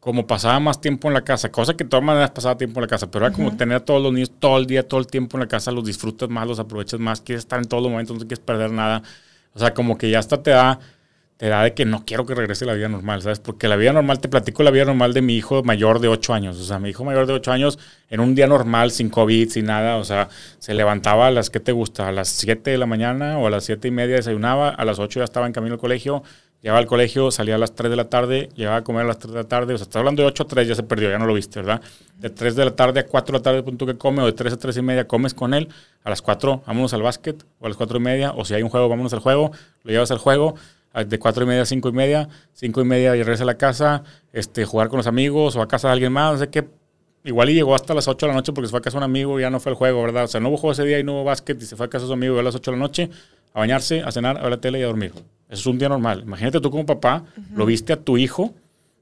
como 0.00 0.26
pasaba 0.26 0.58
más 0.58 0.80
tiempo 0.80 1.06
en 1.06 1.14
la 1.14 1.22
casa, 1.22 1.52
cosa 1.52 1.76
que 1.76 1.84
de 1.84 1.90
todas 1.90 2.04
maneras 2.04 2.32
pasaba 2.32 2.58
tiempo 2.58 2.80
en 2.80 2.82
la 2.82 2.88
casa, 2.88 3.08
pero 3.08 3.26
era 3.26 3.32
como 3.32 3.56
tener 3.56 3.76
a 3.76 3.84
todos 3.84 4.02
los 4.02 4.12
niños 4.12 4.32
todo 4.40 4.58
el 4.58 4.66
día, 4.66 4.88
todo 4.88 4.98
el 4.98 5.06
tiempo 5.06 5.36
en 5.36 5.42
la 5.42 5.46
casa, 5.46 5.70
los 5.70 5.84
disfrutas 5.84 6.28
más, 6.28 6.48
los 6.48 6.58
aprovechas 6.58 6.98
más, 6.98 7.20
quieres 7.20 7.44
estar 7.44 7.60
en 7.60 7.66
todos 7.66 7.80
los 7.80 7.92
momentos, 7.92 8.16
no 8.16 8.22
quieres 8.22 8.40
perder 8.40 8.72
nada. 8.72 9.04
O 9.54 9.58
sea, 9.58 9.74
como 9.74 9.98
que 9.98 10.10
ya 10.10 10.18
hasta 10.18 10.42
te 10.42 10.50
da, 10.50 10.78
te 11.36 11.48
da 11.48 11.62
de 11.62 11.74
que 11.74 11.84
no 11.84 12.04
quiero 12.04 12.26
que 12.26 12.34
regrese 12.34 12.66
la 12.66 12.74
vida 12.74 12.88
normal, 12.88 13.22
¿sabes? 13.22 13.40
Porque 13.40 13.66
la 13.66 13.76
vida 13.76 13.92
normal, 13.92 14.20
te 14.20 14.28
platico 14.28 14.62
la 14.62 14.70
vida 14.70 14.84
normal 14.84 15.14
de 15.14 15.22
mi 15.22 15.36
hijo 15.36 15.62
mayor 15.62 16.00
de 16.00 16.08
8 16.08 16.34
años. 16.34 16.58
O 16.58 16.64
sea, 16.64 16.78
mi 16.78 16.90
hijo 16.90 17.04
mayor 17.04 17.26
de 17.26 17.32
8 17.32 17.52
años, 17.52 17.78
en 18.10 18.20
un 18.20 18.34
día 18.34 18.46
normal, 18.46 18.90
sin 18.90 19.08
COVID, 19.08 19.48
sin 19.48 19.66
nada, 19.66 19.96
o 19.96 20.04
sea, 20.04 20.28
se 20.58 20.74
levantaba 20.74 21.28
a 21.28 21.30
las, 21.30 21.50
¿qué 21.50 21.60
te 21.60 21.72
gusta? 21.72 22.08
A 22.08 22.12
las 22.12 22.28
7 22.28 22.70
de 22.70 22.78
la 22.78 22.86
mañana 22.86 23.38
o 23.38 23.46
a 23.46 23.50
las 23.50 23.64
7 23.64 23.88
y 23.88 23.90
media 23.90 24.16
desayunaba, 24.16 24.68
a 24.68 24.84
las 24.84 24.98
8 24.98 25.20
ya 25.20 25.24
estaba 25.24 25.46
en 25.46 25.52
camino 25.52 25.74
al 25.74 25.80
colegio, 25.80 26.22
llegaba 26.62 26.78
al 26.78 26.86
colegio, 26.86 27.30
salía 27.30 27.54
a 27.54 27.58
las 27.58 27.74
3 27.74 27.90
de 27.90 27.96
la 27.96 28.08
tarde, 28.08 28.48
llegaba 28.54 28.78
a 28.78 28.84
comer 28.84 29.04
a 29.04 29.08
las 29.08 29.18
3 29.18 29.32
de 29.32 29.38
la 29.42 29.48
tarde, 29.48 29.74
o 29.74 29.78
sea, 29.78 29.84
estás 29.84 30.00
hablando 30.00 30.22
de 30.22 30.28
8 30.28 30.42
a 30.42 30.46
3, 30.46 30.68
ya 30.68 30.74
se 30.74 30.82
perdió, 30.82 31.10
ya 31.10 31.18
no 31.18 31.26
lo 31.26 31.34
viste, 31.34 31.60
¿verdad? 31.60 31.80
De 32.18 32.30
3 32.30 32.56
de 32.56 32.64
la 32.64 32.76
tarde 32.76 33.00
a 33.00 33.06
4 33.06 33.32
de 33.32 33.38
la 33.38 33.42
tarde, 33.42 33.62
punto 33.62 33.86
que 33.86 33.96
come, 33.96 34.22
o 34.22 34.26
de 34.26 34.32
3 34.32 34.52
a 34.52 34.56
3 34.58 34.76
y 34.76 34.82
media 34.82 35.06
comes 35.06 35.34
con 35.34 35.54
él, 35.54 35.68
a 36.04 36.10
las 36.10 36.22
4 36.22 36.62
vámonos 36.66 36.92
al 36.94 37.02
básquet, 37.02 37.44
o 37.58 37.66
a 37.66 37.68
las 37.68 37.76
4 37.76 37.98
y 37.98 38.00
media, 38.00 38.32
o 38.32 38.44
si 38.44 38.54
hay 38.54 38.62
un 38.62 38.68
juego, 38.68 38.88
vámonos 38.88 39.12
al 39.12 39.20
juego, 39.20 39.52
lo 39.84 39.92
llevas 39.92 40.10
al 40.10 40.18
juego, 40.18 40.54
de 40.94 41.18
4 41.18 41.44
y 41.44 41.46
media 41.46 41.62
a 41.62 41.66
5 41.66 41.88
y 41.88 41.92
media, 41.92 42.28
5 42.54 42.80
y 42.80 42.84
media 42.84 43.16
y 43.16 43.22
regresa 43.22 43.44
a 43.44 43.46
la 43.46 43.56
casa, 43.56 44.02
este, 44.32 44.64
jugar 44.64 44.88
con 44.88 44.96
los 44.96 45.06
amigos, 45.06 45.56
o 45.56 45.62
a 45.62 45.68
casa 45.68 45.88
de 45.88 45.92
alguien 45.92 46.12
más, 46.12 46.32
no 46.32 46.38
sé 46.38 46.50
qué, 46.50 46.66
Igual 47.22 47.50
y 47.50 47.54
llegó 47.54 47.74
hasta 47.74 47.92
las 47.92 48.08
8 48.08 48.26
de 48.26 48.28
la 48.28 48.34
noche 48.34 48.52
porque 48.52 48.68
se 48.68 48.70
fue 48.70 48.78
a 48.78 48.82
casa 48.82 48.98
de 48.98 49.04
un 49.04 49.10
amigo 49.10 49.38
y 49.38 49.42
ya 49.42 49.50
no 49.50 49.60
fue 49.60 49.70
al 49.70 49.76
juego, 49.76 50.02
¿verdad? 50.02 50.24
O 50.24 50.26
sea, 50.26 50.40
no 50.40 50.48
hubo 50.48 50.56
juego 50.56 50.72
ese 50.72 50.84
día 50.84 50.98
y 50.98 51.04
no 51.04 51.12
hubo 51.12 51.24
básquet 51.24 51.60
y 51.60 51.66
se 51.66 51.76
fue 51.76 51.84
a 51.84 51.90
casa 51.90 52.04
de 52.04 52.08
su 52.08 52.12
amigo 52.14 52.36
y 52.36 52.38
a 52.38 52.42
las 52.42 52.54
8 52.54 52.70
de 52.70 52.76
la 52.78 52.82
noche 52.82 53.10
a 53.52 53.60
bañarse, 53.60 54.00
a 54.00 54.10
cenar, 54.10 54.38
a 54.38 54.42
ver 54.42 54.52
la 54.52 54.60
tele 54.60 54.78
y 54.80 54.82
a 54.82 54.86
dormir. 54.86 55.12
Eso 55.50 55.60
es 55.60 55.66
un 55.66 55.78
día 55.78 55.88
normal. 55.88 56.22
Imagínate 56.22 56.60
tú 56.60 56.70
como 56.70 56.86
papá, 56.86 57.24
lo 57.54 57.66
viste 57.66 57.92
a 57.92 57.96
tu 57.96 58.16
hijo 58.16 58.54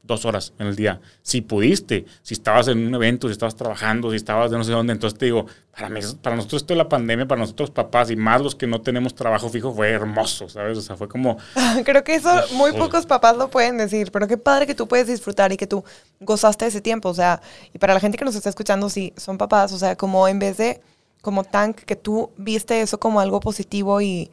dos 0.09 0.25
horas 0.25 0.55
en 0.59 0.67
el 0.67 0.75
día. 0.75 1.00
Si 1.23 1.43
pudiste, 1.43 2.07
si 2.23 2.35
estabas 2.35 2.67
en 2.69 2.85
un 2.85 2.95
evento, 2.95 3.28
si 3.28 3.33
estabas 3.33 3.55
trabajando, 3.55 4.11
si 4.11 4.17
estabas 4.17 4.50
de 4.50 4.57
no 4.57 4.64
sé 4.64 4.73
dónde. 4.73 4.95
Entonces 4.95 5.17
te 5.17 5.26
digo, 5.26 5.47
para, 5.71 5.89
mí, 5.91 6.00
para 6.23 6.34
nosotros 6.34 6.63
esto 6.63 6.75
de 6.75 6.78
la 6.78 6.89
pandemia, 6.89 7.28
para 7.28 7.43
nosotros 7.43 7.71
papás 7.71 8.11
y 8.11 8.17
más 8.17 8.41
los 8.41 8.54
que 8.56 8.67
no 8.67 8.80
tenemos 8.80 9.15
trabajo 9.15 9.49
fijo, 9.50 9.73
fue 9.73 9.91
hermoso, 9.91 10.49
¿sabes? 10.49 10.78
O 10.78 10.80
sea, 10.80 10.97
fue 10.97 11.08
como... 11.08 11.37
Creo 11.84 12.02
que 12.02 12.15
eso 12.15 12.30
muy 12.54 12.73
pocos 12.73 13.06
papás 13.06 13.37
lo 13.37 13.50
pueden 13.50 13.76
decir, 13.76 14.11
pero 14.11 14.26
qué 14.26 14.39
padre 14.39 14.67
que 14.67 14.75
tú 14.75 14.89
puedes 14.89 15.06
disfrutar 15.06 15.52
y 15.52 15.56
que 15.56 15.67
tú 15.67 15.84
gozaste 16.21 16.65
de 16.65 16.71
ese 16.71 16.80
tiempo. 16.80 17.11
O 17.11 17.15
sea, 17.15 17.41
y 17.73 17.78
para 17.78 17.95
la 17.95 18.00
gente 18.00 18.17
que 18.19 18.25
nos 18.25 18.34
está 18.34 18.49
escuchando, 18.49 18.89
si 18.89 19.13
son 19.17 19.37
papás, 19.37 19.73
o 19.73 19.78
sea, 19.78 19.95
como 19.95 20.26
en 20.26 20.39
vez 20.39 20.56
de, 20.56 20.80
como 21.21 21.45
Tank, 21.45 21.80
que 21.80 21.97
tú 21.97 22.30
viste 22.39 22.80
eso 22.80 22.99
como 22.99 23.21
algo 23.21 23.41
positivo 23.41 24.00
y, 24.00 24.30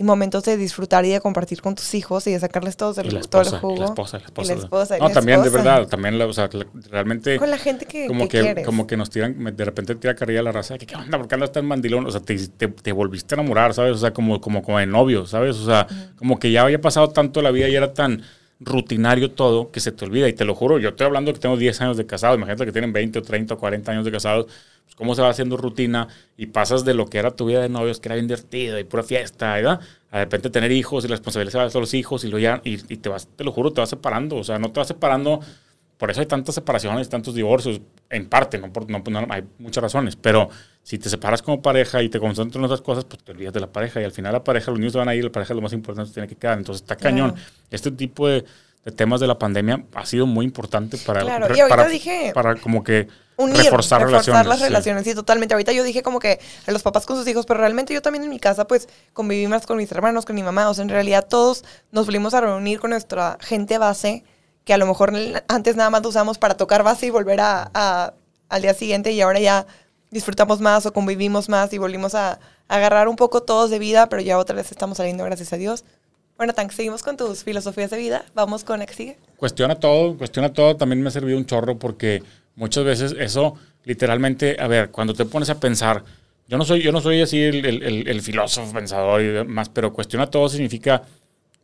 y 0.00 0.04
momentos 0.04 0.44
de 0.44 0.56
disfrutar 0.56 1.04
y 1.04 1.10
de 1.10 1.20
compartir 1.20 1.60
con 1.60 1.74
tus 1.74 1.92
hijos 1.94 2.26
y 2.28 2.32
de 2.32 2.38
sacarles 2.40 2.76
todos 2.76 2.96
el, 2.98 3.06
Y 3.06 3.10
la 3.10 3.20
todo 3.20 3.42
el 3.42 3.48
esposa, 3.48 3.60
jugo. 3.60 3.74
y 3.74 3.78
la 3.80 3.84
esposa, 3.86 4.18
la 4.18 4.24
esposa. 4.26 4.52
Y 4.52 4.56
la 4.56 4.62
esposa, 4.62 4.96
y 4.96 5.00
no, 5.00 5.08
la 5.08 5.14
también, 5.14 5.40
esposa. 5.40 5.50
de 5.58 5.64
verdad, 5.64 5.88
también, 5.88 6.18
la, 6.18 6.26
o 6.26 6.32
sea, 6.32 6.48
la- 6.52 6.66
realmente... 6.90 7.36
Con 7.36 7.50
la 7.50 7.58
gente 7.58 7.84
que, 7.84 8.06
como 8.06 8.24
que 8.28 8.28
que, 8.28 8.40
quieres. 8.40 8.64
como 8.64 8.86
que 8.86 8.96
nos 8.96 9.10
tiran, 9.10 9.56
de 9.56 9.64
repente 9.64 9.94
tira 9.96 10.14
carrilla 10.14 10.42
la 10.42 10.52
raza, 10.52 10.74
de 10.74 10.78
que 10.78 10.86
qué 10.86 10.94
onda, 10.96 11.18
¿por 11.18 11.26
qué 11.28 11.34
andas 11.34 11.50
tan 11.52 11.66
mandilón? 11.66 12.06
O 12.06 12.10
sea, 12.12 12.20
te, 12.20 12.38
te, 12.48 12.68
te 12.68 12.92
volviste 12.92 13.34
a 13.34 13.40
enamorar, 13.40 13.74
¿sabes? 13.74 13.96
O 13.96 13.98
sea, 13.98 14.12
como, 14.12 14.40
como, 14.40 14.62
como 14.62 14.78
de 14.78 14.86
novio, 14.86 15.26
¿sabes? 15.26 15.56
O 15.56 15.66
sea, 15.66 15.86
como 16.16 16.38
que 16.38 16.52
ya 16.52 16.62
había 16.62 16.80
pasado 16.80 17.08
tanto 17.10 17.42
la 17.42 17.50
vida 17.50 17.68
y 17.68 17.74
era 17.74 17.92
tan 17.92 18.22
rutinario 18.60 19.30
todo 19.32 19.70
que 19.70 19.80
se 19.80 19.92
te 19.92 20.04
olvida. 20.04 20.28
Y 20.28 20.32
te 20.32 20.44
lo 20.44 20.54
juro, 20.54 20.78
yo 20.78 20.90
estoy 20.90 21.06
hablando 21.06 21.32
que 21.32 21.38
tengo 21.40 21.56
10 21.56 21.80
años 21.80 21.96
de 21.96 22.06
casado, 22.06 22.34
imagínate 22.36 22.64
que 22.66 22.72
tienen 22.72 22.92
20 22.92 23.18
o 23.18 23.22
30 23.22 23.54
o 23.54 23.58
40 23.58 23.92
años 23.92 24.04
de 24.04 24.10
casados, 24.12 24.46
cómo 24.98 25.14
se 25.14 25.22
va 25.22 25.30
haciendo 25.30 25.56
rutina 25.56 26.08
y 26.36 26.46
pasas 26.46 26.84
de 26.84 26.92
lo 26.92 27.06
que 27.06 27.18
era 27.18 27.30
tu 27.30 27.46
vida 27.46 27.62
de 27.62 27.70
novios, 27.70 28.00
que 28.00 28.08
era 28.08 28.16
bien 28.16 28.26
divertido 28.26 28.78
y 28.78 28.84
pura 28.84 29.02
fiesta, 29.02 29.54
¿verdad? 29.54 29.80
A 30.10 30.18
de 30.18 30.24
repente 30.24 30.50
tener 30.50 30.72
hijos 30.72 31.04
y 31.04 31.08
la 31.08 31.14
responsabilidad 31.14 31.72
de 31.72 31.80
los 31.80 31.94
hijos 31.94 32.24
y, 32.24 32.28
lo 32.28 32.38
ya, 32.38 32.60
y, 32.64 32.74
y 32.92 32.96
te 32.98 33.08
vas, 33.08 33.28
te 33.34 33.44
lo 33.44 33.52
juro, 33.52 33.72
te 33.72 33.80
vas 33.80 33.88
separando. 33.90 34.36
O 34.36 34.44
sea, 34.44 34.58
no 34.58 34.70
te 34.72 34.80
vas 34.80 34.88
separando 34.88 35.40
por 35.96 36.10
eso 36.12 36.20
hay 36.20 36.26
tantas 36.26 36.54
separaciones, 36.54 37.08
tantos 37.08 37.34
divorcios, 37.34 37.80
en 38.08 38.28
parte, 38.28 38.56
no, 38.58 38.72
por, 38.72 38.88
no, 38.88 39.02
no- 39.04 39.26
hay 39.30 39.42
muchas 39.58 39.82
razones, 39.82 40.14
pero 40.14 40.48
si 40.84 40.96
te 40.96 41.08
separas 41.08 41.42
como 41.42 41.60
pareja 41.60 42.00
y 42.04 42.08
te 42.08 42.20
concentras 42.20 42.56
en 42.56 42.64
otras 42.66 42.82
cosas, 42.82 43.04
pues 43.04 43.22
te 43.24 43.32
olvidas 43.32 43.52
de 43.52 43.58
la 43.58 43.66
pareja 43.66 44.00
y 44.00 44.04
al 44.04 44.12
final 44.12 44.32
la 44.32 44.44
pareja, 44.44 44.70
los 44.70 44.78
niños 44.78 44.94
van 44.94 45.08
a 45.08 45.14
ir, 45.16 45.24
la 45.24 45.32
pareja 45.32 45.54
es 45.54 45.56
lo 45.56 45.62
más 45.62 45.72
importante, 45.72 46.12
tiene 46.12 46.28
que 46.28 46.36
quedar. 46.36 46.56
Entonces 46.56 46.82
está 46.82 46.94
cañón. 46.94 47.32
Claro. 47.32 47.46
Este 47.72 47.90
tipo 47.90 48.28
de, 48.28 48.44
de 48.84 48.92
temas 48.92 49.18
de 49.18 49.26
la 49.26 49.40
pandemia 49.40 49.84
ha 49.92 50.06
sido 50.06 50.24
muy 50.26 50.44
importante 50.44 50.98
para, 50.98 51.22
Claro, 51.22 51.46
y 51.46 51.58
ahorita 51.58 51.68
para, 51.68 51.88
dije- 51.88 52.30
para 52.32 52.54
como 52.54 52.84
que 52.84 53.08
unir, 53.38 53.56
reforzar, 53.62 54.02
relaciones. 54.04 54.46
las 54.46 54.58
sí. 54.58 54.64
relaciones, 54.64 55.04
sí, 55.04 55.14
totalmente. 55.14 55.54
Ahorita 55.54 55.72
yo 55.72 55.82
dije 55.84 56.02
como 56.02 56.18
que 56.18 56.38
a 56.66 56.70
los 56.72 56.82
papás 56.82 57.06
con 57.06 57.16
sus 57.16 57.26
hijos, 57.26 57.46
pero 57.46 57.60
realmente 57.60 57.94
yo 57.94 58.02
también 58.02 58.24
en 58.24 58.30
mi 58.30 58.38
casa 58.38 58.66
pues 58.66 58.88
conviví 59.14 59.46
más 59.46 59.66
con 59.66 59.78
mis 59.78 59.90
hermanos, 59.92 60.26
con 60.26 60.36
mi 60.36 60.42
mamá, 60.42 60.68
o 60.68 60.74
sea, 60.74 60.82
en 60.82 60.90
realidad 60.90 61.26
todos 61.26 61.64
nos 61.92 62.04
volvimos 62.06 62.34
a 62.34 62.40
reunir 62.42 62.80
con 62.80 62.90
nuestra 62.90 63.38
gente 63.40 63.78
base, 63.78 64.24
que 64.64 64.74
a 64.74 64.78
lo 64.78 64.86
mejor 64.86 65.12
antes 65.48 65.76
nada 65.76 65.88
más 65.88 66.02
lo 66.02 66.10
usamos 66.10 66.36
para 66.36 66.56
tocar 66.56 66.82
base 66.82 67.06
y 67.06 67.10
volver 67.10 67.40
a, 67.40 67.70
a- 67.72 68.12
al 68.50 68.62
día 68.62 68.74
siguiente 68.74 69.12
y 69.12 69.20
ahora 69.22 69.40
ya 69.40 69.66
disfrutamos 70.10 70.60
más 70.60 70.84
o 70.86 70.92
convivimos 70.92 71.48
más 71.48 71.72
y 71.72 71.78
volvimos 71.78 72.14
a, 72.14 72.32
a 72.32 72.38
agarrar 72.76 73.08
un 73.08 73.16
poco 73.16 73.42
todos 73.42 73.70
de 73.70 73.78
vida, 73.78 74.08
pero 74.08 74.20
ya 74.22 74.38
otra 74.38 74.56
vez 74.56 74.70
estamos 74.70 74.96
saliendo, 74.98 75.24
gracias 75.24 75.52
a 75.52 75.56
Dios. 75.56 75.84
Bueno, 76.38 76.54
Tank, 76.54 76.70
seguimos 76.70 77.02
con 77.02 77.16
tus 77.16 77.42
filosofías 77.42 77.90
de 77.90 77.96
vida. 77.98 78.24
Vamos 78.32 78.62
con 78.62 78.78
la 78.78 78.86
que 78.86 78.94
sigue. 78.94 79.18
Cuestiona 79.36 79.74
todo, 79.74 80.16
cuestiona 80.16 80.52
todo, 80.52 80.76
también 80.76 81.02
me 81.02 81.08
ha 81.08 81.10
servido 81.10 81.36
un 81.36 81.44
chorro 81.46 81.78
porque 81.78 82.22
muchas 82.58 82.84
veces 82.84 83.14
eso, 83.18 83.54
literalmente, 83.84 84.56
a 84.60 84.66
ver, 84.66 84.90
cuando 84.90 85.14
te 85.14 85.24
pones 85.24 85.48
a 85.50 85.58
pensar, 85.58 86.04
yo 86.46 86.58
no 86.58 86.64
soy, 86.64 86.82
yo 86.82 86.92
no 86.92 87.00
soy 87.00 87.20
así 87.22 87.40
el, 87.42 87.64
el- 87.64 87.82
el- 87.82 88.08
el 88.08 88.22
filósofo 88.22 88.72
pensador 88.72 89.20
y 89.22 89.26
demás, 89.28 89.68
pero 89.68 89.92
cuestiona 89.92 90.26
todo 90.26 90.48
significa 90.48 91.02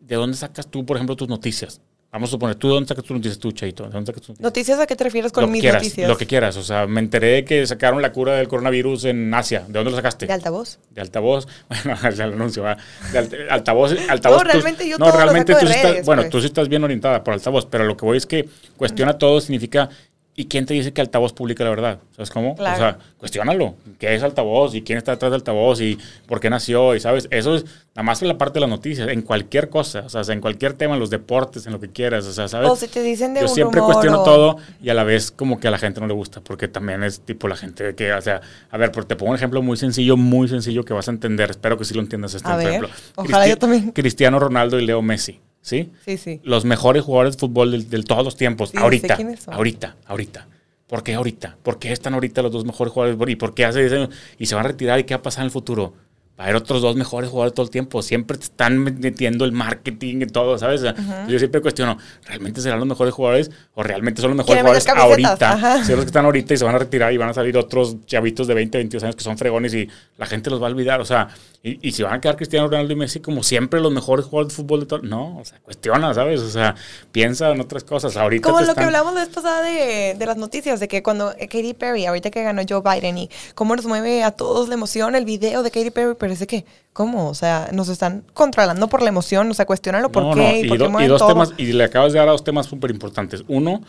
de 0.01 0.15
dónde 0.17 0.37
sacas 0.37 0.67
tú, 0.71 0.85
por 0.87 0.97
ejemplo, 0.97 1.17
tus 1.17 1.29
noticias. 1.29 1.81
Vamos 2.13 2.31
a 2.31 2.33
suponer, 2.33 2.55
¿tú 2.55 2.69
de 2.69 2.75
dónde 2.75 2.87
sacas 2.87 3.03
tus 3.03 3.17
noticias 3.17 3.41
tú, 3.41 3.51
Chaito? 3.51 3.83
¿De 3.85 3.91
dónde 3.91 4.07
sacas 4.07 4.21
tus 4.23 4.29
noticias? 4.29 4.45
¿Noticias 4.45 4.79
a 4.79 4.87
qué 4.87 4.95
te 4.95 5.03
refieres 5.03 5.33
con 5.33 5.43
lo 5.43 5.49
mis 5.49 5.61
quieras, 5.63 5.83
noticias? 5.83 6.09
Lo 6.09 6.17
que 6.17 6.27
quieras, 6.27 6.57
o 6.57 6.63
sea, 6.63 6.87
me 6.87 7.01
enteré 7.01 7.27
de 7.29 7.45
que 7.45 7.67
sacaron 7.67 8.01
la 8.03 8.13
cura 8.13 8.35
del 8.37 8.47
coronavirus 8.47 9.07
en 9.07 9.35
Asia. 9.35 9.65
¿De 9.67 9.73
dónde 9.73 9.91
lo 9.91 9.97
sacaste? 9.97 10.27
De 10.27 10.33
altavoz. 10.33 10.79
de 10.91 11.01
altavoz, 11.01 11.49
bueno, 11.69 11.99
lo 12.17 12.23
anuncio, 12.25 12.63
¿va? 12.63 12.77
de 13.13 13.19
alt- 13.19 13.47
altavoz, 13.51 13.97
altavoz. 14.09 14.43
tú- 14.43 14.49
realmente 14.49 14.89
yo 14.89 14.97
no, 14.99 15.07
todo 15.07 15.15
lo 15.15 15.21
realmente 15.25 15.55
saco 15.55 15.65
tú 15.65 15.67
de 15.67 15.73
sí 15.73 15.77
estás, 15.79 15.91
redes, 15.93 16.07
bueno, 16.07 16.23
pues. 16.23 16.31
tú 16.31 16.41
sí 16.41 16.47
estás 16.47 16.69
bien 16.69 16.85
orientada 16.85 17.25
por 17.25 17.35
altavoz, 17.35 17.67
pero 17.67 17.83
lo 17.85 17.97
que 17.97 18.05
voy 18.07 18.17
es 18.19 18.27
que 18.27 18.49
cuestiona 18.77 19.19
todo 19.19 19.41
significa 19.41 19.89
¿Y 20.37 20.47
quién 20.47 20.67
te 20.67 20.75
dice 20.75 20.93
que 20.93 21.01
altavoz 21.01 21.33
publica 21.33 21.63
la 21.63 21.71
verdad? 21.71 21.99
¿Sabes 22.11 22.29
cómo? 22.31 22.57
Claro. 22.57 22.75
O 22.75 22.79
sea, 22.79 22.99
cuestiónalo. 23.19 23.77
¿Qué 24.01 24.17
es 24.17 24.23
altavoz? 24.25 24.75
¿Y 24.75 24.83
quién 24.83 24.99
está 24.99 25.13
detrás 25.13 25.31
del 25.31 25.41
altavoz? 25.41 25.81
¿Y 25.81 25.97
por 26.27 26.41
qué 26.41 26.51
nació? 26.51 26.97
Y 26.97 27.01
sabes, 27.01 27.29
eso 27.31 27.55
es 27.55 27.65
nada 27.95 28.03
más 28.03 28.21
en 28.21 28.27
la 28.27 28.37
parte 28.37 28.55
de 28.55 28.63
las 28.63 28.69
noticias, 28.71 29.07
en 29.09 29.23
cualquier 29.23 29.69
cosa, 29.69 30.01
o 30.05 30.09
sea, 30.09 30.23
en 30.35 30.41
cualquier 30.41 30.73
tema, 30.73 30.95
en 30.95 31.01
los 31.01 31.11
deportes, 31.11 31.67
en 31.67 31.73
lo 31.73 31.79
que 31.79 31.89
quieras, 31.89 32.27
o 32.27 32.33
sea, 32.33 32.49
¿sabes? 32.49 32.69
O 32.69 32.75
si 32.75 32.89
te 32.89 33.01
dicen 33.01 33.33
de 33.35 33.43
Yo 33.43 33.47
un 33.47 33.55
siempre 33.55 33.79
rumor 33.79 33.95
cuestiono 33.95 34.23
o- 34.23 34.25
todo 34.25 34.57
y 34.83 34.89
a 34.89 34.95
la 34.95 35.05
vez 35.05 35.31
como 35.31 35.61
que 35.61 35.69
a 35.69 35.71
la 35.71 35.79
gente 35.79 36.01
no 36.01 36.09
le 36.09 36.15
gusta, 36.15 36.41
porque 36.41 36.67
también 36.67 37.05
es 37.05 37.21
tipo 37.21 37.47
la 37.47 37.55
gente 37.57 37.95
que, 37.95 38.13
o 38.13 38.21
sea, 38.21 38.41
a 38.73 38.77
ver, 38.77 38.91
te 38.91 39.15
pongo 39.15 39.31
un 39.31 39.37
ejemplo 39.37 39.63
muy 39.63 39.77
sencillo, 39.77 40.17
muy 40.17 40.49
sencillo 40.49 40.85
que 40.85 40.93
vas 40.95 41.07
a 41.07 41.13
entender, 41.13 41.51
espero 41.51 41.79
que 41.79 41.85
sí 41.85 41.95
lo 41.95 42.01
entiendas 42.01 42.35
este 42.35 42.51
A 42.51 42.57
ver, 42.57 42.67
ejemplo. 42.71 42.89
ojalá 43.15 43.47
yo 43.47 43.57
también. 43.57 43.93
Cristiano 43.93 44.41
Ronaldo 44.41 44.81
y 44.81 44.85
Leo 44.85 45.01
Messi, 45.01 45.39
¿sí? 45.65 45.91
Sí, 46.05 46.19
sí. 46.19 46.41
los 46.45 46.65
mejores 46.67 47.03
jugadores 47.03 47.35
de 47.37 47.41
fútbol 47.41 47.73
del- 47.73 47.89
de, 47.91 48.03
todos 48.03 48.23
los 48.25 48.37
tiempos. 48.37 48.69
Sí, 48.71 48.77
ahorita, 48.79 49.19
ahorita, 49.47 49.97
ahorita. 50.07 50.47
¿Por 50.87 51.03
qué 51.03 51.15
ahorita? 51.15 51.57
¿Por 51.63 51.79
qué 51.79 51.91
están 51.91 52.13
ahorita 52.13 52.43
los 52.43 52.53
dos 52.53 52.65
mejores 52.67 52.93
jugadores? 52.93 53.33
¿Y 53.33 53.37
por 53.37 53.55
qué 53.55 53.65
hace 53.65 53.85
eso? 53.87 54.09
Y 54.39 54.47
se 54.47 54.55
van 54.55 54.67
a 54.67 54.69
retirar 54.69 55.01
y 55.01 55.05
qué 55.05 55.15
va 55.15 55.21
a 55.21 55.23
pasar 55.23 55.41
en 55.41 55.47
el 55.47 55.51
futuro? 55.51 55.95
Va 56.39 56.45
a 56.45 56.47
haber 56.49 56.57
otros 56.57 56.83
dos 56.83 56.97
mejores 56.97 57.31
jugadores 57.31 57.55
todo 57.55 57.65
el 57.65 57.71
tiempo. 57.71 58.03
Siempre 58.03 58.37
te 58.37 58.45
están 58.45 58.79
metiendo 58.79 59.45
el 59.45 59.53
marketing 59.53 60.23
y 60.23 60.27
todo, 60.27 60.59
¿sabes? 60.59 60.83
Yo 61.29 61.39
siempre 61.39 61.61
cuestiono, 61.61 61.97
¿realmente 62.27 62.61
serán 62.61 62.81
los 62.81 62.89
mejores 62.89 63.15
jugadores 63.15 63.53
o 63.75 63.85
realmente 63.85 64.21
son 64.21 64.31
los 64.31 64.39
mejores 64.39 64.63
jugadores 64.63 64.89
ahorita? 64.89 65.85
Son 65.85 65.97
los 65.97 66.05
que 66.05 66.07
están 66.07 66.25
ahorita 66.25 66.55
y 66.55 66.57
se 66.57 66.65
van 66.65 66.75
a 66.75 66.79
retirar 66.79 67.13
y 67.13 67.19
van 67.19 67.29
a 67.29 67.35
salir 67.35 67.57
otros 67.57 68.05
chavitos 68.07 68.49
de 68.49 68.55
20, 68.55 68.79
22 68.79 69.05
años 69.05 69.17
que 69.17 69.23
son 69.23 69.39
fregones 69.39 69.75
y 69.75 69.89
la 70.17 70.27
gente 70.27 70.51
los 70.51 70.61
va 70.61 70.67
a 70.67 70.71
olvidar. 70.71 71.01
O 71.01 71.05
sea, 71.05 71.29
y, 71.63 71.89
y 71.89 71.93
si 71.93 72.03
van 72.03 72.15
a 72.15 72.21
quedar 72.21 72.37
Cristiano 72.37 72.67
Ronaldo 72.67 72.93
y 72.93 72.97
Messi 72.97 73.21
como 73.21 73.43
siempre 73.43 73.81
los 73.81 73.93
mejores 73.93 74.27
jugadores 74.27 74.55
de 74.55 74.63
fútbol 74.63 74.81
de 74.81 74.87
todo. 74.87 75.03
No, 75.03 75.39
o 75.39 75.45
sea, 75.45 75.61
cuestiona, 75.61 76.13
¿sabes? 76.15 76.41
O 76.41 76.51
sea, 76.51 76.75
piensa 77.13 77.51
en 77.51 77.61
otras 77.61 77.85
cosas. 77.85 78.17
Ahorita 78.17 78.49
Como 78.49 78.61
te 78.61 78.67
lo 78.67 78.75
que 78.75 78.83
hablamos 78.83 79.15
la 79.15 79.21
vez 79.21 79.29
pasada 79.29 79.63
de, 79.63 80.15
de 80.19 80.27
las 80.27 80.37
noticias, 80.37 80.81
de 80.81 80.89
que 80.89 81.03
cuando 81.03 81.33
Katy 81.39 81.75
Perry, 81.75 82.07
ahorita 82.07 82.31
que 82.31 82.43
ganó 82.43 82.63
Joe 82.69 82.83
Biden, 82.83 83.19
y 83.19 83.31
cómo 83.55 83.77
nos 83.77 83.87
mueve 83.87 84.25
a 84.25 84.33
todos 84.33 84.69
la 84.69 84.75
emoción 84.75 85.15
el 85.15 85.25
video 85.25 85.63
de 85.63 85.71
Katy 85.71 85.91
Perry, 85.91 86.15
pero 86.25 86.33
es 86.33 86.39
de 86.39 86.47
que, 86.47 86.65
¿cómo? 86.95 87.29
O 87.29 87.35
sea, 87.35 87.69
nos 87.75 87.91
están 87.91 88.25
controlando 88.33 88.89
por 88.89 89.03
la 89.03 89.11
emoción, 89.11 89.51
o 89.51 89.53
sea, 89.53 89.67
cuestionalo 89.67 90.11
por 90.11 90.23
No, 90.23 90.31
qué 90.33 90.41
no, 90.41 90.57
y, 90.57 90.61
y, 90.61 90.69
por 90.69 90.79
do- 90.79 90.97
qué 90.97 91.05
y 91.05 91.07
dos 91.07 91.19
todo. 91.19 91.29
temas, 91.29 91.53
y 91.59 91.67
le 91.75 91.85
acabas 91.85 92.15
de 92.15 92.19
dar 92.19 92.29
a 92.29 92.33
dos 92.33 92.43
temas 92.45 92.65
súper 92.65 92.91
importantes. 92.91 93.45
Uno, 93.47 93.83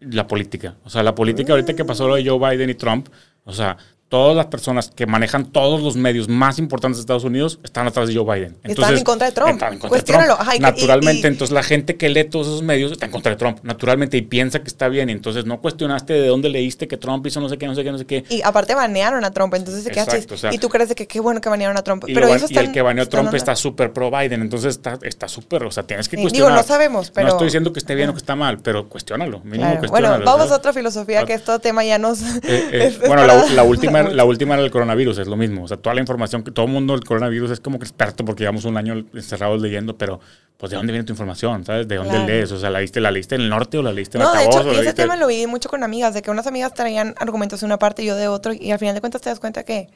la 0.00 0.26
política. 0.26 0.76
O 0.84 0.88
sea, 0.88 1.02
la 1.02 1.14
política 1.14 1.52
ahorita 1.52 1.74
que 1.74 1.84
pasó 1.84 2.08
lo 2.08 2.14
de 2.14 2.26
Joe 2.26 2.38
Biden 2.56 2.70
y 2.70 2.74
Trump, 2.74 3.08
o 3.44 3.52
sea, 3.52 3.76
todas 4.12 4.36
las 4.36 4.44
personas 4.46 4.90
que 4.94 5.06
manejan 5.06 5.46
todos 5.46 5.80
los 5.80 5.96
medios 5.96 6.28
más 6.28 6.58
importantes 6.58 6.98
de 6.98 7.00
Estados 7.00 7.24
Unidos 7.24 7.58
están 7.64 7.86
atrás 7.86 8.08
de 8.08 8.14
Joe 8.14 8.24
Biden. 8.26 8.58
Están 8.62 8.94
en 8.94 9.04
contra 9.04 9.26
de 9.26 9.32
Trump. 9.32 9.52
Están 9.52 9.72
en 9.72 9.78
contra 9.78 9.86
de 9.98 10.04
Cuestiónalo. 10.04 10.36
Trump. 10.36 10.60
Naturalmente, 10.60 11.20
y- 11.20 11.22
y- 11.22 11.32
entonces 11.32 11.54
la 11.54 11.62
gente 11.62 11.96
que 11.96 12.10
lee 12.10 12.24
todos 12.24 12.46
esos 12.48 12.62
medios 12.62 12.92
está 12.92 13.06
en 13.06 13.12
contra 13.12 13.30
de 13.30 13.36
Trump, 13.36 13.60
naturalmente, 13.62 14.18
y 14.18 14.22
piensa 14.22 14.58
que 14.60 14.68
está 14.68 14.88
bien. 14.88 15.08
Entonces 15.08 15.46
no 15.46 15.62
cuestionaste 15.62 16.12
de 16.12 16.26
dónde 16.28 16.50
leíste 16.50 16.88
que 16.88 16.98
Trump 16.98 17.26
hizo 17.26 17.40
no 17.40 17.48
sé 17.48 17.56
qué, 17.56 17.66
no 17.66 17.74
sé 17.74 17.84
qué, 17.84 17.90
no 17.90 17.96
sé 17.96 18.04
qué. 18.04 18.22
Y 18.28 18.42
aparte 18.42 18.74
banearon 18.74 19.24
a 19.24 19.30
Trump, 19.30 19.54
entonces 19.54 19.82
se 19.82 19.90
queda 19.90 20.02
Exacto, 20.04 20.34
o 20.34 20.36
sea- 20.36 20.52
y 20.52 20.58
tú 20.58 20.68
crees 20.68 20.94
que 20.94 21.06
qué 21.06 21.18
bueno 21.18 21.40
que 21.40 21.48
banearon 21.48 21.78
a 21.78 21.82
Trump. 21.82 22.04
Y, 22.06 22.12
pero 22.12 22.28
el 22.28 22.70
que 22.70 22.82
baneó 22.82 23.04
a 23.04 23.06
Trump 23.08 23.32
está 23.32 23.56
súper 23.56 23.94
pro 23.94 24.10
Biden, 24.10 24.42
entonces 24.42 24.72
está 24.76 24.98
está 25.00 25.26
súper, 25.26 25.64
o 25.64 25.70
sea, 25.70 25.84
tienes 25.84 26.06
que 26.10 26.16
Sí, 26.16 26.20
digo, 26.20 26.28
cuestionar. 26.28 26.58
no 26.58 26.62
sabemos, 26.62 27.10
pero- 27.10 27.28
No 27.28 27.32
estoy 27.32 27.46
diciendo 27.46 27.72
que 27.72 27.78
esté 27.78 27.94
bien 27.94 28.10
o 28.10 28.12
que 28.12 28.18
está 28.18 28.36
mal, 28.36 28.58
pero 28.58 28.90
cuestiónalo, 28.90 29.40
mínimo 29.40 29.62
Claro. 29.62 29.78
cuestiónalo, 29.78 30.08
Bueno, 30.16 30.24
vamos 30.26 30.38
¿sabes? 30.40 30.52
a 30.52 30.56
otra 30.56 30.72
filosofía 30.74 31.24
que 31.24 31.32
este 31.32 31.58
tema 31.60 31.82
ya 31.82 31.96
nos... 31.98 32.20
Eh, 32.20 32.38
eh, 32.44 32.98
bueno, 33.06 33.24
la 33.26 33.62
última, 33.62 34.01
la 34.10 34.24
última 34.24 34.54
era 34.54 34.62
el 34.64 34.70
coronavirus, 34.70 35.18
es 35.18 35.28
lo 35.28 35.36
mismo. 35.36 35.64
O 35.64 35.68
sea, 35.68 35.76
toda 35.76 35.94
la 35.94 36.00
información 36.00 36.42
que 36.42 36.50
todo 36.50 36.66
el 36.66 36.72
mundo 36.72 36.94
del 36.94 37.04
coronavirus 37.04 37.50
es 37.52 37.60
como 37.60 37.78
que 37.78 37.84
experto 37.84 38.24
porque 38.24 38.42
llevamos 38.42 38.64
un 38.64 38.76
año 38.76 39.04
encerrados 39.14 39.60
leyendo, 39.60 39.96
pero 39.96 40.20
pues 40.56 40.70
de 40.70 40.76
dónde 40.76 40.92
viene 40.92 41.04
tu 41.04 41.12
información, 41.12 41.64
¿sabes? 41.64 41.88
¿De 41.88 41.96
dónde 41.96 42.10
Claro. 42.12 42.26
lees? 42.26 42.52
O 42.52 42.58
sea, 42.58 42.70
¿la 42.70 42.78
leíste, 42.78 43.00
¿la 43.00 43.10
leíste 43.10 43.34
en 43.34 43.40
el 43.42 43.48
norte 43.48 43.78
o 43.78 43.82
la 43.82 43.92
leíste 43.92 44.18
en 44.18 44.24
No, 44.24 44.32
de 44.32 44.38
altavoz? 44.38 44.66
hecho, 44.66 44.74
y 44.74 44.80
ese 44.86 44.94
tema 44.94 45.16
lo 45.16 45.26
vi 45.26 45.46
mucho 45.46 45.68
con 45.68 45.82
amigas, 45.82 46.14
de 46.14 46.22
que 46.22 46.30
unas 46.30 46.46
amigas 46.46 46.72
traían 46.74 47.14
argumentos 47.18 47.60
de 47.60 47.66
una 47.66 47.78
parte 47.78 48.02
y 48.02 48.06
yo 48.06 48.14
de 48.16 48.28
otro, 48.28 48.52
y 48.52 48.70
al 48.70 48.78
final 48.78 48.94
de 48.94 49.00
cuentas 49.00 49.20
te 49.22 49.30
das 49.30 49.40
cuenta 49.40 49.64
que, 49.64 49.88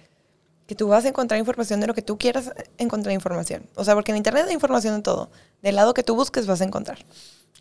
que 0.66 0.74
tú 0.74 0.88
vas 0.88 1.04
a 1.04 1.08
encontrar 1.08 1.38
información 1.38 1.78
de 1.80 1.86
lo 1.86 1.94
que 1.94 2.02
tú 2.02 2.18
quieras 2.18 2.50
encontrar 2.78 3.12
información. 3.14 3.62
O 3.76 3.84
sea, 3.84 3.94
porque 3.94 4.10
en 4.10 4.16
Internet 4.16 4.46
hay 4.48 4.54
información 4.54 4.96
de 4.96 5.02
todo. 5.02 5.30
Del 5.62 5.76
lado 5.76 5.94
que 5.94 6.02
tú 6.02 6.16
busques 6.16 6.46
vas 6.48 6.60
a 6.60 6.64
encontrar. 6.64 6.98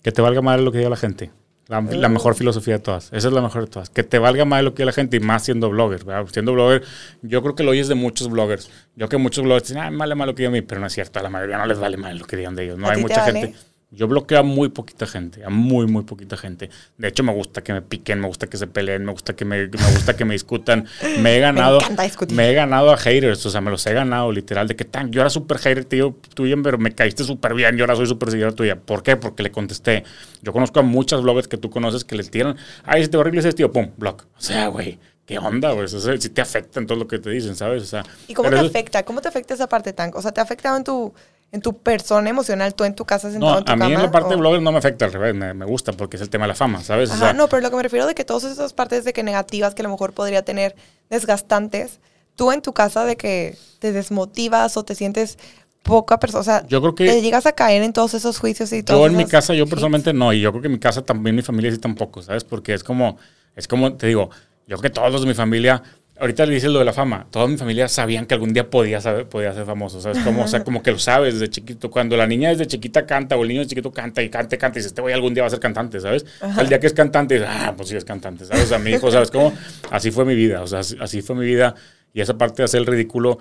Que 0.01 0.12
te 0.12 0.21
valga 0.23 0.41
más 0.41 0.60
lo 0.60 0.71
que 0.71 0.79
diga 0.79 0.89
la 0.89 0.95
gente. 0.97 1.31
La, 1.67 1.82
la 1.82 2.10
mejor 2.10 2.36
filosofía 2.36 2.75
de 2.75 2.80
todas. 2.80 3.08
Esa 3.12 3.28
es 3.28 3.34
la 3.34 3.41
mejor 3.41 3.65
de 3.65 3.71
todas. 3.71 3.89
Que 3.89 4.04
te 4.04 4.19
valga 4.19 4.45
más 4.45 4.63
lo 4.63 4.75
que 4.75 4.86
la 4.86 4.91
gente 4.91 5.17
y 5.17 5.19
más 5.19 5.43
siendo 5.43 5.69
blogger. 5.69 6.04
¿verdad? 6.06 6.28
Siendo 6.32 6.54
blogger, 6.54 6.84
yo 7.23 7.41
creo 7.41 7.56
que 7.56 7.63
lo 7.63 7.71
oyes 7.71 7.88
de 7.88 7.95
muchos 7.95 8.30
bloggers. 8.30 8.69
Yo 8.95 9.10
que 9.10 9.17
muchos 9.17 9.43
bloggers 9.43 9.69
dicen, 9.69 9.82
ah, 9.82 9.89
me 9.89 9.97
vale 9.97 10.13
más 10.15 10.28
lo 10.28 10.36
que 10.36 10.43
digan 10.43 10.54
de 10.54 10.62
mí, 10.62 10.67
pero 10.67 10.80
no 10.82 10.88
es 10.88 10.93
cierto. 10.93 11.19
A 11.19 11.23
la 11.23 11.30
mayoría 11.30 11.58
no 11.58 11.65
les 11.65 11.80
vale 11.80 11.97
más 11.97 12.13
lo 12.15 12.25
que 12.25 12.38
digan 12.38 12.56
de 12.56 12.65
ellos. 12.65 12.78
No 12.78 12.88
¿A 12.88 12.91
hay 12.91 13.01
mucha 13.01 13.21
vale? 13.21 13.41
gente. 13.41 13.58
Yo 13.95 14.08
bloqueo 14.08 14.39
a 14.39 14.43
muy 14.43 14.69
poquita 14.69 15.08
gente, 15.08 15.43
a 15.43 15.49
muy, 15.49 15.88
muy 15.88 16.03
poquita 16.03 16.36
gente. 16.38 16.69
De 16.97 17.08
hecho, 17.08 17.23
me 17.23 17.34
gusta 17.34 17.63
que 17.63 17.73
me 17.73 17.81
piquen, 17.81 18.19
me 18.19 18.27
gusta 18.27 18.47
que 18.47 18.58
se 18.58 18.67
peleen, 18.67 19.05
me 19.05 19.12
gusta 19.12 19.36
que 19.36 19.45
me, 19.45 19.67
me 19.67 19.91
gusta 19.93 20.15
que 20.15 20.25
me 20.25 20.34
discutan. 20.34 20.86
Me 21.19 21.38
he 21.38 21.39
ganado, 21.41 21.79
discutir. 22.03 22.36
me 22.36 22.49
he 22.49 22.53
ganado 22.53 22.91
a 22.91 22.97
haters, 22.97 23.45
o 23.45 23.49
sea, 23.49 23.62
me 23.62 23.71
los 23.71 23.86
he 23.88 23.93
ganado 23.93 24.31
literal. 24.31 24.67
De 24.67 24.75
que 24.75 24.86
tan, 24.86 25.12
yo 25.12 25.21
era 25.21 25.29
súper 25.29 25.58
hater 25.60 25.86
tío, 25.86 26.15
tuyo, 26.34 26.55
pero 26.62 26.77
me 26.77 26.93
caíste 26.93 27.23
súper 27.23 27.53
bien, 27.53 27.77
yo 27.77 27.84
ahora 27.86 27.95
soy 27.95 28.08
súper 28.08 28.31
seguidor 28.31 28.53
tuya. 28.53 28.75
¿Por 28.75 29.01
qué? 29.01 29.15
Porque 29.15 29.43
le 29.43 29.51
contesté. 29.51 30.03
Yo 30.41 30.51
conozco 30.53 30.79
a 30.79 30.84
muchas 30.84 31.21
bloggers 31.21 31.47
que 31.47 31.58
tú 31.58 31.69
conoces 31.69 32.03
que 32.03 32.15
les 32.15 32.29
tiran, 32.29 32.58
ay, 32.84 33.03
si 33.03 33.10
te 33.10 33.17
horrible 33.17 33.39
ese 33.39 33.53
tío, 33.53 33.71
pum, 33.71 33.91
block. 33.97 34.25
O 34.38 34.41
sea, 34.41 34.67
güey, 34.67 34.99
¿qué 35.25 35.39
onda, 35.39 35.71
güey? 35.71 35.86
Eso 35.86 35.99
sí 36.19 36.29
te 36.29 36.41
afecta 36.41 36.79
en 36.79 36.86
todo 36.88 36.97
lo 36.99 37.08
que 37.08 37.17
te 37.19 37.29
dicen, 37.29 37.55
¿sabes? 37.55 37.81
O 37.84 37.86
sea, 37.86 38.03
¿Y 38.27 38.34
cómo 38.34 38.49
te 38.49 38.58
eso- 38.58 38.65
afecta? 38.65 39.03
¿Cómo 39.03 39.21
te 39.21 39.27
afecta 39.29 39.53
esa 39.53 39.67
parte, 39.67 39.93
Tank? 39.93 40.15
O 40.15 40.21
sea, 40.21 40.31
¿te 40.31 40.39
ha 40.41 40.43
afectado 40.43 40.77
en 40.77 40.84
tu, 40.84 41.13
en 41.55 41.61
tu 41.61 41.77
persona 41.77 42.29
emocional, 42.29 42.75
tú 42.75 42.83
en 42.83 42.93
tu 42.95 43.05
casa 43.05 43.31
sentado 43.31 43.53
No, 43.53 43.57
en 43.59 43.65
tu 43.65 43.71
a 43.71 43.75
mí 43.75 43.81
cama? 43.81 43.95
en 43.95 44.01
la 44.03 44.11
parte 44.11 44.29
de 44.29 44.35
blogger 44.35 44.61
no 44.61 44.71
me 44.71 44.77
afecta 44.77 45.05
al 45.05 45.13
revés, 45.13 45.33
me, 45.33 45.53
me 45.53 45.65
gusta 45.65 45.93
porque 45.93 46.17
es 46.17 46.21
el 46.21 46.29
tema 46.29 46.43
de 46.45 46.49
la 46.49 46.55
fama, 46.55 46.83
¿sabes? 46.83 47.09
O 47.09 47.13
Ajá, 47.13 47.23
sea, 47.25 47.33
no, 47.33 47.47
pero 47.47 47.61
lo 47.61 47.69
que 47.69 47.77
me 47.77 47.83
refiero 47.83 48.05
de 48.05 48.13
que 48.13 48.25
todas 48.25 48.43
esas 48.43 48.73
partes 48.73 49.03
de 49.05 49.13
que 49.13 49.23
negativas 49.23 49.73
que 49.73 49.81
a 49.81 49.83
lo 49.83 49.89
mejor 49.89 50.13
podría 50.13 50.43
tener 50.43 50.75
desgastantes, 51.09 51.99
tú 52.35 52.51
en 52.51 52.61
tu 52.61 52.73
casa 52.73 53.05
de 53.05 53.15
que 53.15 53.57
te 53.79 53.91
desmotivas 53.91 54.77
o 54.77 54.83
te 54.83 54.95
sientes 54.95 55.37
poca 55.83 56.19
persona, 56.19 56.41
o 56.41 56.43
sea, 56.43 56.67
Yo 56.67 56.81
creo 56.81 56.95
que- 56.95 57.05
te 57.05 57.21
llegas 57.21 57.45
a 57.45 57.51
caer 57.53 57.83
en 57.83 57.93
todos 57.93 58.13
esos 58.15 58.37
juicios 58.39 58.71
y 58.73 58.83
todo. 58.83 58.99
Yo 58.99 59.07
en 59.07 59.15
mi 59.17 59.25
casa, 59.25 59.53
yo 59.53 59.65
personalmente 59.67 60.13
no, 60.13 60.33
y 60.33 60.41
yo 60.41 60.51
creo 60.51 60.61
que 60.61 60.67
en 60.67 60.73
mi 60.73 60.79
casa 60.79 61.03
también, 61.03 61.35
mi 61.35 61.41
familia 61.41 61.71
sí 61.71 61.77
tampoco, 61.77 62.21
¿sabes? 62.21 62.43
Porque 62.43 62.73
es 62.73 62.83
como, 62.83 63.17
es 63.55 63.67
como, 63.67 63.93
te 63.93 64.07
digo, 64.07 64.29
yo 64.67 64.77
creo 64.77 64.81
que 64.81 64.89
todos 64.89 65.11
los 65.11 65.21
de 65.21 65.27
mi 65.27 65.33
familia, 65.35 65.81
ahorita 66.19 66.45
le 66.45 66.54
dices 66.54 66.71
lo 66.71 66.80
de 66.80 66.86
la 66.86 66.93
fama, 66.93 67.28
toda 67.30 67.47
mi 67.47 67.58
familia 67.58 67.88
sabían 67.88 68.25
que 68.25 68.34
algún 68.34 68.54
día 68.54 68.69
podía, 68.69 69.01
saber, 69.01 69.28
podía 69.28 69.54
ser 69.54 69.65
famoso, 69.65 69.99
¿sabes? 69.99 70.19
Como, 70.19 70.43
o 70.43 70.47
sea, 70.47 70.63
como 70.63 70.82
que 70.82 70.91
lo 70.91 70.99
sabes 70.99 71.34
desde 71.36 71.49
chiquito, 71.49 71.91
cuando 71.91 72.15
la 72.15 72.25
niña 72.25 72.49
desde 72.49 72.67
chiquita 72.67 73.06
canta 73.06 73.36
o 73.36 73.43
el 73.43 73.49
niño 73.49 73.60
desde 73.62 73.69
chiquito 73.69 73.91
canta 73.91 74.21
y 74.21 74.30
canta 74.30 74.56
y 74.56 74.58
canta 74.58 74.78
y 74.78 74.80
dice, 74.80 74.88
este 74.88 75.01
güey 75.01 75.13
algún 75.13 75.34
día 75.34 75.43
va 75.43 75.47
a 75.47 75.49
ser 75.49 75.60
cantante, 75.60 75.99
¿sabes? 75.99 76.25
El 76.60 76.69
día 76.69 76.80
que 76.80 76.88
es 76.88 76.93
cantante, 76.93 77.36
dices, 77.36 77.49
ah, 77.51 77.73
pues 77.75 77.89
sí 77.89 77.95
es 77.95 78.06
cantante, 78.06 78.45
¿sabes? 78.45 78.63
O 78.63 78.67
sea, 78.67 78.80
mi 78.80 78.91
hijo, 78.91 79.12
¿sabes 79.12 79.32
cómo? 79.32 79.54
Así 79.91 80.12
fue 80.12 80.25
mi 80.25 80.36
vida, 80.36 80.62
o 80.62 80.67
sea, 80.67 80.80
así, 80.80 80.95
así 80.99 81.21
fue 81.21 81.36
mi 81.36 81.45
vida 81.45 81.75
y 82.13 82.21
esa 82.21 82.38
parte 82.38 82.62
de 82.62 82.63
hacer 82.63 82.80
el 82.80 82.88
ridículo, 82.88 83.39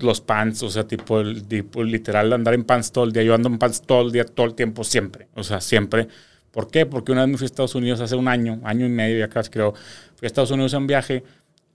los 0.00 0.20
pants, 0.20 0.62
o 0.62 0.70
sea, 0.70 0.86
tipo, 0.86 1.20
el, 1.20 1.44
tipo 1.44 1.82
literal 1.82 2.32
andar 2.32 2.54
en 2.54 2.62
pants 2.62 2.92
todo 2.92 3.02
el 3.02 3.12
día. 3.12 3.24
Yo 3.24 3.34
ando 3.34 3.48
en 3.48 3.58
pants 3.58 3.82
todo 3.82 4.02
el 4.02 4.12
día, 4.12 4.24
todo 4.24 4.46
el 4.46 4.54
tiempo, 4.54 4.84
siempre. 4.84 5.26
O 5.34 5.42
sea, 5.42 5.60
siempre. 5.60 6.06
¿Por 6.52 6.70
qué? 6.70 6.86
Porque 6.86 7.10
una 7.10 7.22
vez 7.22 7.30
me 7.30 7.36
fui 7.36 7.46
a 7.46 7.46
Estados 7.46 7.74
Unidos 7.74 8.00
hace 8.00 8.14
un 8.14 8.28
año, 8.28 8.60
año 8.62 8.86
y 8.86 8.90
medio 8.90 9.18
ya 9.18 9.28
casi 9.28 9.50
creo. 9.50 9.72
Fui 10.14 10.24
a 10.24 10.28
Estados 10.28 10.52
Unidos 10.52 10.72
a 10.74 10.78
un 10.78 10.86
viaje 10.86 11.24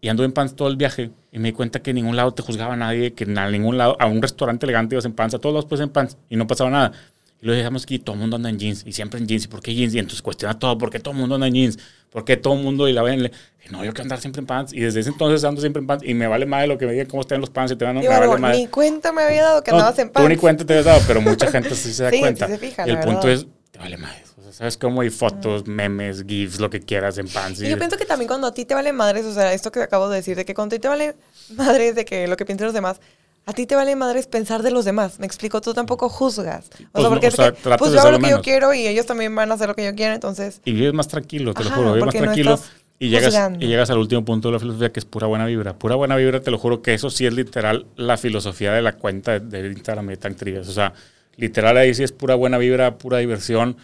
y 0.02 0.10
ando 0.10 0.24
en 0.24 0.32
pants 0.32 0.56
todo 0.56 0.68
el 0.68 0.76
viaje 0.78 1.12
y 1.32 1.40
me 1.40 1.50
di 1.50 1.54
cuenta 1.54 1.82
que 1.82 1.90
en 1.92 1.96
ningún 1.96 2.16
lado 2.16 2.32
te 2.34 2.42
juzgaba 2.44 2.76
nadie, 2.76 3.14
que 3.14 3.24
en 3.24 3.34
ningún 3.52 3.78
lado, 3.78 3.96
a 4.00 4.06
un 4.06 4.22
restaurante 4.22 4.66
elegante 4.66 4.96
ibas 4.96 5.06
en 5.06 5.14
pants, 5.14 5.34
a 5.36 5.40
todos 5.40 5.54
lados 5.54 5.66
pues 5.68 5.82
en 5.82 5.90
pants 5.90 6.18
y 6.30 6.36
no 6.36 6.46
pasaba 6.48 6.70
nada. 6.70 6.92
Y 7.40 7.46
luego 7.46 7.58
dejamos 7.60 7.86
que 7.86 8.00
todo 8.00 8.16
el 8.16 8.20
mundo 8.22 8.36
anda 8.38 8.50
en 8.50 8.58
jeans 8.58 8.84
y 8.86 8.94
siempre 8.94 9.20
en 9.20 9.28
jeans. 9.28 9.46
¿Y 9.46 9.48
por 9.48 9.62
qué 9.62 9.74
jeans? 9.76 9.94
Y 9.94 10.00
entonces 10.00 10.24
cuestiona 10.24 10.58
todo. 10.58 10.76
¿Por 10.80 10.90
qué 10.90 11.00
todo 11.00 11.14
el 11.14 11.20
mundo 11.20 11.36
anda 11.36 11.46
en 11.46 11.54
jeans? 11.54 11.78
¿Por 12.10 12.26
qué 12.26 12.36
todo 12.36 12.56
el 12.56 12.64
mundo 12.64 12.88
y 12.88 12.94
la 12.94 13.04
ven? 13.04 13.22
le- 13.22 13.32
No, 13.70 13.86
yo 13.86 13.92
quiero 13.92 14.04
andar 14.06 14.20
siempre 14.20 14.40
en 14.40 14.48
pants. 14.48 14.74
Y 14.74 14.80
desde 14.80 15.02
ese 15.02 15.10
entonces 15.12 15.44
ando 15.44 15.62
siempre 15.62 15.80
en 15.82 15.86
pants. 15.86 16.04
Y 16.04 16.16
me 16.16 16.26
vale 16.26 16.48
más 16.48 16.62
de 16.62 16.68
lo 16.68 16.80
que 16.80 16.88
me 16.88 16.94
digan 16.94 17.06
cómo 17.06 17.22
están 17.22 17.40
los 17.40 17.52
pants. 17.52 17.72
Y 17.72 17.76
te 17.76 17.86
van 17.86 17.98
a 17.98 18.04
Y 18.04 18.08
bueno, 18.08 18.28
vale 18.28 18.42
madre. 18.42 18.58
ni 18.58 18.66
cuenta 18.68 19.12
me 19.12 19.22
había 19.22 19.44
dado 19.44 19.64
que 19.64 19.70
No, 19.70 19.78
andabas 19.78 20.00
en 20.00 20.10
pants. 20.10 20.26
Tú 20.26 20.30
ni 20.30 20.36
cuenta 20.38 20.66
te 20.66 20.74
habías 20.74 20.86
dado, 20.86 21.00
pero 21.06 21.22
mucha 21.22 21.46
gente 21.52 21.76
sí 21.76 21.94
se 21.94 22.04
da 22.04 22.10
Sí, 22.10 22.16
sí 22.16 22.22
cuenta. 22.22 22.48
se 22.48 22.58
fija, 22.58 22.88
y 22.88 22.90
el 22.90 23.00
punto 23.02 23.30
es, 23.30 23.46
te 23.72 23.78
vale 23.78 23.98
más. 23.98 24.16
O 24.48 24.52
sea, 24.52 24.60
¿sabes 24.60 24.78
cómo 24.78 25.02
hay 25.02 25.10
fotos, 25.10 25.68
memes, 25.68 26.24
gifs, 26.28 26.60
lo 26.60 26.70
que 26.70 26.80
quieras 26.80 27.18
en 27.18 27.28
pants? 27.28 27.62
Y 27.62 27.70
yo 27.70 27.78
pienso 27.78 27.98
que 27.98 28.06
también 28.06 28.28
cuando 28.28 28.48
a 28.48 28.54
ti 28.54 28.66
te 28.66 28.74
vale 28.74 28.94
madres, 28.94 29.26
o 29.26 29.34
sea, 29.34 29.54
esto 29.54 29.72
que 29.72 29.82
acabo 29.82 30.10
de 30.10 30.18
decir, 30.18 30.36
de 30.36 30.46
que 30.46 30.54
cuando 30.54 30.76
a 30.76 30.78
ti 30.78 30.82
te 30.82 30.88
vale 30.88 31.16
madres 31.56 31.96
de 31.96 32.06
que 32.06 32.28
lo 32.28 32.38
que 32.38 32.46
piensan 32.46 32.66
los 32.66 32.74
demás, 32.74 33.00
a 33.46 33.54
ti 33.54 33.66
te 33.66 33.76
vale 33.76 33.96
madres 33.96 34.28
pensar 34.28 34.62
de 34.64 34.72
los 34.72 34.86
demás. 34.86 35.20
Me 35.20 35.26
explico, 35.26 35.62
tú 35.62 35.74
tampoco 35.74 36.10
juzgas. 36.10 36.70
O 36.94 37.00
Pues 37.00 37.02
sea, 37.02 37.10
no, 37.10 37.10
porque 37.10 37.28
o 37.28 37.30
es 37.30 37.36
sea, 37.36 37.52
que, 37.52 37.52
tratas 37.54 37.78
pues 37.78 37.92
yo 37.94 38.00
hago 38.00 38.12
lo 38.12 38.12
lo 38.12 38.20
que 38.20 38.30
yo 38.30 38.38
menos. 38.38 38.44
quiero 38.44 38.74
y 38.74 38.88
ellos 38.88 39.06
también 39.06 39.34
van 39.36 39.52
a 39.52 39.56
hacer 39.56 39.68
lo 39.70 39.76
que 39.76 39.86
yo 39.86 39.96
quiero, 39.96 40.14
entonces... 40.16 40.62
Y 40.66 40.74
vives 40.74 40.94
más 40.94 41.08
tranquilo, 41.08 41.54
te 41.56 41.64
lo 41.64 41.70
Ajá, 41.70 41.76
juro, 41.76 41.94
vives 41.94 42.06
más 42.06 42.16
no 42.16 42.22
tranquilo. 42.24 42.54
estás 42.54 42.72
y 43.00 43.10
llegas, 43.10 43.26
juzgando. 43.26 43.60
y 43.60 43.68
llegas 43.68 43.90
al 43.90 44.00
último 44.00 44.26
punto 44.26 44.50
de 44.50 44.54
la 44.54 44.60
filosofía, 44.60 44.92
que 44.92 45.00
es 45.00 45.06
pura 45.06 45.28
buena 45.28 45.46
vibra. 45.46 45.78
Pura 45.78 45.96
buena 45.96 46.16
vibra, 46.18 46.42
te 46.42 46.52
lo 46.52 46.58
juro 46.58 46.82
que 46.82 46.94
eso 46.94 47.10
sí 47.10 47.26
es 47.26 47.34
literal 47.34 47.86
la 47.96 48.18
filosofía 48.18 48.74
de 48.74 48.82
la 48.82 48.94
cuenta 48.98 49.40
de, 49.40 49.62
de 49.62 49.68
Instagram 49.72 50.08
de 50.08 50.18
Tank 50.18 50.36
Trivias. 50.38 50.68
O 50.68 50.74
sea, 50.74 50.94
literal 51.38 51.78
ahí 51.78 51.94
sí 51.94 52.04
es 52.04 52.12
pura 52.12 52.36
buena 52.36 52.58
vibra, 52.58 52.98
pura 52.98 53.20
diversión. 53.20 53.78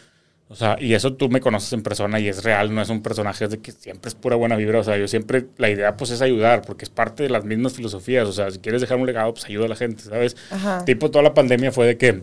O 0.50 0.56
sea, 0.56 0.78
y 0.80 0.94
eso 0.94 1.14
tú 1.14 1.30
me 1.30 1.40
conoces 1.40 1.74
en 1.74 1.82
persona 1.82 2.20
y 2.20 2.28
es 2.28 2.44
real, 2.44 2.76
no 2.76 2.82
es 2.82 2.90
un 2.90 3.02
personaje, 3.02 3.46
es 3.46 3.52
de 3.52 3.60
que 3.60 3.72
siempre 3.72 4.10
es 4.10 4.16
pura 4.16 4.36
buena 4.36 4.56
vibra. 4.56 4.80
O 4.80 4.84
sea, 4.84 4.98
yo 4.98 5.08
siempre, 5.08 5.48
la 5.58 5.70
idea 5.70 5.98
pues 5.98 6.12
es 6.12 6.22
ayudar, 6.22 6.62
porque 6.62 6.86
es 6.86 6.90
parte 6.92 7.24
de 7.24 7.30
las 7.30 7.44
mismas 7.44 7.74
filosofías. 7.74 8.28
O 8.28 8.34
sea, 8.34 8.52
si 8.52 8.60
quieres 8.60 8.82
dejar 8.82 8.98
un 8.98 9.06
legado, 9.08 9.34
pues 9.34 9.46
ayuda 9.46 9.66
a 9.66 9.70
la 9.70 9.76
gente, 9.76 10.04
¿sabes? 10.04 10.36
Ajá. 10.52 10.86
Tipo, 10.86 11.10
toda 11.10 11.24
la 11.24 11.34
pandemia 11.34 11.72
fue 11.72 11.88
de 11.88 11.98
que 11.98 12.22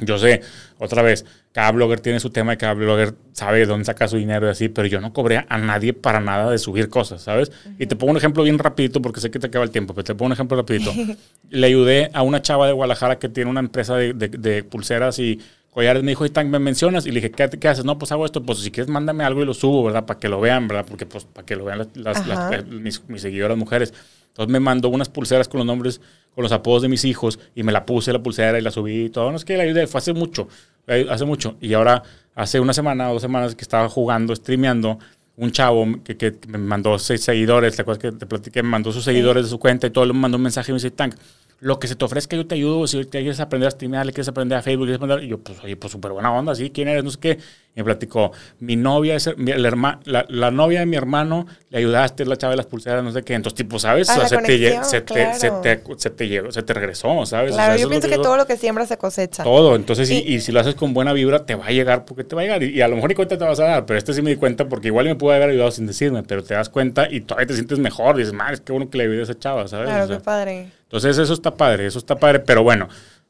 Yo 0.00 0.18
sé, 0.18 0.40
otra 0.78 1.02
vez, 1.02 1.24
cada 1.52 1.70
blogger 1.70 2.00
tiene 2.00 2.18
su 2.18 2.30
tema 2.30 2.54
y 2.54 2.56
cada 2.56 2.74
blogger 2.74 3.14
sabe 3.32 3.60
de 3.60 3.66
dónde 3.66 3.84
saca 3.84 4.08
su 4.08 4.16
dinero 4.16 4.46
y 4.48 4.50
así, 4.50 4.68
pero 4.68 4.88
yo 4.88 5.00
no 5.00 5.12
cobré 5.12 5.44
a 5.48 5.58
nadie 5.58 5.92
para 5.92 6.18
nada 6.18 6.50
de 6.50 6.58
subir 6.58 6.88
cosas, 6.88 7.22
¿sabes? 7.22 7.52
Y 7.78 7.86
te 7.86 7.94
pongo 7.94 8.10
un 8.10 8.16
ejemplo 8.16 8.42
bien 8.42 8.58
rapidito 8.58 9.00
porque 9.00 9.20
sé 9.20 9.30
que 9.30 9.38
te 9.38 9.46
acaba 9.46 9.64
el 9.64 9.70
tiempo, 9.70 9.94
pero 9.94 10.04
te 10.04 10.14
pongo 10.14 10.26
un 10.26 10.32
ejemplo 10.32 10.56
rapidito. 10.56 10.92
Le 11.50 11.66
ayudé 11.66 12.10
a 12.14 12.22
una 12.22 12.42
chava 12.42 12.66
de 12.66 12.72
Guadalajara 12.72 13.18
que 13.18 13.28
tiene 13.28 13.50
una 13.50 13.60
empresa 13.60 13.94
de, 13.96 14.12
de, 14.14 14.28
de 14.28 14.64
pulseras 14.64 15.18
y 15.18 15.40
collares. 15.72 16.02
Me 16.02 16.12
dijo, 16.12 16.28
Tan, 16.30 16.50
¿me 16.50 16.58
mencionas? 16.58 17.06
Y 17.06 17.10
le 17.10 17.16
dije, 17.16 17.30
¿qué, 17.30 17.48
¿qué, 17.58 17.68
haces? 17.68 17.84
No, 17.84 17.98
pues 17.98 18.12
hago 18.12 18.24
esto. 18.24 18.42
Pues 18.42 18.58
si 18.60 18.70
quieres, 18.70 18.90
mándame 18.90 19.24
algo 19.24 19.42
y 19.42 19.44
lo 19.44 19.54
subo, 19.54 19.82
¿verdad? 19.84 20.06
Para 20.06 20.20
que 20.20 20.28
lo 20.28 20.40
vean, 20.40 20.68
¿verdad? 20.68 20.86
Porque, 20.88 21.06
pues, 21.06 21.24
para 21.24 21.44
que 21.44 21.56
lo 21.56 21.64
vean 21.64 21.88
las, 21.94 22.26
las, 22.26 22.66
mis, 22.66 23.02
mis 23.08 23.22
seguidoras 23.22 23.56
mujeres. 23.56 23.92
Entonces 24.28 24.50
me 24.50 24.60
mandó 24.60 24.88
unas 24.88 25.08
pulseras 25.08 25.48
con 25.48 25.58
los 25.58 25.66
nombres, 25.66 26.00
con 26.34 26.42
los 26.42 26.52
apodos 26.52 26.82
de 26.82 26.88
mis 26.88 27.04
hijos 27.04 27.38
y 27.54 27.62
me 27.62 27.72
la 27.72 27.84
puse 27.84 28.12
la 28.14 28.22
pulsera 28.22 28.58
y 28.58 28.62
la 28.62 28.70
subí 28.70 29.04
y 29.04 29.10
todo. 29.10 29.30
No 29.30 29.36
es 29.36 29.44
que 29.44 29.56
la 29.56 29.64
ayudé, 29.64 29.86
fue 29.86 29.98
hace 29.98 30.14
mucho, 30.14 30.48
hace 30.86 31.24
mucho. 31.26 31.56
Y 31.60 31.74
ahora, 31.74 32.02
hace 32.34 32.58
una 32.58 32.72
semana 32.72 33.10
o 33.10 33.14
dos 33.14 33.22
semanas 33.22 33.54
que 33.54 33.62
estaba 33.62 33.90
jugando, 33.90 34.34
streameando, 34.34 34.98
un 35.36 35.50
chavo 35.50 35.86
que, 36.04 36.16
que 36.16 36.38
me 36.48 36.58
mandó 36.58 36.98
seis 36.98 37.22
seguidores, 37.22 37.76
¿te 37.76 37.82
acuerdas 37.82 38.02
que 38.02 38.12
te 38.12 38.26
platiqué? 38.26 38.62
Me 38.62 38.70
mandó 38.70 38.92
sus 38.92 39.04
seguidores 39.04 39.44
de 39.44 39.50
su 39.50 39.58
cuenta 39.58 39.86
y 39.86 39.90
todo, 39.90 40.06
le 40.06 40.12
mandó 40.14 40.36
un 40.36 40.42
mensaje 40.42 40.70
y 40.70 40.72
me 40.72 40.76
dice, 40.76 40.90
Tank, 40.90 41.14
lo 41.62 41.78
que 41.78 41.86
se 41.86 41.94
te 41.94 42.04
ofrezca 42.04 42.34
yo 42.34 42.44
te 42.44 42.56
ayudo, 42.56 42.88
si 42.88 43.04
te 43.04 43.20
quieres 43.20 43.38
aprender 43.38 43.68
a 43.68 43.70
streamear, 43.70 44.04
le 44.04 44.12
quieres 44.12 44.26
aprender 44.26 44.58
a 44.58 44.62
Facebook, 44.62 44.86
quieres 44.86 44.96
aprender, 44.96 45.22
y 45.22 45.28
yo, 45.28 45.38
pues, 45.38 45.62
oye, 45.62 45.76
pues 45.76 45.92
súper 45.92 46.10
buena 46.10 46.32
onda, 46.32 46.56
¿sí? 46.56 46.70
¿Quién 46.70 46.88
eres? 46.88 47.04
No 47.04 47.10
sé 47.12 47.20
qué. 47.20 47.38
Y 47.74 47.80
me 47.80 47.84
platicó, 47.84 48.32
mi 48.58 48.74
novia, 48.74 49.14
es 49.14 49.30
mi, 49.38 49.52
la, 49.52 50.26
la, 50.28 50.50
novia 50.50 50.80
de 50.80 50.86
mi 50.86 50.96
hermano, 50.96 51.46
le 51.70 51.78
ayudaste, 51.78 52.24
la 52.24 52.36
chava 52.36 52.50
de 52.50 52.56
las 52.56 52.66
pulseras, 52.66 53.04
no 53.04 53.12
sé 53.12 53.22
qué. 53.22 53.34
Entonces, 53.34 53.56
tipo, 53.56 53.78
¿sabes? 53.78 54.10
Ah, 54.10 54.14
o 54.16 54.28
sea, 54.28 54.28
se, 54.28 54.36
te, 54.38 54.84
se, 54.84 55.00
te, 55.02 55.34
se, 55.34 55.50
te, 55.62 55.82
se, 55.96 56.10
te, 56.10 56.28
llegó, 56.28 56.50
se 56.50 56.64
te 56.64 56.74
regresó, 56.74 57.24
¿sabes? 57.26 57.52
Claro, 57.52 57.74
o 57.74 57.76
sea, 57.76 57.82
yo 57.82 57.88
pienso 57.88 58.08
que, 58.08 58.16
todo 58.16 58.36
lo 58.36 58.44
que 58.44 58.56
siembra 58.56 58.84
se 58.84 58.98
cosecha. 58.98 59.44
Todo, 59.44 59.76
entonces, 59.76 60.10
y, 60.10 60.16
y, 60.16 60.34
y, 60.34 60.40
si 60.40 60.50
lo 60.50 60.58
haces 60.58 60.74
con 60.74 60.92
buena 60.92 61.12
vibra, 61.12 61.46
te 61.46 61.54
va 61.54 61.66
a 61.66 61.70
llegar 61.70 62.04
porque 62.04 62.24
te 62.24 62.34
va 62.34 62.42
a 62.42 62.44
llegar. 62.44 62.62
Y, 62.64 62.82
a 62.82 62.88
lo 62.88 62.96
mejor 62.96 63.08
ni 63.10 63.14
cuenta 63.14 63.38
te 63.38 63.44
vas 63.44 63.60
a 63.60 63.64
dar, 63.64 63.86
pero 63.86 63.98
este 63.98 64.12
sí 64.12 64.20
me 64.20 64.30
di 64.30 64.36
cuenta 64.36 64.68
porque 64.68 64.88
igual 64.88 65.06
me 65.06 65.14
pudo 65.14 65.30
haber 65.30 65.50
ayudado 65.50 65.70
sin 65.70 65.86
decirme, 65.86 66.24
pero 66.24 66.42
te 66.42 66.54
das 66.54 66.68
cuenta 66.68 67.06
y 67.08 67.20
todavía 67.20 67.46
te 67.46 67.54
sientes 67.54 67.78
mejor. 67.78 68.16
Dices, 68.16 68.32
madre, 68.32 68.54
es 68.54 68.60
que 68.62 68.72
bueno 68.72 68.90
que 68.90 68.98
le 68.98 69.04
ayudé 69.04 69.20
a 69.20 69.22
esa 69.22 69.38
chava, 69.38 69.68
¿sabes? 69.68 69.86
Claro, 69.86 70.04
o 70.04 70.08
sea, 70.08 70.16
qué 70.18 70.24
padre. 70.24 70.81
Entonces, 70.92 71.16
eso 71.16 71.32
está 71.32 71.54
padre, 71.54 71.86
eso 71.86 71.98
está 71.98 72.16
padre, 72.16 72.40
pero 72.40 72.62
bueno, 72.62 72.86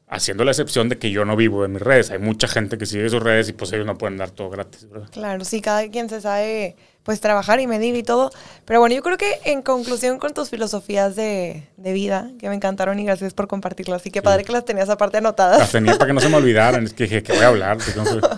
haciendo 0.09 0.43
la 0.43 0.51
excepción 0.51 0.89
de 0.89 0.97
que 0.97 1.11
yo 1.11 1.23
no 1.23 1.37
vivo 1.37 1.61
de 1.61 1.69
mis 1.69 1.81
redes. 1.81 2.11
Hay 2.11 2.19
mucha 2.19 2.49
gente 2.49 2.77
que 2.77 2.85
sigue 2.85 3.07
sus 3.07 3.23
redes 3.23 3.47
y 3.47 3.53
pues 3.53 3.71
ellos 3.71 3.85
no 3.85 3.97
pueden 3.97 4.17
dar 4.17 4.31
todo 4.31 4.49
gratis, 4.49 4.89
¿verdad? 4.89 5.07
Claro, 5.11 5.45
sí, 5.45 5.61
cada 5.61 5.87
quien 5.87 6.09
se 6.09 6.19
sabe 6.19 6.75
pues 7.03 7.21
trabajar 7.21 7.61
y 7.61 7.67
medir 7.67 7.95
y 7.95 8.03
todo. 8.03 8.31
Pero 8.65 8.81
bueno, 8.81 8.93
yo 8.93 9.01
creo 9.01 9.17
que 9.17 9.39
en 9.45 9.61
conclusión 9.61 10.19
con 10.19 10.33
tus 10.33 10.49
filosofías 10.49 11.15
de, 11.15 11.67
de 11.77 11.93
vida, 11.93 12.31
que 12.37 12.49
me 12.49 12.55
encantaron 12.55 12.99
y 12.99 13.05
gracias 13.05 13.33
por 13.33 13.47
compartirlas. 13.47 14.01
Así 14.01 14.11
que 14.11 14.19
sí. 14.19 14.25
padre 14.25 14.43
que 14.43 14.51
las 14.51 14.65
tenías 14.65 14.89
aparte 14.89 15.19
anotadas. 15.19 15.57
Las 15.57 15.71
tenía 15.71 15.93
para 15.93 16.07
que 16.07 16.13
no 16.13 16.19
se 16.19 16.27
me 16.27 16.35
olvidaran. 16.35 16.83
Es 16.83 16.93
que 16.93 17.05
dije, 17.05 17.23
que 17.23 17.31
voy 17.31 17.43
a 17.43 17.47
hablar? 17.47 17.77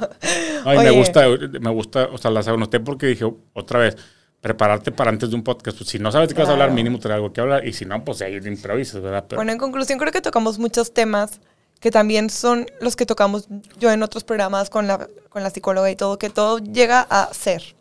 Ay, 0.66 0.78
me 0.78 0.92
gusta, 0.92 1.26
me 1.60 1.72
gusta, 1.72 2.10
o 2.12 2.20
sea, 2.20 2.30
las 2.30 2.48
anoté 2.48 2.80
porque 2.80 3.08
dije, 3.08 3.26
otra 3.54 3.80
vez, 3.80 3.98
prepararte 4.46 4.92
para 4.92 5.10
antes 5.10 5.32
de 5.32 5.36
un 5.36 5.44
podcast. 5.44 5.76
Pues 5.76 5.90
si 5.90 5.98
no 5.98 6.12
sabes 6.12 6.30
de 6.30 6.36
qué 6.36 6.36
claro. 6.36 6.50
vas 6.50 6.60
a 6.60 6.64
hablar, 6.64 6.76
mínimo 6.76 7.00
tener 7.00 7.16
algo 7.16 7.34
que 7.34 7.42
hablar. 7.42 7.66
Y 7.66 7.74
si 7.74 7.84
no, 7.84 8.06
pues 8.06 8.22
ahí 8.22 8.36
improvisas, 8.46 9.02
¿verdad? 9.02 9.26
Pero, 9.28 9.40
bueno, 9.40 9.52
en 9.52 9.58
conclusión, 9.58 9.98
creo 9.98 10.12
que 10.12 10.22
tocamos 10.22 10.60
muchos 10.60 10.94
temas 10.94 11.40
que 11.80 11.90
también 11.90 12.30
son 12.30 12.68
los 12.80 12.96
que 12.96 13.08
tocamos 13.08 13.48
yo 13.80 13.92
en 13.92 14.04
otros 14.04 14.24
programas 14.24 14.70
con 14.70 14.86
la, 14.86 15.08
con 15.30 15.42
la 15.42 15.50
psicóloga 15.50 15.90
y 15.90 15.96
todo, 15.96 16.20
que 16.20 16.30
todo 16.30 16.60
llega 16.60 17.02
a 17.10 17.34
ser. 17.34 17.76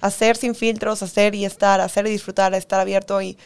A 0.00 0.10
ser 0.10 0.36
sin 0.36 0.54
filtros, 0.54 1.02
a 1.02 1.08
ser 1.08 1.34
y 1.34 1.44
estar, 1.44 1.80
a 1.80 1.88
ser 1.88 2.06
y 2.06 2.10
disfrutar, 2.10 2.54
a 2.54 2.56
estar 2.56 2.78
abierto 2.78 3.20
y, 3.20 3.36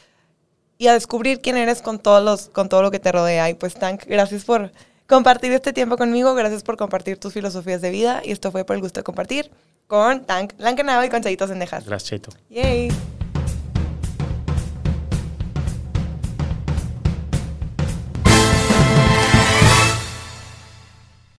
y 0.77 0.88
a 0.88 0.92
descubrir 0.92 1.40
quién 1.40 1.57
eres 1.57 1.81
con, 1.81 1.99
todos 1.99 2.23
los, 2.23 2.51
con 2.51 2.68
todo 2.68 2.83
lo 2.83 2.90
que 2.90 2.99
te 2.99 3.11
rodea. 3.11 3.49
Y 3.49 3.55
pues, 3.55 3.73
Tank, 3.73 4.05
gracias 4.05 4.44
por 4.44 4.70
compartir 5.07 5.51
este 5.53 5.73
tiempo 5.73 5.96
conmigo, 5.96 6.35
gracias 6.35 6.62
por 6.62 6.77
compartir 6.77 7.16
tus 7.16 7.33
filosofías 7.33 7.81
de 7.81 7.90
vida. 7.90 8.20
Y 8.23 8.33
esto 8.33 8.53
fue 8.53 8.66
por 8.66 8.77
el 8.77 8.83
gusto 8.83 9.01
de 9.01 9.05
compartir 9.05 9.51
con 9.90 10.24
Tank 10.24 10.53
Lankenau 10.59 11.03
y 11.05 11.09
con 11.09 11.20
Chaitos 11.20 11.50
Sendejas. 11.50 11.85
Gracias. 11.85 12.20
Yay. 12.48 12.92